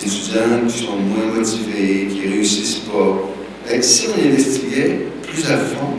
Des 0.00 0.06
étudiants 0.06 0.66
qui 0.66 0.78
sont 0.78 0.96
moins 0.96 1.36
motivés, 1.36 2.08
qui 2.10 2.28
ne 2.28 2.32
réussissent 2.32 2.82
pas. 2.90 3.72
Et 3.72 3.80
si 3.80 4.08
on 4.08 4.28
investiguait 4.28 5.06
plus 5.22 5.44
à 5.46 5.56
fond, 5.56 5.94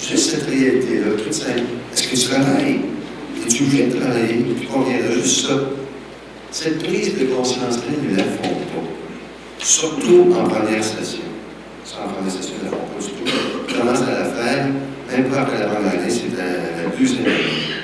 juste 0.00 0.30
cette 0.30 0.48
réalité-là, 0.48 1.16
toute 1.22 1.32
simple, 1.32 1.62
est-ce 1.92 2.08
que 2.08 2.16
tu 2.16 2.28
travailles? 2.28 2.80
Es-tu 3.46 3.62
obligé 3.64 3.86
de 3.86 3.98
travailler? 3.98 4.44
Puis 4.56 4.68
de 4.68 5.12
juste 5.20 5.46
ça? 5.46 5.54
Cette 6.50 6.82
prise 6.82 7.18
de 7.18 7.26
conscience-là, 7.26 7.92
ne 8.02 8.16
la 8.16 8.24
font 8.24 8.42
pas. 8.42 8.84
Surtout 9.58 10.34
en 10.38 10.44
première 10.48 10.82
session. 10.82 11.20
En 12.02 12.08
première 12.12 12.32
session, 12.32 12.54
ils 12.60 12.66
ne 12.66 12.70
la 12.70 12.76
pas 12.76 13.00
du 13.00 13.06
tout. 13.06 13.38
Ils 13.68 13.74
commencent 13.74 14.02
à 14.02 14.18
la 14.18 14.24
faire, 14.24 14.66
même 15.10 15.24
pas 15.30 15.40
après 15.40 15.58
la 15.58 15.66
première 15.66 15.92
année, 15.92 16.10
c'est 16.10 16.36
la, 16.36 16.44
la 16.84 16.96
deuxième 16.98 17.26
année 17.26 17.78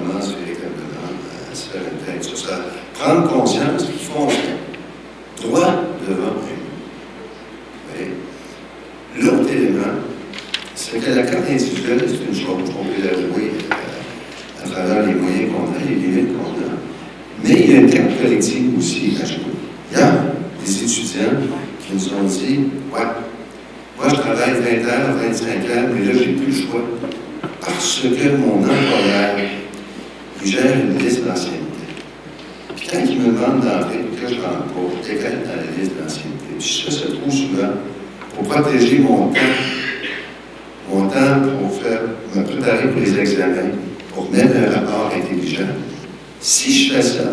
commence 0.00 0.28
véritablement 0.28 1.10
à 1.50 1.54
se 1.54 1.70
faire 1.70 1.82
une 1.82 2.12
tête 2.12 2.24
sur 2.24 2.36
ça. 2.36 2.60
Prendre 2.94 3.28
conscience 3.28 3.84
qu'ils 3.84 4.06
font 4.06 4.28
droit 5.42 5.84
devant 6.08 6.36
eux. 6.36 6.60
L'autre 9.20 9.50
élément, 9.52 9.98
c'est 10.74 10.98
que 10.98 11.10
la 11.10 11.22
carte 11.22 11.50
individuelle, 11.50 12.04
c'est 12.06 12.28
une 12.28 12.34
chose 12.34 12.70
qu'on 12.70 12.84
peut 12.84 13.02
la 13.02 13.14
jouer 13.14 13.52
à, 13.70 14.64
à 14.64 14.70
travers 14.70 15.06
les 15.06 15.14
moyens 15.14 15.50
qu'on 15.52 15.74
a, 15.74 15.84
les 15.88 15.94
limites 15.96 16.32
qu'on 16.36 16.50
a. 16.50 16.76
Mais 17.42 17.60
il 17.60 17.70
y 17.72 17.76
a 17.76 17.80
une 17.80 17.90
carte 17.90 18.22
collective 18.22 18.78
aussi 18.78 19.18
à 19.20 19.26
jouer. 19.26 19.36
Il 19.90 19.98
y 19.98 20.00
a 20.00 20.12
des 20.64 20.84
étudiants 20.84 21.36
qui 21.80 21.94
nous 21.94 22.08
ont 22.14 22.22
dit 22.22 22.60
Ouais, 22.92 23.00
moi 23.98 24.08
je 24.08 24.14
travaille 24.14 24.54
20 25.40 25.48
heures, 25.48 25.56
25 25.62 25.70
heures, 25.70 25.88
mais 25.94 26.04
là, 26.04 26.12
j'ai 26.18 26.32
plus 26.32 26.46
le 26.46 26.66
choix. 26.66 26.84
Parce 27.60 28.00
que 28.02 28.36
mon 28.36 28.58
employeur, 28.58 29.36
il 30.42 30.50
gère 30.50 30.76
une 30.76 30.98
liste 30.98 31.24
d'ancienneté. 31.24 31.60
Puis 32.76 32.88
quand 32.90 32.98
il 33.08 33.18
me 33.20 33.26
demande 33.26 33.60
d'entrer, 33.60 33.98
que 34.20 34.28
je 34.28 34.40
rentre 34.40 34.64
pas, 34.64 34.80
je 35.02 35.12
dans 35.12 35.56
la 35.56 35.78
liste 35.78 35.92
d'ancienneté. 36.00 36.46
Puis 36.58 36.84
ça, 36.84 36.90
c'est 36.90 37.20
trop 37.20 37.30
souvent 37.30 37.72
pour 38.34 38.48
protéger 38.48 38.98
mon 38.98 39.28
temps, 39.28 39.40
mon 40.90 41.08
temps 41.08 41.40
pour 41.58 41.80
faire, 41.80 42.00
me 42.34 42.42
préparer 42.42 42.88
pour 42.88 43.00
les 43.00 43.18
examens, 43.18 43.70
pour 44.14 44.30
mettre 44.30 44.56
un 44.56 44.74
rapport 44.74 45.12
intelligent. 45.14 45.68
Si 46.40 46.72
je 46.72 46.94
fais 46.94 47.02
ça, 47.02 47.24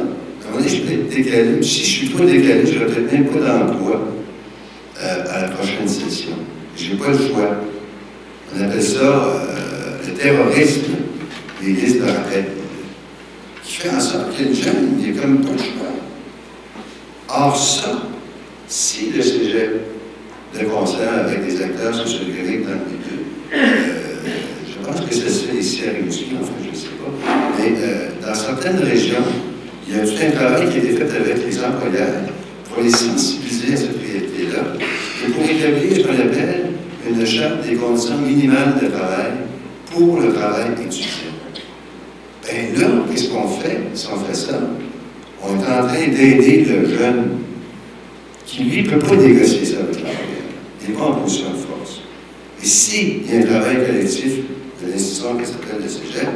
à 0.53 0.67
je 0.67 0.81
peux 0.81 0.93
être 0.93 1.09
décalé. 1.09 1.63
Si 1.63 1.83
je 1.83 1.89
suis 1.89 2.09
trop 2.09 2.25
décalé, 2.25 2.65
je 2.65 2.79
n'aurai 2.79 2.93
peut-être 2.93 3.11
même 3.11 3.25
pas 3.25 3.39
d'emploi 3.39 4.01
euh, 5.01 5.23
à 5.29 5.41
la 5.43 5.47
prochaine 5.49 5.87
session. 5.87 6.33
Je 6.75 6.91
n'ai 6.91 6.97
pas 6.97 7.09
le 7.09 7.17
choix. 7.17 7.57
On 8.55 8.61
appelle 8.61 8.83
ça 8.83 8.99
euh, 8.99 9.97
le 10.07 10.13
terrorisme 10.13 10.93
des 11.61 11.71
listes 11.73 11.97
de 12.01 12.05
rappel, 12.05 12.45
qui 13.63 13.73
fait 13.73 13.89
en 13.89 13.99
sorte 13.99 14.37
que 14.37 14.43
jeune, 14.53 14.99
il 15.01 15.15
comme 15.19 15.41
pas 15.41 15.51
le 15.51 15.57
choix. 15.57 15.87
Or, 17.29 17.57
ça, 17.57 18.03
si 18.67 19.11
le 19.15 19.21
cégep 19.21 19.81
de 20.57 20.65
concert 20.65 21.25
avec 21.25 21.45
des 21.45 21.61
acteurs 21.61 21.93
socioéconomiques 21.93 22.63
dans 22.63 22.71
le 22.71 22.85
milieu, 22.85 23.23
euh, 23.53 24.15
je 24.65 24.85
pense 24.85 25.01
que 25.01 25.13
ça 25.13 25.29
se 25.29 25.45
fait 25.45 25.57
ici 25.57 25.81
à 25.87 25.91
Rimouski, 25.91 26.27
enfin, 26.41 26.53
je 26.63 26.69
ne 26.69 26.75
sais 26.75 26.87
pas, 26.87 27.11
mais 27.59 27.75
euh, 27.81 28.09
dans 28.25 28.33
certaines 28.33 28.79
régions, 28.79 29.25
il 29.87 29.95
y 29.95 29.99
a 29.99 30.03
tout 30.03 30.15
un 30.25 30.31
travail 30.31 30.69
qui 30.69 30.75
a 30.75 30.79
été 30.79 30.93
fait 30.93 31.03
avec 31.03 31.45
les 31.45 31.63
employeurs 31.63 32.07
pour 32.69 32.83
les 32.83 32.91
sensibiliser 32.91 33.73
à 33.73 33.77
cette 33.77 33.97
réalité-là. 34.01 34.63
Et 35.25 35.31
pour 35.31 35.43
établir 35.43 35.95
ce 35.95 36.01
qu'on 36.01 36.13
appelle 36.13 36.66
une 37.05 37.25
charte 37.25 37.67
des 37.67 37.75
conditions 37.75 38.17
minimales 38.17 38.75
de 38.81 38.87
travail 38.87 39.33
pour 39.91 40.19
le 40.19 40.33
travail 40.33 40.71
étudiant. 40.73 41.33
Bien 42.43 42.81
là, 42.81 42.87
qu'est-ce 43.09 43.29
qu'on 43.29 43.47
fait 43.47 43.79
si 43.93 44.07
on 44.13 44.17
fait 44.19 44.35
ça? 44.35 44.59
On 45.43 45.55
est 45.55 45.79
en 45.79 45.87
train 45.87 46.07
d'aider 46.07 46.65
le 46.65 46.89
jeune 46.89 47.39
qui, 48.45 48.63
lui, 48.63 48.83
ne 48.83 48.89
peut 48.89 48.99
pas 48.99 49.15
négocier 49.15 49.65
ça 49.65 49.79
avec 49.79 49.95
l'employeur. 49.95 50.17
Il 50.81 50.89
n'est 50.89 50.97
pas 50.97 51.05
en 51.05 51.15
position 51.15 51.51
de 51.51 51.57
force. 51.57 52.01
Et 52.61 52.65
s'il 52.65 53.29
y 53.29 53.35
a 53.35 53.39
un 53.39 53.43
travail 53.43 53.85
collectif 53.85 54.33
de 54.81 54.91
l'institution 54.91 55.37
qui 55.37 55.45
s'appelle 55.45 55.81
le 55.83 55.89
cégep, 55.89 56.29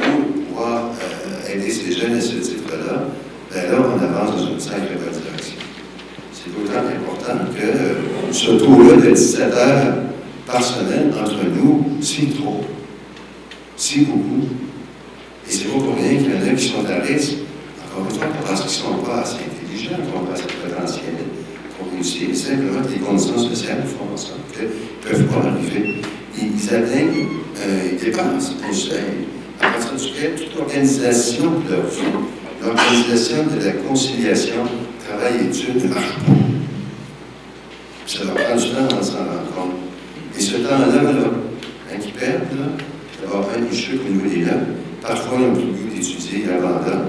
pour 0.00 0.44
pouvoir 0.44 0.90
euh, 0.92 1.52
aider 1.52 1.70
ces 1.70 1.92
jeunes 1.92 2.14
à 2.14 2.20
ce 2.20 2.36
titre-là, 2.36 3.08
ben 3.52 3.72
là, 3.72 3.78
on 3.80 4.02
avance 4.02 4.36
dans 4.36 4.52
une 4.52 4.60
sacrée 4.60 4.94
bonne 4.94 5.20
direction. 5.20 5.56
C'est 6.32 6.54
d'autant 6.54 6.86
important 6.86 7.44
que 7.56 7.97
ce 8.32 8.50
taux-là 8.52 8.96
de 8.96 9.10
17 9.10 9.40
heures 9.54 9.94
par 10.46 10.62
semaine 10.62 11.12
entre 11.20 11.44
nous, 11.54 11.84
c'est 12.00 12.34
trop. 12.38 12.64
C'est 13.76 14.00
beaucoup. 14.00 14.48
Et 15.48 15.52
c'est 15.52 15.64
pour 15.68 15.94
rien 15.94 16.16
qu'il 16.16 16.30
y 16.30 16.34
en 16.34 16.52
a 16.52 16.54
qui 16.54 16.68
sont 16.68 16.84
à 16.86 17.02
risque, 17.02 17.38
encore 17.86 18.06
une 18.08 18.16
fois, 18.16 18.26
parce 18.46 18.60
qu'ils 18.62 18.88
ne 18.88 18.96
sont 18.96 19.02
pas 19.02 19.20
assez 19.20 19.36
intelligents, 19.36 19.96
qu'ils 19.96 20.20
n'ont 20.20 20.26
pas 20.26 20.34
assez 20.34 20.44
de 20.44 20.68
potentiel 20.68 21.14
pour 21.78 21.92
réussir. 21.92 22.34
Simplement 22.34 22.80
les 22.90 22.98
conditions 22.98 23.38
sociales 23.38 23.84
font 23.86 24.12
en 24.12 24.16
sorte 24.16 24.40
qu'ils 24.52 24.64
ne 24.64 25.18
peuvent 25.18 25.26
pas 25.26 25.48
arriver. 25.48 26.02
Ils, 26.36 26.48
ils 26.54 26.74
atteignent, 26.74 27.28
euh, 27.60 27.90
ils 27.92 28.04
dépassent 28.04 28.52
un 28.68 28.72
seuil 28.72 29.26
à 29.60 29.70
partir 29.70 29.92
duquel 29.92 30.34
toute 30.34 30.60
organisation 30.60 31.44
de 31.44 31.72
leur 31.72 31.86
vie, 31.86 32.02
l'organisation 32.62 33.44
de 33.44 33.64
la 33.64 33.72
conciliation 33.72 34.64
travail 35.08 35.46
études 35.48 35.84
ne 35.84 35.88
marche 35.88 36.14
pas. 36.26 36.47
Leur 38.16 38.34
prend 38.34 38.56
du 38.56 38.70
temps 38.70 38.96
de 38.96 39.04
s'en 39.04 39.18
rendre 39.18 39.52
compte. 39.54 39.76
Et 40.36 40.40
ce 40.40 40.56
temps-là, 40.56 41.02
là, 41.02 41.12
hein, 41.92 41.98
qu'ils 42.00 42.14
perdent, 42.14 42.58
là, 42.58 42.66
d'avoir 43.20 43.44
un 43.50 43.74
chute 43.74 44.00
au 44.08 44.10
niveau 44.10 44.28
des 44.34 44.44
lacs, 44.46 44.54
parfois 45.02 45.38
ils 45.38 45.46
n'ont 45.46 45.54
plus 45.54 45.94
d'étudier 45.94 46.44
avant 46.48 46.80
là, 46.86 47.04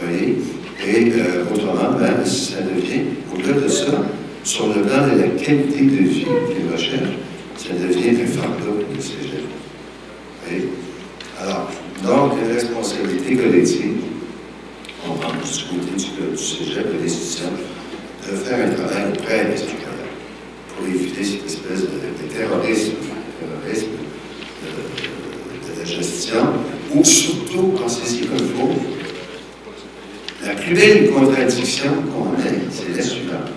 voyez, 0.00 0.38
et 0.84 1.12
euh, 1.12 1.44
autrement, 1.54 1.96
ben, 1.96 2.24
ça 2.24 2.60
devient, 2.60 3.02
au-delà 3.32 3.60
de 3.60 3.68
ça, 3.68 3.92
sur 4.42 4.66
le 4.66 4.82
plan 4.82 5.06
de 5.06 5.20
la 5.20 5.28
qualité 5.28 5.80
de 5.82 6.02
vie 6.02 6.24
qu'ils 6.24 6.72
recherchent, 6.72 7.18
ça 7.56 7.74
devient 7.74 8.20
un 8.22 8.26
fardeau 8.26 8.82
de 8.94 9.00
cégep. 9.00 9.44
Voyez? 10.44 10.68
Alors, 11.40 11.70
donc, 12.02 12.32
responsabilité 12.52 13.36
collective, 13.36 13.92
on 15.08 15.12
prend 15.14 15.30
du 15.30 15.38
côté 15.38 15.92
du, 15.96 16.32
du 16.32 16.36
cégep, 16.36 16.98
de 16.98 17.02
l'institution, 17.04 17.50
de 18.28 18.36
faire 18.36 18.66
un 18.66 18.70
travail 18.70 19.12
auprès 19.16 19.44
des 19.44 19.62
étudiants 19.62 19.81
pour 20.82 20.94
éviter 20.94 21.24
cette 21.24 21.46
espèce 21.46 21.82
de, 21.82 21.86
de 21.86 22.32
terrorisme, 22.32 22.92
de, 23.40 23.46
de, 25.74 25.78
la 25.78 25.84
gestion, 25.84 26.36
ou 26.94 27.04
surtout, 27.04 27.74
pensez-y 27.78 28.26
comme 28.26 28.38
il 28.38 28.60
faut, 28.60 28.74
la 30.44 30.54
plus 30.54 30.74
belle 30.74 31.10
contradiction 31.10 31.90
qu'on 32.12 32.32
ait, 32.42 32.62
c'est 32.70 32.96
la 32.96 33.02
suivante. 33.02 33.52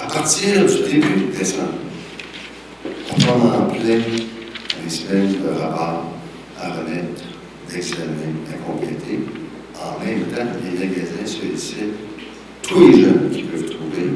À 0.00 0.06
partir 0.06 0.64
du 0.66 0.82
début 0.92 1.26
décembre, 1.36 1.74
on 3.12 3.14
tombe 3.20 3.52
en 3.54 3.66
plein 3.72 4.00
les 4.84 4.90
semaines 4.90 5.32
de 5.32 5.48
rabat 5.48 6.02
à 6.60 6.70
remettre, 6.72 7.22
d'examens 7.72 8.44
à 8.52 8.70
compléter. 8.70 9.20
En 9.74 10.04
même 10.04 10.22
temps, 10.34 10.52
les 10.64 10.78
magasins 10.78 11.26
sollicitent 11.26 11.94
tous 12.62 12.88
les 12.88 13.02
jeunes 13.02 13.30
qu'ils 13.30 13.46
peuvent 13.46 13.70
trouver 13.70 14.10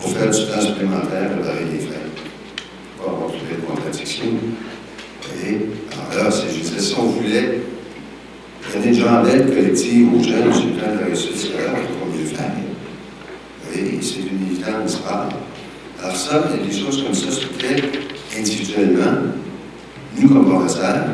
pour 0.00 0.10
faire 0.10 0.30
du 0.30 0.46
temps 0.46 0.60
supplémentaire 0.60 1.30
pour 1.34 1.44
barrer 1.44 1.64
les 1.72 1.86
frais. 1.86 2.06
Pour 2.98 3.10
avoir 3.12 3.30
toutes 3.30 3.50
les 3.50 3.64
contradictions. 3.64 4.24
Et 5.44 5.58
alors 6.12 6.32
c'est 6.32 6.54
juste 6.54 6.78
si 6.80 6.94
on 6.98 7.06
voulait 7.06 7.60
donner 8.72 8.86
une 8.86 8.94
jambette 8.94 9.54
collective 9.54 10.14
aux 10.14 10.22
jeunes 10.22 10.52
sur 10.52 10.66
le 10.66 10.72
plan 10.72 10.92
de 10.94 11.00
la 11.00 11.06
réussite 11.06 11.36
scolaire, 11.36 11.74
il 11.76 11.88
faut 11.98 12.18
mieux 12.18 12.26
faire. 12.26 12.52
Oui, 13.70 13.98
c'est 14.00 14.20
une 14.20 14.50
évidence 14.50 15.00
rare. 15.06 15.28
Alors 16.02 16.16
ça, 16.16 16.44
il 16.50 16.60
y 16.60 16.64
a 16.64 16.66
des 16.66 16.78
choses 16.78 17.02
comme 17.02 17.14
ça 17.14 17.30
sur 17.30 17.48
lesquelles, 17.52 17.90
individuellement, 18.38 19.32
nous 20.16 20.28
comme 20.28 20.50
professeurs, 20.50 21.06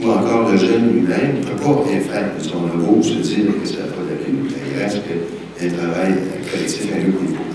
ou 0.00 0.10
encore 0.10 0.50
le 0.50 0.56
jeune 0.56 0.92
lui-même, 0.92 1.40
ne 1.40 1.44
peut 1.44 1.56
pas 1.56 1.82
rien 1.88 2.00
faire. 2.00 2.30
Qu'on 2.52 2.66
a 2.66 2.76
beau 2.76 3.02
se 3.02 3.14
dire 3.14 3.46
que 3.60 3.68
ça 3.68 3.78
n'a 3.78 3.86
pas 3.86 4.02
d'allure, 4.02 4.44
mais 4.44 4.56
il 4.72 4.78
reste 4.78 4.98
a 4.98 5.64
un 5.64 5.70
travail 5.70 6.14
collectif 6.50 6.92
à 6.92 6.96
un 6.96 7.00
niveau. 7.00 7.47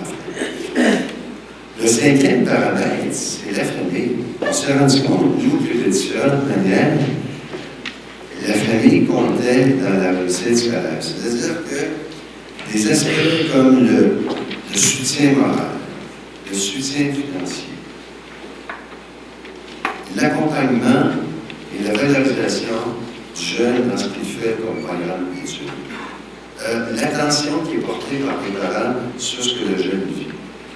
Le 1.84 1.90
cinquième 1.90 2.46
paramètre, 2.46 3.12
c'est 3.12 3.52
la 3.58 3.66
famille. 3.66 4.12
On 4.42 4.54
s'est 4.54 4.72
rendu 4.72 5.02
compte, 5.02 5.44
nous, 5.44 5.58
que 5.58 5.84
de 5.86 5.90
différentes 5.90 6.48
manières, 6.48 6.94
la 8.48 8.54
famille 8.54 9.06
comptait 9.06 9.66
dans 9.82 10.02
la 10.02 10.18
réussite 10.18 10.58
scolaire. 10.60 11.02
C'est-à-dire 11.02 11.56
que 11.70 12.72
des 12.72 12.90
aspects 12.90 13.10
comme 13.54 13.86
le, 13.86 14.22
soutien 14.74 15.34
moral, 15.34 15.72
le 16.50 16.58
soutien 16.58 17.08
financier, 17.12 17.74
l'accompagnement 20.16 21.12
et 21.78 21.84
la 21.84 21.92
valorisation 21.92 22.96
du 23.36 23.44
jeune 23.44 23.90
dans 23.90 23.98
ce 23.98 24.06
qu'il 24.06 24.24
fait 24.24 24.56
comme 24.56 24.84
programme 24.86 25.28
d'études. 25.36 25.68
Euh, 26.66 26.96
L'attention 26.96 27.60
qui 27.68 27.76
est 27.76 27.80
portée 27.80 28.20
par 28.26 28.36
les 28.42 28.58
parents 28.58 28.96
sur 29.18 29.44
ce 29.44 29.50
que 29.50 29.70
le 29.70 29.84
jeune 29.84 30.06
vit. 30.16 30.28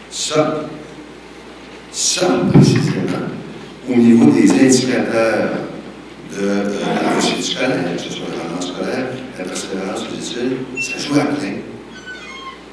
Ça, 0.10 0.68
ça 1.92 2.28
précisément, 2.54 3.28
au 3.90 3.96
niveau 3.96 4.32
des 4.32 4.52
indicateurs 4.52 5.50
de, 6.36 6.42
de 6.42 6.80
la 7.04 7.10
réussite 7.12 7.44
scolaire, 7.44 7.96
que 7.96 8.02
ce 8.02 8.10
soit 8.12 8.26
le 8.32 8.42
rendement 8.42 8.62
scolaire, 8.62 9.06
la 9.38 9.46
persévérance 9.46 10.02
aux 10.02 10.16
études, 10.16 10.58
ça 10.82 11.00
joue 11.00 11.16
à 11.16 11.26
plein. 11.26 11.56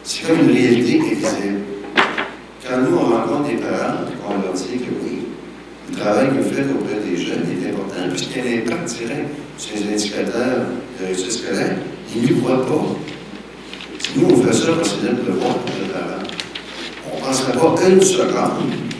C'est 0.02 0.26
comme 0.26 0.40
une 0.40 0.54
réalité 0.54 1.00
invisible. 1.00 1.60
Quand 2.66 2.78
nous, 2.78 2.96
on 2.96 3.04
rencontre 3.04 3.48
des 3.48 3.56
parents, 3.56 3.98
on 4.28 4.42
leur 4.42 4.52
dit 4.52 4.78
que 4.78 4.90
oui, 5.02 5.18
le 5.90 5.96
travail 5.96 6.28
que 6.28 6.42
vous 6.42 6.50
faites 6.50 6.66
auprès 6.70 7.00
des 7.08 7.16
jeunes 7.16 7.44
est 7.52 7.70
important, 7.70 8.08
puisqu'il 8.10 8.36
y 8.36 8.40
a 8.40 8.50
un 8.50 8.58
impact 8.64 8.98
direct 8.98 9.28
sur 9.58 9.76
les 9.76 9.94
indicateurs 9.94 10.64
de 11.00 11.06
réussite 11.06 11.32
scolaire, 11.32 11.76
ils 12.14 12.22
n'y 12.22 12.40
voient 12.40 12.66
pas. 12.66 12.84
Si 13.98 14.18
nous, 14.18 14.28
on 14.30 14.42
fait 14.42 14.52
ça 14.52 14.72
parce 14.76 14.90
que 14.90 14.96
c'est 15.00 15.10
notre 15.10 15.24
devoir 15.24 15.54
pour 15.58 15.74
les 15.80 15.88
parents, 15.92 16.22
on 17.12 17.16
ne 17.16 17.24
penserait 17.24 17.52
pas 17.52 17.88
une 17.88 18.02
seconde 18.02 18.93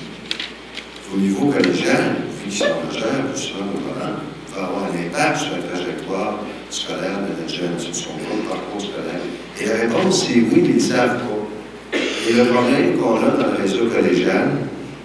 au 1.14 1.20
niveau 1.20 1.46
collégial, 1.46 2.16
qu'ils 2.42 2.52
sont 2.52 2.64
majeurs, 2.64 3.26
plus 3.32 3.40
souvent 3.40 3.66
nos 3.66 3.94
parents, 3.94 4.16
va 4.54 4.66
avoir 4.66 4.84
un 4.84 5.06
impact 5.06 5.36
sur 5.38 5.52
la 5.52 5.62
trajectoire 5.62 6.38
scolaire 6.70 7.18
de 7.22 7.40
notre 7.40 7.54
jeune, 7.54 7.78
sur 7.78 7.94
son 7.94 8.10
parcours 8.48 8.80
scolaire. 8.80 9.20
Et 9.60 9.66
la 9.66 9.86
réponse, 9.86 10.26
c'est 10.26 10.40
oui, 10.40 10.62
ils 10.64 10.74
ne 10.74 10.80
savent 10.80 11.18
pas. 11.18 11.98
Et 12.28 12.32
le 12.32 12.44
problème 12.46 12.96
qu'on 12.96 13.16
a 13.16 13.30
dans 13.30 13.52
le 13.52 13.62
réseau 13.62 13.86
collégial, 13.86 14.50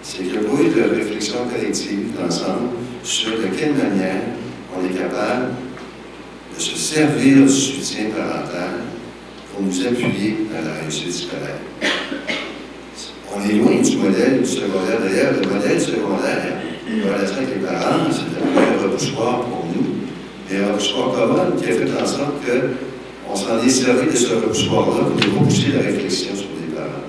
c'est 0.01 0.23
qu'il 0.23 0.31
n'y 0.31 0.37
a 0.37 0.87
de 0.87 0.95
réflexion 0.95 1.37
collective 1.53 2.13
d'ensemble 2.17 2.69
sur 3.03 3.31
de 3.31 3.47
quelle 3.57 3.73
manière 3.73 4.21
on 4.75 4.85
est 4.85 4.97
capable 4.97 5.49
de 6.55 6.61
se 6.61 6.75
servir 6.75 7.43
du 7.43 7.49
soutien 7.49 8.05
parental 8.15 8.79
pour 9.51 9.63
nous 9.63 9.87
appuyer 9.87 10.47
dans 10.51 10.67
la 10.67 10.81
réussite 10.81 11.13
scolaire. 11.13 12.38
On 13.39 13.49
est 13.49 13.53
loin 13.53 13.81
du 13.81 13.97
modèle 13.97 14.45
secondaire. 14.45 14.99
D'ailleurs, 15.01 15.33
le 15.41 15.47
modèle 15.47 15.79
secondaire, 15.79 16.59
la 16.87 17.13
relation 17.15 17.37
avec 17.37 17.55
les 17.55 17.65
parents, 17.65 18.11
c'est 18.11 18.35
un 18.35 18.83
repoussoir 18.83 19.41
pour 19.41 19.65
nous, 19.73 19.95
mais 20.49 20.57
un 20.57 20.67
repoussoir 20.67 21.11
commun 21.13 21.51
qui 21.57 21.65
a 21.65 21.73
fait 21.73 22.01
en 22.01 22.05
sorte 22.05 22.33
qu'on 22.45 23.35
s'en 23.35 23.63
est 23.63 23.69
servi 23.69 24.11
de 24.11 24.15
ce 24.15 24.33
repoussoir-là 24.33 25.05
pour 25.05 25.39
repousser 25.39 25.71
la 25.73 25.83
réflexion 25.83 26.35
sur 26.35 26.47
les 26.59 26.75
parents. 26.75 27.05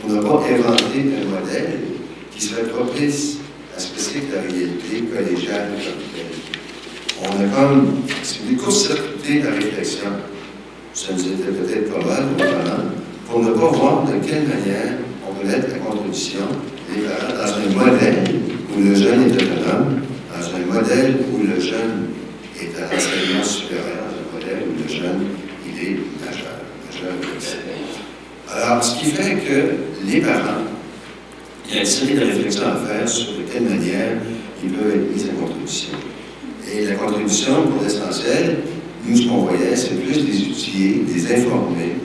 Pour 0.00 0.10
ne 0.10 0.22
pas 0.22 0.42
inventer 0.54 1.00
un 1.00 1.40
modèle 1.40 1.80
qui 2.30 2.40
serait 2.40 2.62
propice 2.62 3.38
à 3.76 3.80
ce 3.80 3.88
que 3.88 4.00
c'est 4.00 4.20
que 4.20 4.36
la 4.36 4.42
réalité 4.42 5.04
collégiale 5.12 5.68
comme. 5.84 7.26
On 7.26 7.44
a 7.44 7.48
comme, 7.56 8.02
c'est 8.22 8.38
une 8.48 8.56
court-circuité 8.56 9.42
la 9.42 9.50
réflexion. 9.50 10.08
Ça 10.94 11.12
nous 11.12 11.20
était 11.20 11.50
peut-être 11.50 11.92
pas 11.92 12.06
mal 12.06 12.24
aux 12.32 12.38
parents, 12.38 12.84
pour 13.28 13.40
ne 13.40 13.50
pas 13.50 13.68
voir 13.68 14.04
de 14.04 14.26
quelle 14.26 14.46
manière 14.48 15.03
à 15.52 15.78
contribution 15.78 16.40
des 16.88 17.02
dans 17.02 17.52
un 17.52 17.84
modèle 17.84 18.24
où 18.76 18.80
le 18.80 18.94
jeune 18.94 19.22
est 19.22 19.34
autonome, 19.34 20.00
dans 20.30 20.46
un 20.46 20.74
modèle 20.74 21.16
où 21.32 21.42
le 21.42 21.60
jeune 21.60 22.08
est 22.60 22.76
à 22.78 22.92
l'enseignement 22.92 23.44
supérieur, 23.44 23.96
dans 24.08 24.16
un 24.16 24.40
modèle 24.40 24.62
où 24.68 24.82
le 24.82 24.88
jeune, 24.88 25.26
il 25.66 25.86
est 25.86 25.96
majeur, 26.24 26.58
majeur 26.86 27.12
Alors, 28.50 28.82
ce 28.82 28.98
qui 28.98 29.06
fait 29.06 29.34
que 29.36 30.10
les 30.10 30.20
parents 30.20 30.64
il 31.66 31.74
y 31.74 31.78
a 31.78 31.80
une 31.80 31.86
série 31.86 32.14
de 32.14 32.24
réflexions 32.24 32.66
à 32.66 32.76
faire 32.76 33.08
sur 33.08 33.32
de 33.32 33.42
quelle 33.50 33.62
manière 33.62 34.18
ils 34.62 34.70
peuvent 34.70 34.94
être 34.94 35.14
mis 35.14 35.30
en 35.30 35.46
contribution. 35.46 35.94
Et 36.72 36.84
la 36.84 36.94
contribution, 36.94 37.66
pour 37.68 37.82
l'essentiel, 37.82 38.58
nous, 39.06 39.16
ce 39.16 39.26
qu'on 39.26 39.38
voyait, 39.38 39.74
c'est 39.74 39.94
plus 39.94 40.24
des 40.24 40.48
outils, 40.48 41.00
des 41.06 41.34
informer, 41.34 41.96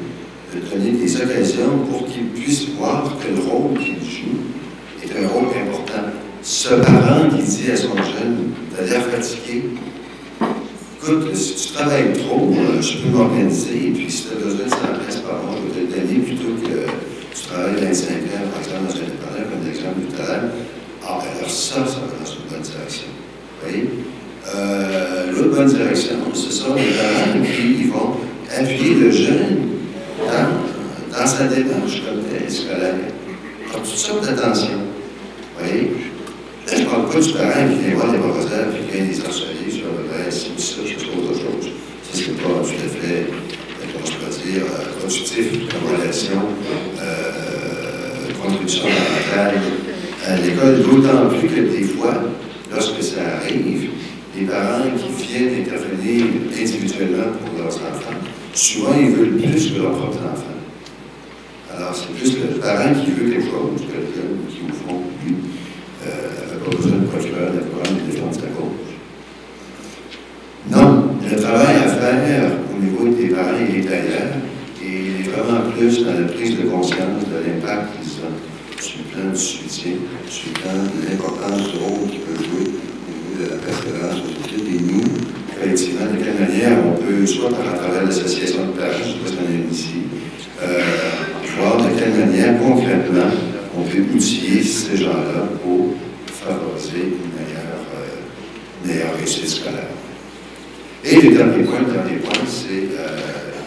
de 0.53 0.59
donner 0.69 0.91
des 0.91 1.15
occasions 1.15 1.77
pour 1.89 2.05
qu'ils 2.07 2.27
puissent 2.27 2.69
voir 2.77 3.15
que 3.19 3.27
le 3.33 3.41
rôle 3.47 3.77
qu'ils 3.77 4.01
jouent 4.03 5.03
est 5.03 5.23
un 5.23 5.27
rôle 5.27 5.47
important. 5.47 6.09
Ce 6.41 6.69
parent 6.69 7.29
qui 7.29 7.43
dit 7.43 7.71
à 7.71 7.75
son 7.75 7.95
jeune, 7.95 8.51
t'as 8.75 8.85
l'air 8.85 9.03
fatigué, 9.05 9.65
écoute, 11.01 11.35
si 11.35 11.67
tu 11.67 11.73
travailles 11.73 12.13
trop, 12.13 12.51
je 12.81 12.97
peux 12.97 13.09
m'organiser, 13.09 13.87
et 13.87 13.91
puis 13.91 14.09
si 14.09 14.23
tu 14.23 14.29
as 14.33 14.43
besoin 14.45 14.65
de 14.65 14.69
100 14.69 14.77
pièces 15.05 15.17
par 15.17 15.43
mois, 15.43 15.55
je 15.75 15.79
vais 15.79 15.85
te 15.87 15.99
donner 15.99 16.19
plutôt 16.19 16.53
que 16.63 16.89
tu 17.35 17.41
travailles 17.47 17.75
25 17.81 18.09
heures, 18.09 18.49
par 18.51 18.61
exemple, 18.61 18.85
dans 18.87 18.95
un 18.95 19.05
dépanneur, 19.05 19.49
comme 19.51 19.65
l'exemple 19.65 19.99
tout 20.09 20.21
à 20.21 20.25
l'heure. 20.27 20.49
Ah, 21.05 21.19
ben 21.21 21.37
alors 21.37 21.49
ça, 21.49 21.75
ça 21.85 21.99
va 21.99 22.07
dans 22.17 22.31
une 22.31 22.49
bonne 22.49 22.61
direction. 22.61 23.07
Vous 23.61 23.69
voyez? 23.69 23.89
Euh, 24.55 25.31
L'autre 25.31 25.55
bonne 25.55 25.67
direction, 25.67 26.15
ce 26.33 26.51
sont 26.51 26.73
les 26.75 26.91
parents 26.97 27.39
qui 27.43 27.83
vont 27.85 28.15
appuyer 28.57 28.95
le 28.95 29.11
jeune 29.11 29.57
dans, 30.27 31.17
dans 31.17 31.27
sa 31.27 31.43
démarche 31.45 32.01
comme 32.05 32.49
scolaire, 32.49 32.95
pour 33.71 33.81
toutes 33.81 33.95
sortes 33.95 34.25
d'attention. 34.25 34.79
Vous 35.57 35.65
voyez? 35.65 35.91
Là, 36.67 36.73
je 36.77 36.81
ne 36.81 36.85
parle 36.85 37.09
pas 37.09 37.19
du 37.19 37.33
parent 37.33 37.67
qui 37.67 37.85
vient 37.85 37.95
voir 37.95 38.11
les 38.11 38.19
professeurs 38.19 38.67
et 38.69 38.85
qui 38.85 38.97
vient 38.97 39.05
les 39.05 39.19
harceler 39.25 39.71
sur 39.71 39.85
le 39.85 40.09
c'est 40.29 40.59
ça, 40.59 40.81
c'est 40.85 41.17
autre 41.17 41.33
chose. 41.33 41.71
Ça, 42.03 42.11
c'est 42.13 42.37
pas 42.37 42.49
tout 42.61 42.79
à 42.85 42.89
fait, 42.89 43.25
comment 43.93 44.05
je 44.05 44.11
peux 44.13 44.49
dire, 44.49 44.63
constructif 45.01 45.45
comme 45.69 45.97
relation, 45.97 46.41
euh, 47.01 48.33
contribution 48.41 48.83
parentale 48.83 49.61
à 50.27 50.35
l'école, 50.37 50.83
d'autant 50.83 51.29
plus 51.29 51.47
que 51.47 51.61
des 51.61 51.83
fois, 51.85 52.15
lorsque 52.71 53.01
ça 53.01 53.21
arrive, 53.41 53.89
les 54.37 54.45
parents 54.45 54.83
qui 54.95 55.23
viennent 55.23 55.61
intervenir 55.61 56.25
individuellement 56.53 57.31
pour 57.39 57.63
leurs 57.63 57.75
enfants, 57.75 58.18
souvent 58.53 58.93
ils 58.99 59.11
veulent 59.11 59.37
plus 59.37 59.71
que 59.71 59.81
leurs 59.81 59.91
propres 59.91 60.17
enfants. 60.17 60.59
Alors, 61.75 61.95
c'est 61.95 62.13
plus 62.13 62.37
le 62.39 62.59
parent 62.59 62.93
qui 62.93 63.11
veut 63.11 63.29
quelque 63.29 63.45
chose 63.45 63.81
que 63.87 63.95
le 63.95 64.51
qui, 64.51 64.59
au 64.67 64.73
fond, 64.73 65.01
lui, 65.23 65.35
euh, 66.05 66.53
n'a 66.53 66.65
pas 66.65 66.75
besoin 66.75 66.97
de 66.97 67.05
procureur, 67.05 67.53
de 67.53 67.59
programme 67.59 67.95
de 68.05 68.11
défense 68.11 68.37
de 68.37 68.41
la 68.43 68.49
cause. 68.49 68.89
Non, 70.71 71.15
le 71.23 71.41
travail 71.41 71.77
à 71.77 71.87
faire 71.87 72.51
au 72.75 72.83
niveau 72.83 73.15
des 73.15 73.29
parents 73.29 73.55
est 73.55 73.87
ailleurs 73.87 74.33
et 74.83 74.87
il 74.87 75.25
est 75.25 75.29
vraiment 75.29 75.69
plus 75.71 76.03
dans 76.03 76.19
la 76.19 76.27
prise 76.27 76.57
de 76.57 76.63
conscience 76.63 77.23
de 77.31 77.47
l'impact 77.47 77.97
qu'ils 77.97 78.11
ont 78.23 78.81
sur 78.81 78.99
le 78.99 79.21
plan 79.21 79.31
du 79.31 79.39
soutien, 79.39 79.93
sur 80.27 80.49
le 80.49 80.59
plan 80.59 80.71
de 80.73 81.09
l'importance 81.09 81.71
du 81.71 81.77
rôle 81.77 82.09
qu'ils 82.09 82.19
peuvent 82.21 82.43
jouer 82.43 82.67
au 82.67 83.11
niveau 83.11 83.43
de 83.43 83.49
la 83.51 83.57
persévérance. 83.57 84.19
Et 84.57 84.81
nous, 84.81 85.03
effectivement, 85.61 86.05
de 86.05 86.23
quelle 86.23 86.39
manière 86.39 86.77
on 86.85 86.95
peut, 87.01 87.25
soit 87.25 87.49
par 87.49 87.73
à 87.73 87.77
travers 87.77 88.05
l'association 88.05 88.67
de 88.67 88.71
parents, 88.71 88.91
je 89.03 89.23
ne 89.23 89.27
sais 89.27 89.35
pas 89.35 89.71
ici, 89.71 90.03
euh, 90.61 90.81
voir 91.57 91.77
de 91.77 91.99
quelle 91.99 92.13
manière 92.13 92.59
concrètement 92.59 93.31
on 93.77 93.83
peut 93.83 94.03
outiller 94.13 94.63
ces 94.63 94.97
gens-là 94.97 95.47
pour 95.63 95.95
favoriser 96.27 97.03
une 97.03 97.31
meilleure, 97.35 97.85
euh, 97.95 98.87
meilleure 98.87 99.15
réussite 99.17 99.47
scolaire. 99.47 99.91
Et 101.03 101.15
le 101.15 101.35
dernier 101.35 101.63
point, 101.63 101.79
le 101.79 101.93
dernier 101.93 102.17
point, 102.17 102.43
c'est 102.47 102.89
euh, 102.97 103.17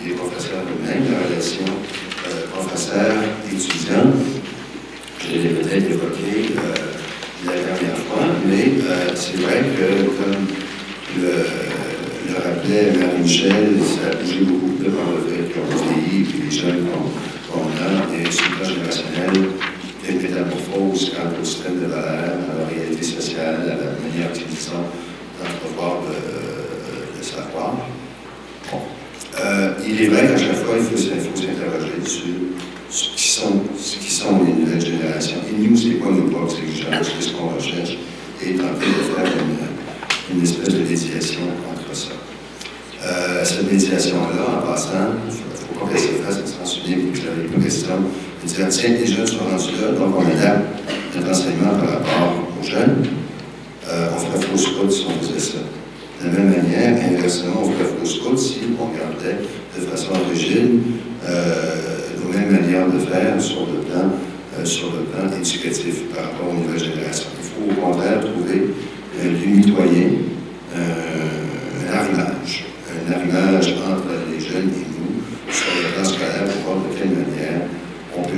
les 0.04 0.12
professeurs 0.14 0.62
eux-mêmes, 0.62 1.04
la 1.12 1.28
relation 1.28 1.64
euh, 1.64 2.46
professeur-étudiant. 2.52 4.12
Je 5.18 5.38
l'ai 5.38 5.48
peut-être 5.50 5.90
évoqué 5.90 6.54
la 7.46 7.52
dernière 7.52 7.96
fois, 8.06 8.26
mais 8.46 8.72
c'est 9.14 9.40
vrai 9.40 9.62
que, 9.76 10.04
comme 10.04 10.46
le, 11.20 12.32
le 12.32 12.34
rappelait 12.36 12.92
Marie-Michel, 12.98 13.78
ça 13.80 14.10
a 14.10 14.22
bougé 14.22 14.40
beaucoup 14.40 14.82
devant 14.82 15.10
le 15.12 15.30
fait 15.30 15.52
qu'on 15.52 15.66
vieillit, 15.66 16.24
puis 16.24 16.42
les 16.44 16.50
jeunes 16.50 16.86
qu'on 17.50 17.60
a, 17.60 18.18
et 18.18 18.30
sur 18.30 18.44
le 18.50 18.56
plan 18.56 18.68
générationnel, 18.68 19.50
il 20.04 20.14
y 20.14 20.24
a 20.24 20.28
une 20.28 20.34
quant 20.34 21.40
au 21.40 21.44
système 21.44 21.80
de 21.80 21.86
valeurs, 21.86 22.38
à 22.50 22.60
la 22.60 22.66
réalité 22.66 23.02
sociale, 23.02 23.62
à 23.62 23.66
la 23.66 23.92
manière 24.02 24.32
qu'ils 24.32 24.68
ont 24.70 24.86
d'entrevoir 25.38 26.02
le 26.02 27.22
savoir. 27.22 27.74
Euh, 29.40 29.72
il 29.86 30.02
est 30.02 30.08
vrai 30.08 30.26
qu'à 30.26 30.36
chaque 30.36 30.56
fois, 30.56 30.74
il 30.76 30.84
faut, 30.84 30.96
s'interroger 30.96 32.04
sur 32.04 32.22
ce 32.90 33.08
qui, 33.16 33.28
sont, 33.28 33.62
ce 33.78 34.10
sont 34.10 34.44
les 34.44 34.52
nouvelles 34.52 34.84
générations. 34.84 35.38
Et 35.48 35.58
nous, 35.58 35.76
c'est 35.76 35.94
quoi 35.94 36.12
nos 36.12 36.24
propres 36.24 36.56
exigences, 36.58 37.08
qu'est-ce 37.08 37.32
qu'on 37.32 37.48
recherche, 37.48 37.96
et 38.42 38.54
tenter 38.54 38.86
de 38.86 39.14
faire 39.14 39.24
une, 39.24 40.36
une 40.36 40.42
espèce 40.42 40.74
de 40.74 40.81
entre 41.18 41.94
ça. 41.96 42.08
Euh, 43.04 43.44
cette 43.44 43.70
médiation-là, 43.70 44.58
en 44.58 44.66
passant, 44.66 44.90
il 45.28 45.32
ne 45.32 45.32
faut 45.32 45.84
pas 45.84 45.90
qu'elle 45.90 46.00
se 46.00 46.22
fasse 46.22 46.40
sans 46.58 46.64
souvenir 46.64 46.98
que 47.12 47.18
vous 47.18 47.26
avez 47.26 47.48
une 47.54 47.62
question 47.62 47.94
de 48.42 48.48
dire 48.48 48.68
tiens, 48.68 48.90
les 48.90 49.06
jeunes 49.06 49.26
sont 49.26 49.44
rendus 49.44 49.72
là, 49.80 49.92
donc 49.98 50.14
on 50.16 50.26
adapte 50.26 50.64
notre 51.14 51.30
enseignement 51.30 51.74
par 51.80 51.90
rapport 51.90 52.34
aux 52.60 52.64
jeunes. 52.64 53.06
Euh, 53.88 54.08
on 54.14 54.18
ferait 54.18 54.46
fausse 54.46 54.66
route 54.78 54.92
si 54.92 55.06
on 55.06 55.24
faisait 55.24 55.40
ça. 55.40 55.58
De 56.22 56.26
la 56.28 56.32
même 56.32 56.50
manière, 56.50 56.96
inversement, 57.10 57.62
on 57.64 57.70
ferait 57.72 57.90
fausse 57.98 58.20
route 58.20 58.38
si 58.38 58.60
on 58.80 58.86
regardait 58.86 59.38
de 59.76 59.86
façon 59.86 60.12
rigide 60.30 60.80
euh, 61.28 61.74
nos 62.22 62.32
mêmes 62.32 62.52
manières 62.52 62.88
de 62.88 62.98
faire 62.98 63.40
sur 63.40 63.66
le 63.66 63.80
plan, 63.80 64.10
euh, 64.58 64.64
sur 64.64 64.92
le 64.92 65.02
plan 65.04 65.36
éducatif 65.36 66.08
par 66.14 66.24
rapport 66.24 66.48
aux 66.50 66.54
nouvelles 66.54 66.78
générations. 66.78 67.28
Il 67.38 67.74
faut 67.74 67.80
au 67.80 67.86
contraire 67.86 68.20
trouver 68.20 68.72
lieu 69.30 69.56
mitoyen, 69.56 70.08
euh, 70.74 71.88
un 71.88 71.94
arrimage, 71.94 72.64
un 72.88 73.12
arrimage 73.12 73.74
entre 73.86 74.14
les 74.30 74.40
jeunes 74.40 74.70
et 74.70 74.86
nous 74.88 75.52
sur 75.52 75.66
le 75.76 75.94
plan 75.94 76.04
scolaire 76.04 76.44
pour 76.44 76.74
voir 76.74 76.84
de 76.88 76.98
quelle 76.98 77.10
manière 77.10 77.68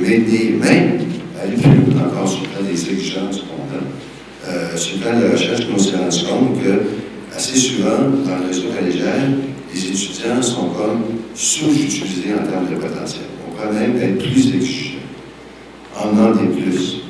peut 0.04 0.10
maintenir, 0.10 0.60
même 0.60 0.98
plus 1.56 1.94
loin 1.94 2.06
encore 2.06 2.28
sur 2.28 2.42
le 2.42 2.48
plan 2.48 2.62
des 2.62 2.90
exigences 2.90 3.42
qu'on 3.42 3.64
a, 3.74 4.50
euh, 4.52 4.76
sur 4.76 4.96
le 4.96 5.02
plan 5.02 5.18
de 5.18 5.24
la 5.24 5.32
recherche, 5.32 5.62
on 5.72 5.78
s'est 5.78 5.96
rendu 5.96 6.24
compte 6.24 6.62
que 6.62 7.36
assez 7.36 7.58
souvent, 7.58 8.10
dans 8.24 8.38
le 8.38 8.46
réseau 8.48 8.68
collégial, 8.68 9.38
les 9.72 9.86
étudiants 9.86 10.42
sont 10.42 10.68
comme 10.68 11.02
sous-utilisés 11.34 12.34
en 12.34 12.46
termes 12.46 12.68
de 12.70 12.76
potentiel. 12.76 13.24
On 13.46 13.54
pourrait 13.54 13.72
même 13.72 13.96
être 14.00 14.18
plus 14.18 14.54
exigeant, 14.54 14.98
en 15.98 16.08
demander 16.12 16.60
plus. 16.60 17.00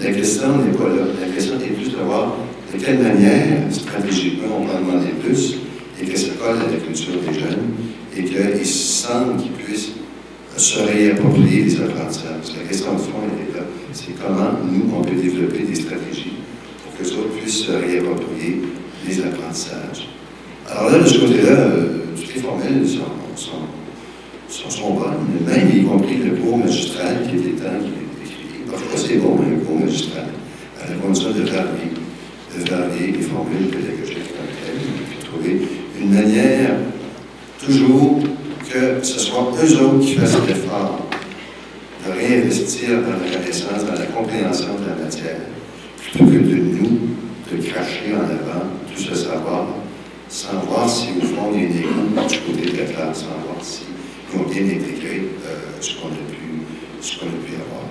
La 0.00 0.12
question 0.12 0.48
n'est 0.58 0.76
pas 0.76 0.88
là. 0.88 1.02
La 1.20 1.32
question 1.32 1.54
est 1.60 1.72
plus 1.74 1.90
de 1.90 1.96
voir 1.96 2.36
de 2.72 2.78
quelle 2.82 2.98
manière, 2.98 3.62
stratégiquement, 3.70 4.58
on 4.60 4.64
peut 4.64 4.76
en 4.76 4.80
demander 4.80 5.12
plus 5.22 5.56
et 6.00 6.06
que 6.06 6.16
ça 6.16 6.28
colle 6.40 6.56
à 6.56 6.70
la 6.70 6.78
culture 6.78 7.14
des 7.14 7.38
jeunes 7.38 7.74
et 8.16 8.24
qu'ils 8.24 8.66
sentent 8.66 9.42
qu'ils 9.42 9.52
puissent 9.52 9.90
se 10.58 10.80
réapproprier 10.80 11.62
les 11.64 11.80
apprentissages. 11.80 12.56
La 12.58 12.68
question 12.68 12.94
de 12.94 12.98
fond, 12.98 13.18
elle 13.24 13.48
est 13.48 13.58
là. 13.58 13.64
C'est 13.92 14.12
comment 14.20 14.50
nous, 14.70 14.92
on 14.94 15.02
peut 15.02 15.14
développer 15.14 15.62
des 15.62 15.74
stratégies 15.74 16.38
pour 16.82 16.96
que 16.98 17.04
les 17.04 17.12
autres 17.12 17.36
puissent 17.40 17.64
se 17.64 17.72
réapproprier 17.72 18.62
les 19.06 19.20
apprentissages. 19.20 20.08
Alors 20.68 20.90
là, 20.90 20.98
de 20.98 21.06
ce 21.06 21.18
côté-là, 21.18 21.52
euh, 21.52 21.88
toutes 22.16 22.34
les 22.34 22.40
formelles 22.40 22.86
sont, 22.86 22.98
sont, 23.36 23.50
sont, 24.48 24.70
sont, 24.70 24.94
bonnes, 24.94 25.26
même 25.46 25.70
y 25.74 25.84
compris 25.84 26.16
le 26.16 26.36
cours 26.36 26.58
magistral 26.58 27.22
qui 27.22 27.36
était 27.36 27.62
temps 27.62 27.78
qui 27.80 27.86
est 27.86 28.26
écrit. 28.26 28.70
Parfois, 28.70 28.98
c'est 28.98 29.16
bon, 29.16 29.38
un 29.40 29.64
cours 29.64 29.80
magistral, 29.80 30.26
à 30.82 30.90
la 30.90 30.96
condition 30.96 31.30
de 31.30 31.42
varier, 31.42 31.92
de 32.56 32.70
varier 32.70 33.12
les 33.12 33.22
formules 33.22 33.68
pédagogiques 33.70 34.34
comme 34.36 34.50
telles, 34.60 34.82
puis 35.08 35.24
trouver 35.24 35.68
une 36.00 36.12
manière 36.12 36.76
toujours 37.64 38.20
que 38.70 39.02
ce 39.02 39.18
soit 39.18 39.50
eux 39.62 39.82
autres 39.82 40.00
qui 40.00 40.14
fassent 40.14 40.36
l'effort 40.46 40.98
de 42.06 42.12
réinvestir 42.12 42.90
dans 43.02 43.12
la 43.12 43.36
connaissance, 43.36 43.84
dans 43.84 43.98
la 43.98 44.06
compréhension 44.06 44.74
de 44.74 44.88
la 44.88 45.04
matière, 45.04 45.40
plutôt 46.00 46.24
que 46.24 46.38
de 46.38 46.56
nous, 46.56 47.00
de 47.50 47.62
cracher 47.62 48.14
en 48.14 48.24
avant 48.24 48.66
tout 48.94 49.02
ce 49.02 49.14
savoir, 49.14 49.66
sans 50.28 50.58
voir 50.68 50.88
si 50.88 51.08
au 51.20 51.24
fond 51.24 51.50
il 51.54 51.62
y 51.62 51.64
a 51.64 51.68
des 51.68 51.82
goûts 51.82 52.28
du 52.28 52.38
côté 52.40 52.70
de 52.72 52.78
la 52.78 52.84
classe, 52.84 53.20
sans 53.20 53.38
voir 53.46 53.62
si 53.62 53.82
ils 54.32 54.38
ont 54.38 54.44
bien 54.44 54.62
intégré 54.62 55.28
ce 55.80 55.94
qu'on 55.94 56.08
a 56.08 56.30
pu, 56.30 56.62
ce 57.00 57.18
qu'on 57.18 57.26
a 57.26 57.40
pu 57.44 57.54
avoir. 57.54 57.88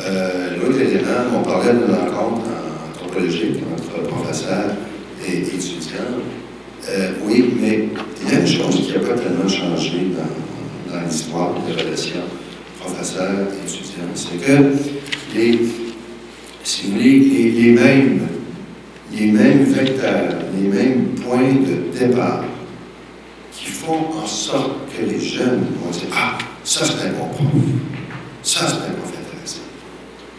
Euh, 0.00 0.56
L'autre 0.56 0.80
élément, 0.80 1.38
on 1.38 1.42
parlait 1.42 1.74
de 1.74 1.92
rencontre 1.92 2.46
anthropologique 2.90 3.60
entre 3.72 4.02
professeurs 4.08 4.74
et 5.26 5.38
étudiants. 5.38 6.39
Euh, 6.88 7.12
oui, 7.24 7.54
mais 7.60 7.88
il 8.22 8.32
y 8.32 8.36
a 8.36 8.40
une 8.40 8.46
chose 8.46 8.86
qui 8.86 8.92
n'a 8.92 9.00
pas 9.00 9.14
tellement 9.20 9.48
changé 9.48 10.08
dans, 10.16 11.00
l'histoire 11.06 11.54
des 11.66 11.82
relations 11.82 12.22
professeurs-étudiants, 12.80 14.14
c'est 14.14 14.36
que 14.38 14.72
les, 15.34 15.58
si 16.64 16.88
les, 16.88 17.50
les 17.50 17.72
mêmes 17.72 18.26
les 19.12 19.26
mêmes 19.26 19.64
vecteurs, 19.64 20.34
les 20.60 20.68
mêmes 20.68 21.06
points 21.16 21.52
de 21.52 21.98
départ 21.98 22.44
qui 23.52 23.66
font 23.66 24.06
en 24.22 24.26
sorte 24.26 24.88
que 24.96 25.04
les 25.04 25.20
jeunes 25.20 25.66
vont 25.82 25.90
dire 25.90 26.08
Ah, 26.14 26.38
ça 26.62 26.84
c'est 26.84 27.08
un 27.08 27.12
bon 27.12 27.26
prof, 27.28 27.46
ça 28.42 28.60
c'est 28.68 28.88
un 28.88 28.92
prof 28.92 29.12
intéressant. 29.12 29.60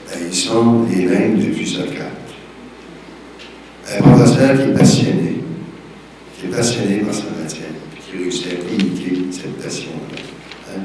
Ben, 0.08 0.20
ils 0.28 0.36
sont 0.36 0.86
les 0.90 1.06
mêmes 1.06 1.40
depuis 1.40 1.68
ce 1.68 1.82
cadre. 1.82 2.10
Un 3.94 4.02
professeur 4.02 4.56
qui 4.56 4.62
est 4.70 4.74
passionné, 4.74 5.31
est 6.46 6.50
passionné 6.50 6.98
par 6.98 7.14
sa 7.14 7.24
matière, 7.42 7.70
qui 8.00 8.18
réussit 8.18 8.48
à 8.48 8.74
imiter 8.74 9.26
cette 9.32 9.58
passion-là. 9.62 10.22
Hein? 10.70 10.82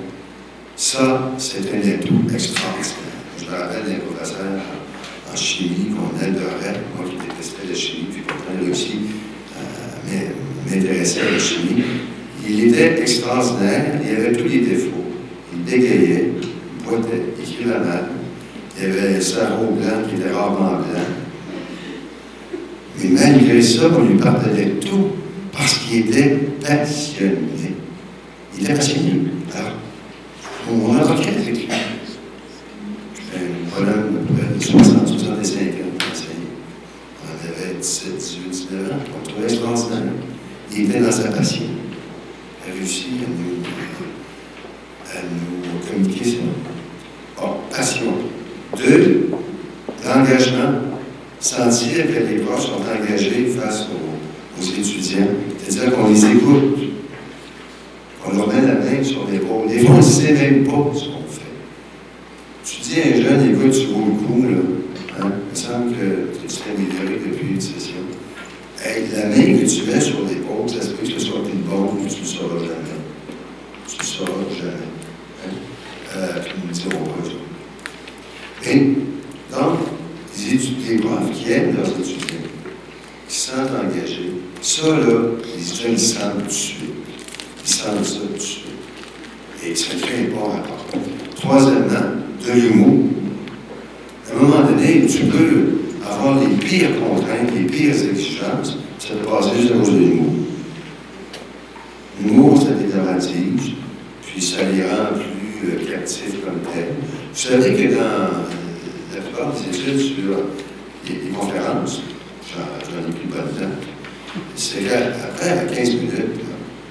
Ça, 0.77 1.33
c'est 1.39 1.61
un 1.73 1.79
atout 1.79 2.23
extraordinaire. 2.33 2.95
Je 3.39 3.45
me 3.45 3.51
rappelle 3.51 3.85
d'un 3.85 3.99
professeur 4.01 4.47
en 5.33 5.37
chimie 5.37 5.91
qu'on 5.91 6.17
adorait, 6.23 6.81
moi 6.97 7.09
qui 7.09 7.17
détestais 7.17 7.69
la 7.69 7.75
chimie, 7.75 8.09
puis 8.13 8.23
pourtant 8.23 8.53
il 8.61 8.67
réussi 8.67 8.99
à 9.57 10.71
m'intéresser 10.71 11.21
à 11.21 11.31
la 11.33 11.39
chimie. 11.39 11.85
Il 12.49 12.69
était 12.69 13.01
extraordinaire, 13.01 14.01
il 14.05 14.17
avait 14.17 14.33
tous 14.33 14.49
les 14.49 14.61
défauts. 14.61 14.91
Il 15.53 15.63
bégayait, 15.63 16.33
il 16.43 16.85
boitait, 16.85 17.23
il 17.39 17.43
écrivait 17.43 17.79
mal. 17.79 18.05
Il 18.79 18.85
avait 18.85 19.17
un 19.17 19.21
cerveau 19.21 19.73
blanc 19.73 20.03
qui 20.09 20.17
était 20.17 20.31
rarement 20.31 20.77
blanc. 20.77 21.07
Mais 22.99 23.09
malgré 23.11 23.63
ça, 23.63 23.91
on 23.99 24.05
lui 24.05 24.19
pardonnait 24.19 24.75
tout 24.81 25.13
parce 25.57 25.79
qu'il 25.79 26.09
était 26.09 26.37
passionné. 26.61 27.75
Il 28.57 28.65
était 28.65 28.75
passionné. 28.75 29.21
Alors, 29.55 29.73
on 30.71 30.97
entretient 30.97 31.33
avec 31.33 31.57
lui. 31.57 31.69
Un 33.35 33.81
bonhomme 33.81 34.27
de 34.59 34.63
60, 34.63 35.09
65 35.09 35.59
ans, 35.61 35.65
on 37.23 37.63
avait 37.65 37.75
17, 37.81 38.17
18, 38.17 38.51
19 38.51 38.93
ans, 38.93 38.97
on 39.15 39.29
trouvait 39.29 39.45
extraordinaire. 39.45 40.13
Il 40.73 40.85
était 40.85 41.01
dans 41.01 41.13
sa 41.13 41.29
passion. 41.29 41.63
Il 42.67 42.71
a 42.71 42.75
réussi 42.75 43.07
à 43.23 43.29
nous, 43.29 43.63
à 45.11 45.23
nous 45.23 45.87
communiquer 45.87 46.25
ça. 46.25 46.37
Oh, 47.43 47.61
passion. 47.71 48.13
Deux, 48.77 49.31
l'engagement. 50.05 50.81
Sentir 51.39 52.07
que 52.07 52.33
les 52.33 52.39
profs 52.39 52.65
sont 52.65 52.81
engagés 52.81 53.47
face 53.47 53.89
aux, 53.93 54.16
aux 54.59 54.63
étudiants. 54.63 55.29
C'est-à-dire 55.59 55.97
qu'on 55.97 56.09
les 56.09 56.25
écoute. 56.25 56.79
On 58.29 58.37
leur 58.37 58.49
met 58.49 58.63
la 58.63 58.75
main 58.75 59.03
sur 59.03 59.27
l'épaule. 59.31 59.69
Des 59.69 59.81
fois, 59.81 59.95
on 59.95 59.99
ne 59.99 60.03
sait 60.03 60.33
même 60.33 60.65
pas 60.65 60.91
ce 60.95 61.05
qu'on 61.05 61.25
fait. 61.29 61.43
si 62.65 63.01
un 63.01 63.23
jeune 63.23 63.51
écoute 63.51 63.73
sur 63.73 63.91
le 63.91 63.95
coup, 63.95 64.43
là, 64.43 64.57
hein, 65.21 65.33
il 65.47 65.51
me 65.51 65.55
semble 65.55 65.93
que 65.93 66.39
tu 66.49 66.57
t'es 66.57 66.71
amélioré 66.71 67.21
depuis 67.25 67.55
une 67.55 67.61
session. 67.61 67.95
La 69.13 69.27
main 69.27 69.59
que 69.59 69.65
tu 69.65 69.91
mets 69.91 70.01
sur 70.01 70.21
l'épaule, 70.29 70.69
ça 70.69 70.83
se 70.83 70.91
peut 70.91 71.07
que 71.07 71.13
ce 71.13 71.27
soit 71.27 71.41
une 71.53 71.63
bombe, 71.63 71.99
mais 72.03 72.09
tu 72.09 72.17
ne 72.17 72.21
le 72.21 72.27
sauras 72.27 72.59
jamais. 72.59 72.97
Tu 73.89 73.95
ne 73.95 74.01
le 74.01 74.07
sauras 74.07 74.33
jamais. 74.59 74.73
Hein? 75.45 75.51
Euh, 76.17 76.43
ils 76.63 76.69
me 76.69 76.73
diront 76.73 77.05
pas. 77.05 78.69
Et 78.69 78.79
donc, 79.53 79.79
les 80.37 80.55
étudiants, 80.55 80.99
profs 81.01 81.31
qui 81.33 81.53
aiment 81.53 81.77
étudiants, 82.01 82.39
qui 83.29 83.37
se 83.37 83.51
sentent 83.51 83.71
engagés, 83.71 84.33
ça, 84.77 84.89
là, 84.89 84.95
les 85.57 85.71
étudiants, 85.71 86.35
ils 86.37 86.43
tout 86.43 86.47
de 86.47 86.53
suite. 86.53 86.77
Ils 87.65 87.71
sentent 87.71 88.05
ça 88.05 88.19
tout 88.21 88.35
de 88.35 88.39
suite. 88.39 88.67
Et 89.65 89.75
ça 89.75 89.95
fait 89.95 90.27
un 90.27 90.35
bon 90.35 90.51
rapport. 90.51 90.87
Troisièmement, 91.35 92.13
de 92.47 92.53
l'humour. 92.53 93.05
À 94.29 94.37
un 94.37 94.43
moment 94.43 94.71
donné, 94.71 95.07
tu 95.07 95.25
peux 95.25 95.79
avoir 96.07 96.39
les 96.41 96.55
pires 96.57 96.91
contraintes, 97.01 97.55
les 97.55 97.65
pires 97.65 97.95
exigences, 97.95 98.77
ça 98.99 99.15
peut 99.15 99.31
passer 99.31 99.57
juste 99.59 99.73
à 99.73 99.79
cause 99.79 99.93
de 99.93 99.99
l'humour. 99.99 100.33
L'humour, 102.23 102.63
ça 102.63 102.75
dédramatise, 102.75 103.73
puis 104.27 104.43
ça 104.43 104.59
les 104.63 104.83
rend 104.83 105.15
plus 105.15 105.71
euh, 105.71 105.91
captifs 105.91 106.45
comme 106.45 106.61
tel. 106.75 106.89
Vous 107.33 107.39
savez 107.39 107.75
que 107.75 107.95
dans 107.95 108.45
la 109.15 109.21
plupart 109.23 109.53
des 109.55 109.75
études 109.75 110.01
sur 110.01 110.37
les, 111.09 111.15
les 111.15 111.31
conférences, 111.31 112.03
j'en 112.53 113.09
ai 113.09 113.13
plus 113.13 113.29
pas 113.29 113.43
c'est 114.55 114.81
qu'après, 114.81 115.51
à 115.51 115.65
15 115.65 115.95
minutes, 115.95 116.15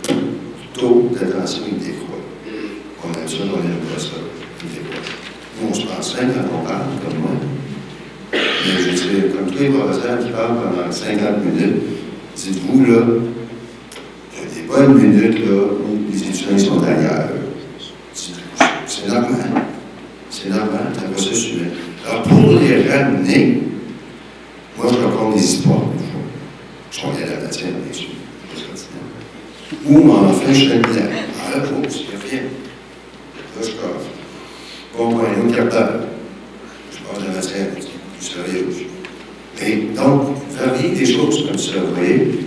le 0.10 0.80
taux 0.80 1.10
d'attention, 1.14 1.64
il 1.68 1.78
décroît. 1.78 2.20
On 3.04 3.08
aime 3.08 3.28
ça, 3.28 3.36
on 3.44 3.60
aime 3.60 3.94
pas 3.94 4.00
ça. 4.00 4.18
Nous, 5.62 5.70
on 5.70 5.74
se 5.74 5.86
prend 5.86 6.02
5 6.02 6.22
quand 6.34 6.58
on 6.58 6.66
parle, 6.66 6.84
comme 7.04 7.20
moi. 7.20 7.32
Mais 8.32 8.82
je 8.82 8.90
dire, 8.90 9.36
comme 9.36 9.52
tous 9.52 9.60
les 9.60 9.70
professeurs 9.70 10.20
qui 10.20 10.32
parlent 10.32 10.58
pendant 10.58 10.92
50 10.92 11.46
minutes, 11.46 11.82
dites-vous, 12.36 12.86
là, 12.86 13.02
il 14.34 14.40
y 14.40 14.42
a 14.42 14.46
des 14.54 14.68
bonnes 14.68 14.96
minutes, 15.02 15.40
là, 15.46 15.56
où 15.56 16.12
les 16.12 16.22
étudiants 16.24 16.58
sont 16.58 16.84
ailleurs. 16.84 17.30
C'est 18.86 19.08
normal. 19.08 19.66
C'est 20.30 20.50
normal, 20.50 20.92
c'est 20.94 21.06
un 21.06 21.10
processus 21.10 21.54
humain. 21.54 21.70
Alors, 22.08 22.24
pour 22.24 22.60
les 22.60 22.90
ramener, 22.90 23.64
moi, 24.78 24.88
je 24.92 25.06
raconte 25.06 25.36
des 25.36 25.44
histoires, 25.44 25.86
Je 26.96 27.02
connais 27.02 27.26
la 27.26 27.42
matière, 27.42 27.72
bien 27.72 27.94
sûr. 27.94 28.08
Ou, 29.86 30.12
enfin, 30.12 30.54
je 30.54 30.70
fais 30.70 30.80
bien. 30.80 31.10
À 31.46 31.58
la 31.58 31.64
pause, 31.64 32.06
a 32.14 32.30
rien. 32.30 32.44
Là, 32.44 33.62
je 33.62 33.72
passe. 33.72 34.06
Bon, 34.96 35.12
point, 35.12 35.26
un 35.26 35.46
autre 35.46 35.56
capteur. 35.58 35.90
Je 36.92 36.98
parle 37.00 37.24
de 37.24 37.28
la 37.28 37.36
matière 37.36 37.68
plus 37.72 38.26
sérieuse. 38.26 38.84
Et 39.62 39.76
donc, 39.94 40.38
varier 40.52 40.96
des 40.96 41.06
choses 41.06 41.46
comme 41.48 41.58
ça, 41.58 41.74
vous 41.86 41.96
voyez. 41.96 42.40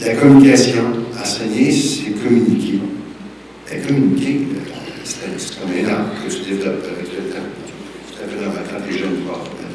La 0.00 0.14
communication, 0.14 0.84
enseigner, 1.20 1.70
c'est 1.70 2.12
communiquer. 2.12 2.80
Et 3.70 3.78
communiquer, 3.86 4.40
c'est 5.04 5.60
comme 5.60 5.70
un 5.70 5.88
arbre 5.88 6.12
que 6.24 6.32
tu 6.32 6.50
développes 6.50 6.86
avec 6.96 7.12
le 7.12 7.30
temps. 7.30 7.48
C'est 8.08 8.24
un 8.24 8.28
peu 8.28 8.42
normal 8.42 8.64
quand 8.70 8.86
tu 8.88 8.94
es 8.94 8.98
jeune, 8.98 9.18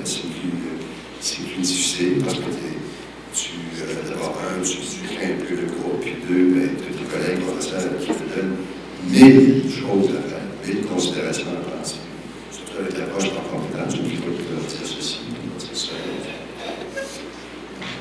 c'est 0.04 0.22
plus, 0.22 0.52
c'est 1.20 1.42
plus 1.44 1.62
difficile 1.62 2.14
parce 2.24 2.36
que 2.36 2.42
tu, 3.36 3.50
euh, 4.60 5.16
crées 5.16 5.34
un 5.34 5.46
peu 5.46 5.56
le 5.56 5.68
groupe, 5.68 6.02
puis 6.02 6.16
deux, 6.28 6.54
ben, 6.54 6.70
tu 6.78 6.84
as 6.84 6.98
des 6.98 7.06
collègues 7.06 7.46
professeurs 7.46 7.90
qui 8.00 8.08
te 8.08 8.36
donnent 8.36 8.58
mille 9.10 9.64
choses 9.70 10.10
à 10.16 10.22
faire, 10.30 10.48
mille 10.66 10.86
considérations 10.86 11.48
à 11.52 11.78
penser. 11.78 11.96
Surtout 12.52 12.82
avec 12.82 12.98
l'approche 12.98 13.30
par 13.32 13.44
compétence, 13.50 13.96
je 13.96 14.02
ne 14.02 14.08
peux 14.08 14.32
pas 14.32 14.68
dire 14.68 14.86
ceci, 14.86 15.20
dire 15.58 15.78
ça. 15.78 15.92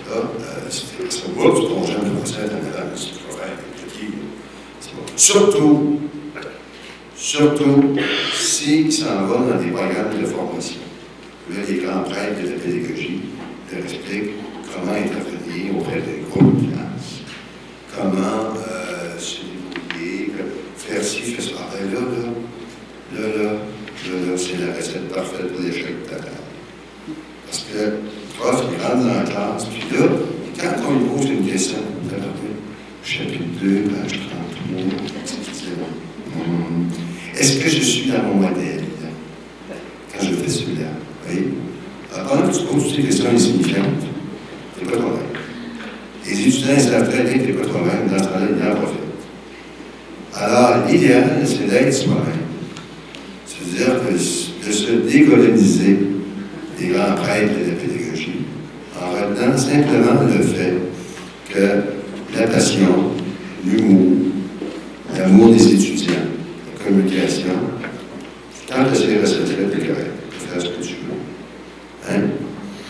Là, 0.08 0.16
euh, 0.16 0.70
c'est 0.70 1.26
un 1.26 1.40
groupe, 1.40 1.68
ton 1.68 1.86
jeune 1.86 2.14
professeur 2.14 2.44
en 2.44 2.78
avant, 2.78 2.96
c'est 2.96 3.26
c'est 4.80 4.94
bon. 4.94 5.02
Surtout, 5.16 6.00
surtout 7.16 7.96
s'il 8.34 8.92
s'en 8.92 9.26
va 9.26 9.38
dans 9.38 9.62
des 9.62 9.70
programmes 9.70 10.20
de 10.20 10.26
formation. 10.26 10.80
Là, 11.50 11.56
les 11.68 11.76
grands 11.76 12.02
prêtres 12.02 12.42
de 12.42 12.48
la 12.50 12.58
pédagogie 12.58 13.20
leur 13.72 13.82
expliquent 13.82 14.32
comment 14.72 14.92
intervenir 14.92 15.76
auprès 15.78 16.00
des 16.00 16.25
comment 17.96 18.54
euh, 18.68 19.18
se 19.18 19.40
débrouiller, 19.40 20.32
faire 20.76 21.02
ci, 21.02 21.20
faire 21.22 21.44
ça. 21.44 21.50
Ben 21.72 21.92
là, 21.92 22.00
là, 22.00 23.20
là, 23.20 23.28
là, 23.28 23.52
là, 23.52 24.30
là 24.30 24.36
c'est 24.36 24.58
la 24.64 24.74
recette 24.76 25.08
parfaite 25.12 25.52
pour 25.52 25.60
l'échec 25.62 26.04
total. 26.04 26.32
Parce 27.46 27.66
que 27.72 27.78
le 27.78 27.92
prof, 28.38 28.64
il 28.70 28.82
rentre 28.82 29.06
dans 29.06 29.14
la 29.14 29.22
classe, 29.22 29.64
puis 29.66 29.96
là, 29.96 30.06
quand 30.60 30.88
on 30.88 30.98
lui 30.98 31.04
pose 31.08 31.30
une 31.30 31.46
question, 31.46 31.78
chapitre 33.06 33.44
2, 33.62 33.82
page 33.82 34.20
33, 34.68 34.82
hum, 36.34 36.88
est-ce 37.38 37.60
que 37.60 37.68
je 37.68 37.80
suis 37.80 38.10
dans 38.10 38.22
mon 38.24 38.34
modèle 38.34 38.84
quand 40.12 40.26
je 40.26 40.34
fais 40.34 40.48
celui-là? 40.50 40.88
Oui. 41.30 41.48
Pendant 42.28 42.48
que 42.48 42.56
tu 42.56 42.64
poses 42.64 42.96
ces 42.96 43.02
questions 43.02 43.30
insignifiantes, 43.30 44.02
n'es 44.82 44.90
pas 44.90 44.96
toi-même. 44.96 45.25
Les 46.28 46.40
étudiants 46.40 46.78
savent 46.78 47.08
très 47.08 47.22
bien 47.22 47.38
que 47.38 47.52
pas 47.52 47.66
toi-même, 47.66 48.08
dans 48.10 48.18
ce 48.18 48.24
temps-là. 48.24 48.46
Alors, 50.38 50.86
l'idéal, 50.86 51.24
c'est 51.44 51.66
d'être 51.68 51.92
soi-même. 51.92 52.46
C'est-à-dire 53.46 53.94
de 54.10 54.72
se 54.72 54.92
décoloniser 55.10 55.98
des 56.78 56.88
grands 56.88 57.14
prêtres 57.14 57.54
de 57.58 57.70
la 57.70 57.76
pédagogie 57.76 58.40
en 59.00 59.10
retenant 59.10 59.56
simplement 59.56 60.22
le 60.22 60.42
fait 60.42 60.74
que 61.48 62.38
la 62.38 62.46
passion, 62.48 63.12
l'humour, 63.64 64.16
l'amour 65.16 65.52
des 65.52 65.74
étudiants, 65.74 66.14
la 66.78 66.84
communication, 66.84 67.52
tant 68.66 68.84
que 68.84 68.96
c'est 68.96 69.20
recettes, 69.20 69.46
c'est 69.46 69.86
correct. 69.86 70.10
Faire 70.30 70.60
ce 70.60 70.66
que 70.66 70.82
tu 70.82 70.94
veux. 70.94 72.10
Hein? 72.10 72.20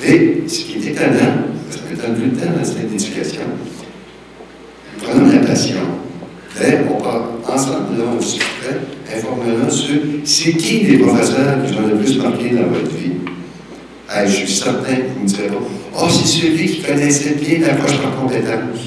Mais 0.00 0.48
ce 0.48 0.64
qui 0.64 0.78
est 0.78 0.90
étonnant, 0.90 1.45
parce 1.66 1.82
que 1.82 1.94
dans 1.94 2.14
plus 2.14 2.30
de 2.30 2.36
temps 2.36 2.52
dans 2.56 2.64
cette 2.64 2.84
éducation, 2.84 3.42
prenons 5.02 5.32
la 5.32 5.38
passion, 5.38 5.76
on 6.90 7.02
part 7.02 7.22
ensemble, 7.52 7.98
là, 7.98 8.04
on 8.12 8.16
discuterait 8.16 8.80
informellement 9.14 9.70
sur 9.70 10.00
c'est 10.24 10.52
qui 10.52 10.84
des 10.84 10.98
professeurs 10.98 11.64
qui 11.66 11.74
ont 11.74 11.86
le 11.86 11.96
plus 11.96 12.18
marqué 12.18 12.50
dans 12.50 12.68
votre 12.68 12.90
vie. 12.90 13.12
je 14.26 14.30
suis 14.30 14.48
certain 14.48 14.96
que 14.96 15.02
vous 15.14 15.22
me 15.22 15.26
direz 15.26 15.48
pas, 15.48 15.54
oh, 16.00 16.06
c'est 16.08 16.26
celui 16.26 16.66
qui 16.66 16.82
connaissait 16.82 17.34
bien 17.34 17.60
l'approche 17.60 17.98
par 17.98 18.16
compétence. 18.16 18.84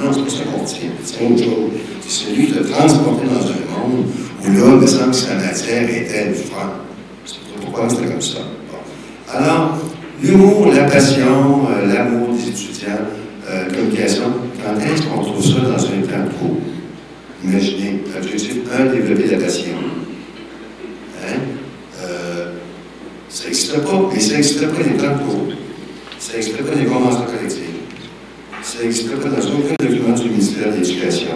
non, 0.00 0.12
c'est 0.12 0.22
pas 0.22 0.30
ça 0.30 0.44
qu'on 0.44 0.64
tient, 0.64 0.90
c'est 1.02 1.24
autre 1.24 1.38
chose. 1.38 1.70
C'est 2.06 2.26
celui 2.26 2.46
qui 2.46 2.52
t'a 2.52 2.64
transporté 2.64 3.26
dans 3.26 3.40
un 3.40 3.88
monde 3.88 4.06
où 4.42 4.50
là, 4.52 4.74
il 4.74 4.80
me 4.80 4.86
semble 4.86 5.12
que 5.12 5.28
la 5.28 5.46
matière 5.46 5.88
était 5.88 6.28
le 6.28 6.34
franc. 6.34 6.70
C'est 7.24 7.36
pourquoi 7.62 7.88
c'était 7.88 8.08
comme 8.08 8.20
ça. 8.20 8.40
Bon. 8.70 9.34
Alors, 9.34 9.78
l'humour, 10.22 10.72
la 10.72 10.84
passion, 10.84 11.66
euh, 11.70 11.92
l'amour 11.92 12.34
des 12.34 12.48
étudiants, 12.48 12.90
euh, 13.48 13.66
communication, 13.70 14.24
quand 14.62 14.78
est-ce 14.80 15.02
qu'on 15.02 15.22
trouve 15.22 15.44
ça 15.44 15.60
dans 15.60 15.84
un 15.84 16.00
temps 16.02 16.30
court? 16.38 16.56
Imaginez, 17.44 18.02
objectif 18.16 18.56
1, 18.72 18.86
développer 18.86 19.28
la 19.30 19.38
passion. 19.38 19.74
Hein? 21.22 21.38
Euh, 22.02 22.46
ça 23.28 23.44
n'existe 23.44 23.78
pas, 23.80 24.10
mais 24.12 24.20
ça 24.20 24.34
n'existe 24.34 24.66
pas 24.66 24.82
les 24.82 24.96
temps 24.96 25.18
courts. 25.18 25.48
Ça 26.18 26.34
n'existe 26.34 26.56
pas 26.56 26.74
les 26.74 26.86
conventions 26.86 27.26
collectives. 27.26 27.64
Ça 28.62 28.82
n'existe 28.82 29.10
pas 29.16 29.28
dans 29.28 29.36
aucun 29.36 29.74
document 29.78 30.14
du 30.14 30.30
ministère 30.30 30.72
de 30.72 30.78
l'Éducation. 30.78 31.32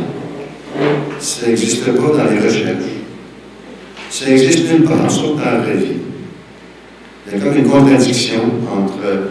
Ça 1.19 1.47
n'existe 1.47 1.85
pas 1.85 1.93
dans 1.93 2.31
les 2.31 2.39
recherches. 2.39 2.85
Ça 4.11 4.31
n'existe 4.31 4.71
nulle 4.73 4.85
part, 4.85 4.97
dans 4.97 5.45
la 5.45 5.59
vraie 5.59 5.77
vie. 5.77 5.99
Il 7.31 7.39
y 7.39 7.41
a 7.41 7.45
comme 7.45 7.59
une 7.59 7.69
contradiction 7.69 8.41
entre 8.73 9.29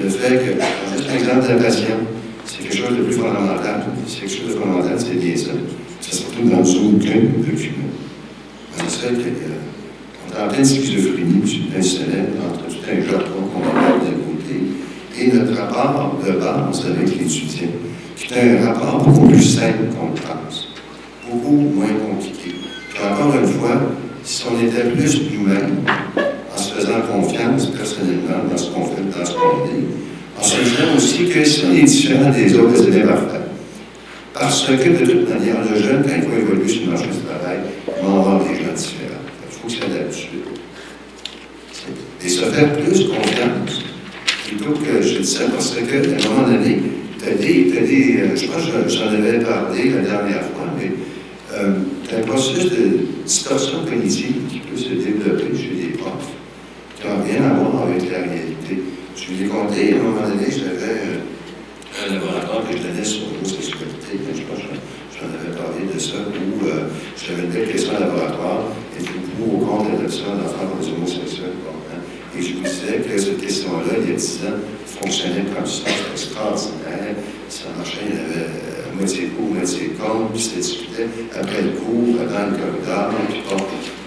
le 0.00 0.08
fait 0.08 0.36
que, 0.36 0.96
juste 0.96 1.10
un 1.10 1.14
exemple 1.14 1.42
de 1.42 1.48
la 1.48 1.64
passion, 1.64 1.96
c'est 2.44 2.62
quelque 2.62 2.76
chose 2.76 2.96
de 2.96 3.02
plus 3.02 3.14
fondamental. 3.14 3.86
C'est 4.06 4.20
quelque 4.20 4.30
chose 4.30 4.54
de 4.54 4.60
fondamental, 4.60 4.96
c'est 4.98 5.18
bien 5.18 5.36
ça. 5.36 5.50
Ça 6.00 6.12
se 6.16 6.26
retrouve 6.26 6.48
dans 6.48 6.60
aucun 6.60 7.20
document. 7.38 7.90
C'est 8.86 8.88
ça 8.88 9.08
qu'on 9.08 10.38
est 10.38 10.44
en 10.44 10.48
pleine 10.48 10.64
schizophrénie 10.64 11.42
institutionnelle 11.76 12.28
entre 12.48 12.68
tout 12.68 12.84
un 12.88 13.10
jargon 13.10 13.42
qu'on 13.52 13.60
va 13.60 13.98
d'un 13.98 14.16
côté 14.22 14.54
et 15.18 15.36
notre 15.36 15.60
rapport 15.60 16.20
de 16.24 16.32
base 16.32 16.86
avec 16.86 17.18
l'étudiant, 17.18 17.68
qui 18.16 18.32
est 18.32 18.58
un 18.58 18.64
rapport 18.64 19.02
beaucoup 19.02 19.26
plus 19.26 19.42
simple 19.42 19.88
qu'on 19.98 20.06
le 20.06 20.20
pense, 20.20 20.68
beaucoup 21.28 21.56
moins 21.56 21.88
compliqué. 21.88 22.54
Encore 23.02 23.34
une 23.34 23.48
fois, 23.48 23.76
si 24.22 24.44
on 24.48 24.64
était 24.64 24.88
plus 24.90 25.20
nous-mêmes, 25.32 25.78
en 26.16 26.20
se 26.70 26.80
faisant 26.80 27.00
confiance 27.10 27.66
personnellement 27.66 28.44
dans 28.50 28.56
ce 28.56 28.70
qu'on 28.70 28.84
fait, 28.84 29.02
dans 29.18 29.24
ce 29.24 29.32
qu'on 29.32 29.66
dit, 29.66 29.86
en 30.38 30.42
se 30.42 30.56
disant 30.62 30.96
aussi 30.96 31.28
que 31.28 31.44
si 31.44 31.64
on 31.66 31.74
est 31.74 31.82
différent 31.82 32.30
des 32.30 32.54
autres, 32.56 32.90
bien 32.90 33.06
parfait. 33.06 33.40
Parce 34.34 34.66
que, 34.66 34.72
de 34.72 35.10
toute 35.10 35.28
manière, 35.28 35.56
le 35.68 35.80
jeune, 35.80 36.02
quand 36.02 36.14
il 36.16 36.28
va 36.28 36.38
évoluer 36.38 36.68
sur 36.68 36.82
le 36.86 36.92
marché 36.92 37.06
du 37.06 37.18
travail, 37.26 37.58
il 37.86 38.06
va 38.06 38.20
avoir 38.20 38.38
des 38.40 38.54
gens 38.54 38.72
différents. 38.74 39.20
Il 39.44 39.56
fonctionner 39.60 39.98
là-dessus. 39.98 40.28
Et 42.24 42.28
se 42.28 42.44
faire 42.44 42.72
plus 42.74 43.06
confiance, 43.06 43.82
plutôt 44.46 44.72
que 44.72 45.02
je 45.02 45.18
dis 45.18 45.26
ça, 45.26 45.44
parce 45.52 45.74
qu'à 45.74 45.80
un 45.80 46.30
moment 46.30 46.48
donné, 46.48 46.82
tu 47.18 47.28
as 47.28 47.32
as 47.32 47.34
des 47.34 48.20
euh, 48.20 48.36
je 48.36 48.46
pense 48.46 48.64
que 48.64 48.88
j'en 48.88 49.08
avais 49.08 49.40
parlé 49.40 49.90
la 49.90 50.02
dernière 50.02 50.42
fois, 50.42 50.66
mais 50.78 50.92
euh, 51.54 51.72
tu 52.08 52.14
as 52.14 52.18
un 52.18 52.22
processus 52.22 52.70
de 52.70 52.98
distorsion 53.26 53.84
cognitive 53.84 54.36
qui 54.50 54.60
peut 54.60 54.76
se 54.76 54.88
développer 54.88 55.52
qui 57.00 57.06
n'a 57.06 57.22
rien 57.24 57.50
à 57.50 57.54
voir 57.54 57.88
avec 57.88 58.10
la 58.10 58.18
réalité. 58.18 58.82
Je 59.16 59.32
lui 59.32 59.46
ai 59.46 59.48
compté, 59.48 59.94
à 59.94 59.96
un 59.96 60.02
moment 60.02 60.28
donné, 60.28 60.46
j'avais 60.50 61.16
euh, 61.16 62.04
un 62.04 62.14
laboratoire 62.14 62.68
que 62.68 62.76
je 62.76 62.82
donnais 62.82 63.04
sur 63.04 63.26
l'homosexualité, 63.32 64.20
je 64.34 64.42
pense 64.42 64.60
que 64.60 64.76
j'en 65.16 65.28
avais 65.32 65.56
parlé 65.56 65.92
de 65.92 65.98
ça, 65.98 66.16
où 66.20 66.66
euh, 66.66 66.88
j'avais 67.16 67.44
une 67.44 67.50
de 67.50 68.00
laboratoire, 68.00 68.72
et 68.98 69.02
du 69.02 69.08
coup, 69.08 69.56
au 69.56 69.58
compte 69.64 70.10
ça, 70.10 70.36
d'enfants 70.36 70.76
des 70.80 70.88
homosexuels. 70.88 71.56
Hein, 71.92 72.00
et 72.38 72.42
je 72.42 72.54
vous 72.54 72.60
disais 72.60 73.00
que 73.00 73.18
cette 73.18 73.40
question-là, 73.40 73.96
il 74.00 74.10
y 74.10 74.12
a 74.12 74.16
10 74.16 74.40
ans, 74.44 74.60
fonctionnait 74.86 75.44
comme 75.54 75.66
ça, 75.66 75.82
c'était 75.88 76.12
extraordinaire. 76.12 77.16
Ça 77.48 77.64
marchait, 77.76 78.06
il 78.08 78.14
y 78.14 78.18
avait 78.18 78.46
euh, 78.46 78.96
moitié 78.96 79.26
cours, 79.28 79.54
moitié 79.54 79.92
compte, 79.98 80.32
puis 80.32 80.40
c'était 80.42 80.60
discuté 80.60 81.06
après 81.34 81.62
le 81.62 81.70
cours, 81.70 82.16
dans 82.16 82.46
le 82.46 82.56
corridor, 82.56 83.10
puis 83.28 83.40
bon. 83.48 83.56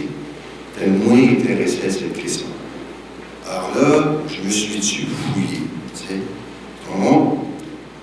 était 0.76 0.90
moins 0.90 1.28
intéressé 1.30 1.86
à 1.86 1.90
cette 1.90 2.12
question. 2.14 2.46
Alors 3.48 3.72
là, 3.76 4.12
je 4.28 4.46
me 4.46 4.50
suis 4.50 4.78
dit, 4.78 5.06
fouillé, 5.32 5.60
tu 5.94 5.98
sais. 5.98 6.20
Comment 6.86 7.46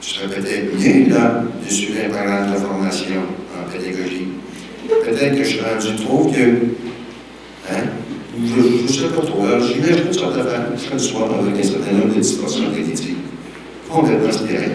je 0.04 0.10
serais 0.16 0.28
peut-être 0.28 0.76
bien 0.76 1.16
là, 1.16 1.44
je 1.66 1.74
suis 1.74 1.94
un 2.06 2.10
programme 2.10 2.52
de 2.52 2.58
formation 2.58 3.22
en 3.56 3.72
pédagogie. 3.72 4.28
Peut-être 4.90 5.38
que 5.38 5.44
je 5.44 5.50
suis 5.50 5.62
rendu 5.62 6.04
trop 6.04 6.28
vieux. 6.28 6.76
Hein? 7.72 7.84
Je 8.36 8.84
ne 8.84 8.88
sais 8.88 9.16
pas 9.16 9.22
trop. 9.22 9.46
Alors, 9.46 9.66
j'imagine 9.66 10.08
une 10.08 10.14
sorte 10.14 10.36
d'affaire, 10.36 10.66
serait 10.78 10.94
le 10.94 11.00
soir 11.00 11.30
avec 11.40 11.58
un 11.58 11.64
certain 11.64 11.92
nombre 11.94 12.16
de 12.16 12.20
distorsions 12.20 12.66
cognitives. 12.72 13.16
Complètement 13.90 14.32
stérile. 14.32 14.72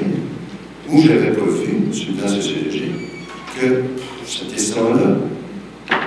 Où 0.91 1.03
je 1.03 1.09
n'avais 1.09 1.33
pas 1.33 1.45
vu, 1.45 1.93
sur 1.93 2.13
le 2.13 2.15
plan 2.17 2.29
sociologique, 2.29 2.93
que 3.61 3.83
cette 4.27 4.55
question-là, 4.55 5.19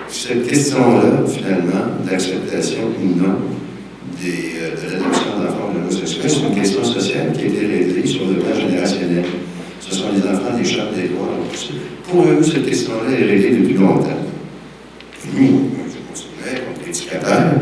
cette 0.08 0.48
question-là, 0.48 1.24
finalement, 1.28 1.86
d'acceptation 2.10 2.80
ou 3.00 3.22
non 3.22 3.36
des, 4.22 4.54
euh, 4.62 4.76
de 4.76 4.94
l'adoption 4.94 5.40
d'enfants 5.40 5.72
homosexuels, 5.76 6.30
c'est 6.30 6.48
une 6.48 6.56
question 6.56 6.84
sociale 6.84 7.32
qui 7.34 7.44
a 7.44 7.46
été 7.48 7.66
réglée 7.66 8.06
sur 8.06 8.28
le 8.28 8.36
plan 8.36 8.54
générationnel. 8.54 9.26
Ce 9.80 9.96
sont 9.96 10.06
les 10.14 10.22
enfants 10.22 10.56
des 10.58 10.64
chats 10.64 10.90
des 10.96 11.08
lois. 11.10 11.30
Pour 12.08 12.24
eux, 12.24 12.44
cette 12.44 12.66
question-là 12.66 13.18
est 13.18 13.24
réglée 13.24 13.58
depuis 13.58 13.74
longtemps. 13.74 14.22
Nous, 15.34 15.70
je 15.88 15.98
continuais 16.08 16.62
comme 16.66 16.82
prédicateur, 16.82 17.54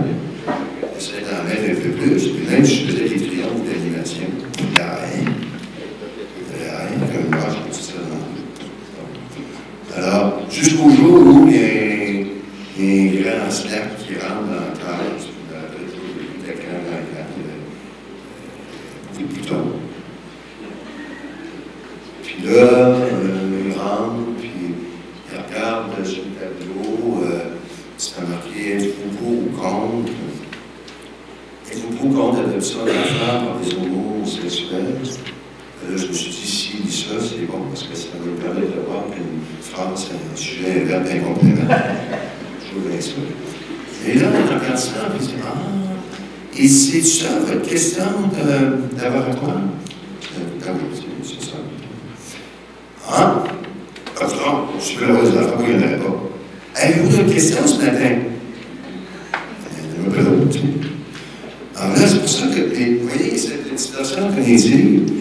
j'essayais 0.96 1.22
d'en 1.22 1.44
mettre 1.48 1.72
un 1.72 1.82
peu 1.82 1.90
plus, 1.90 2.28
puis 2.28 2.48
même 2.50 2.66
je 2.66 2.86
faisais 2.86 3.10
des 3.10 3.28
triomphes 3.28 3.64
d'animation. 3.66 4.28
Il 4.60 4.66
n'y 4.66 4.80
a 4.80 4.96
rien. 4.96 5.32
Il 6.52 6.62
n'y 6.62 6.70
a 6.70 6.78
rien 6.78 7.00
comme 7.00 7.40
moi, 7.40 7.48
je 7.50 7.72
dis 7.72 7.84
ça. 7.86 8.02
Alors, 9.98 10.42
jusqu'au 10.50 10.90
jour 10.90 11.18
où 11.26 11.48
il 11.48 11.56
y 11.56 11.60
a 11.60 11.68
un, 11.68 12.24
un 12.82 13.22
grand 13.22 13.52
slack 13.52 13.98
qui 13.98 14.14
rentre 14.16 14.48
dans 14.48 14.56
la 14.56 14.72
classe, 14.80 15.28
des 19.20 19.26
boutons. 19.26 19.74
Puis 22.24 22.38
là, 22.46 22.52
euh, 22.52 23.66
il 23.66 23.74
rentre, 23.78 24.40
puis 24.40 24.52
il 24.60 25.38
regarde 25.38 26.06
sur 26.06 26.24
le 26.24 26.32
tableau, 26.40 27.24
euh, 27.24 27.56
c'est 27.98 28.28
marqué 28.28 28.78
êtes-vous 28.78 29.18
pour 29.18 29.32
ou 29.32 29.62
contre 29.62 30.12
Êtes-vous 31.72 31.96
pour 31.98 32.06
ou 32.06 32.14
contre 32.14 32.42
l'adoption 32.44 32.80
d'enfants 32.80 33.46
par 33.46 33.60
des 33.60 33.74
homosexuels 33.74 34.96
Là, 35.90 35.96
je 35.96 36.08
me 36.08 36.14
suis 36.14 36.30
dit, 36.30 36.48
si 36.48 36.72
il 36.76 36.86
dit 36.86 36.92
ça, 36.92 37.16
c'est 37.20 37.46
bon, 37.46 37.62
parce 37.70 37.84
que 37.84 37.96
ça 37.96 38.10
va 38.14 38.30
me 38.30 38.36
permettre 38.36 38.76
de 38.76 38.82
voir 38.86 39.06
qu'une 39.06 39.42
phrase, 39.62 40.08
c'est 40.10 40.14
un 40.14 40.36
sujet, 40.36 40.82
un 40.82 40.86
verbe, 40.86 41.08
un 41.08 41.20
complément. 41.20 41.68
Je 41.70 42.80
vous 42.80 42.90
laisse 42.90 43.08
ça. 43.08 44.08
Et 44.08 44.20
là, 44.20 44.28
on 44.28 44.60
regarde 44.60 44.78
ça, 44.78 45.10
on 45.12 45.18
dit, 45.18 45.34
ah, 45.42 45.54
et 46.60 46.68
c'est 46.68 47.02
ça 47.02 47.30
votre 47.40 47.68
question 47.68 48.04
d'avoir 48.98 49.30
quoi? 49.38 49.54
Ah 50.68 50.72
c'est 51.24 51.42
ça. 51.42 51.58
Hein? 53.12 53.44
Patron, 54.20 54.66
je 54.78 54.84
suis 54.84 54.98
malheureuse, 55.00 55.34
la 55.34 55.44
fois, 55.44 55.58
il 55.68 55.78
n'y 55.78 55.84
en 55.84 55.88
avait 55.88 55.98
pas. 55.98 56.16
Avez-vous 56.76 57.18
d'autres 57.18 57.34
questions 57.34 57.66
ce 57.66 57.78
matin? 57.82 58.12
Il 59.96 60.02
n'y 60.02 60.08
en 60.08 60.12
a 60.12 60.16
pas 60.16 60.22
d'autres. 60.22 60.60
Alors 61.78 61.96
là, 61.96 62.08
c'est 62.08 62.20
pour 62.20 62.30
ça 62.30 62.48
que, 62.48 62.62
vous 63.02 63.08
voyez, 63.08 63.38
cette 63.38 63.80
situation 63.80 64.28
cognitive, 64.28 64.60
c'était 64.60 65.19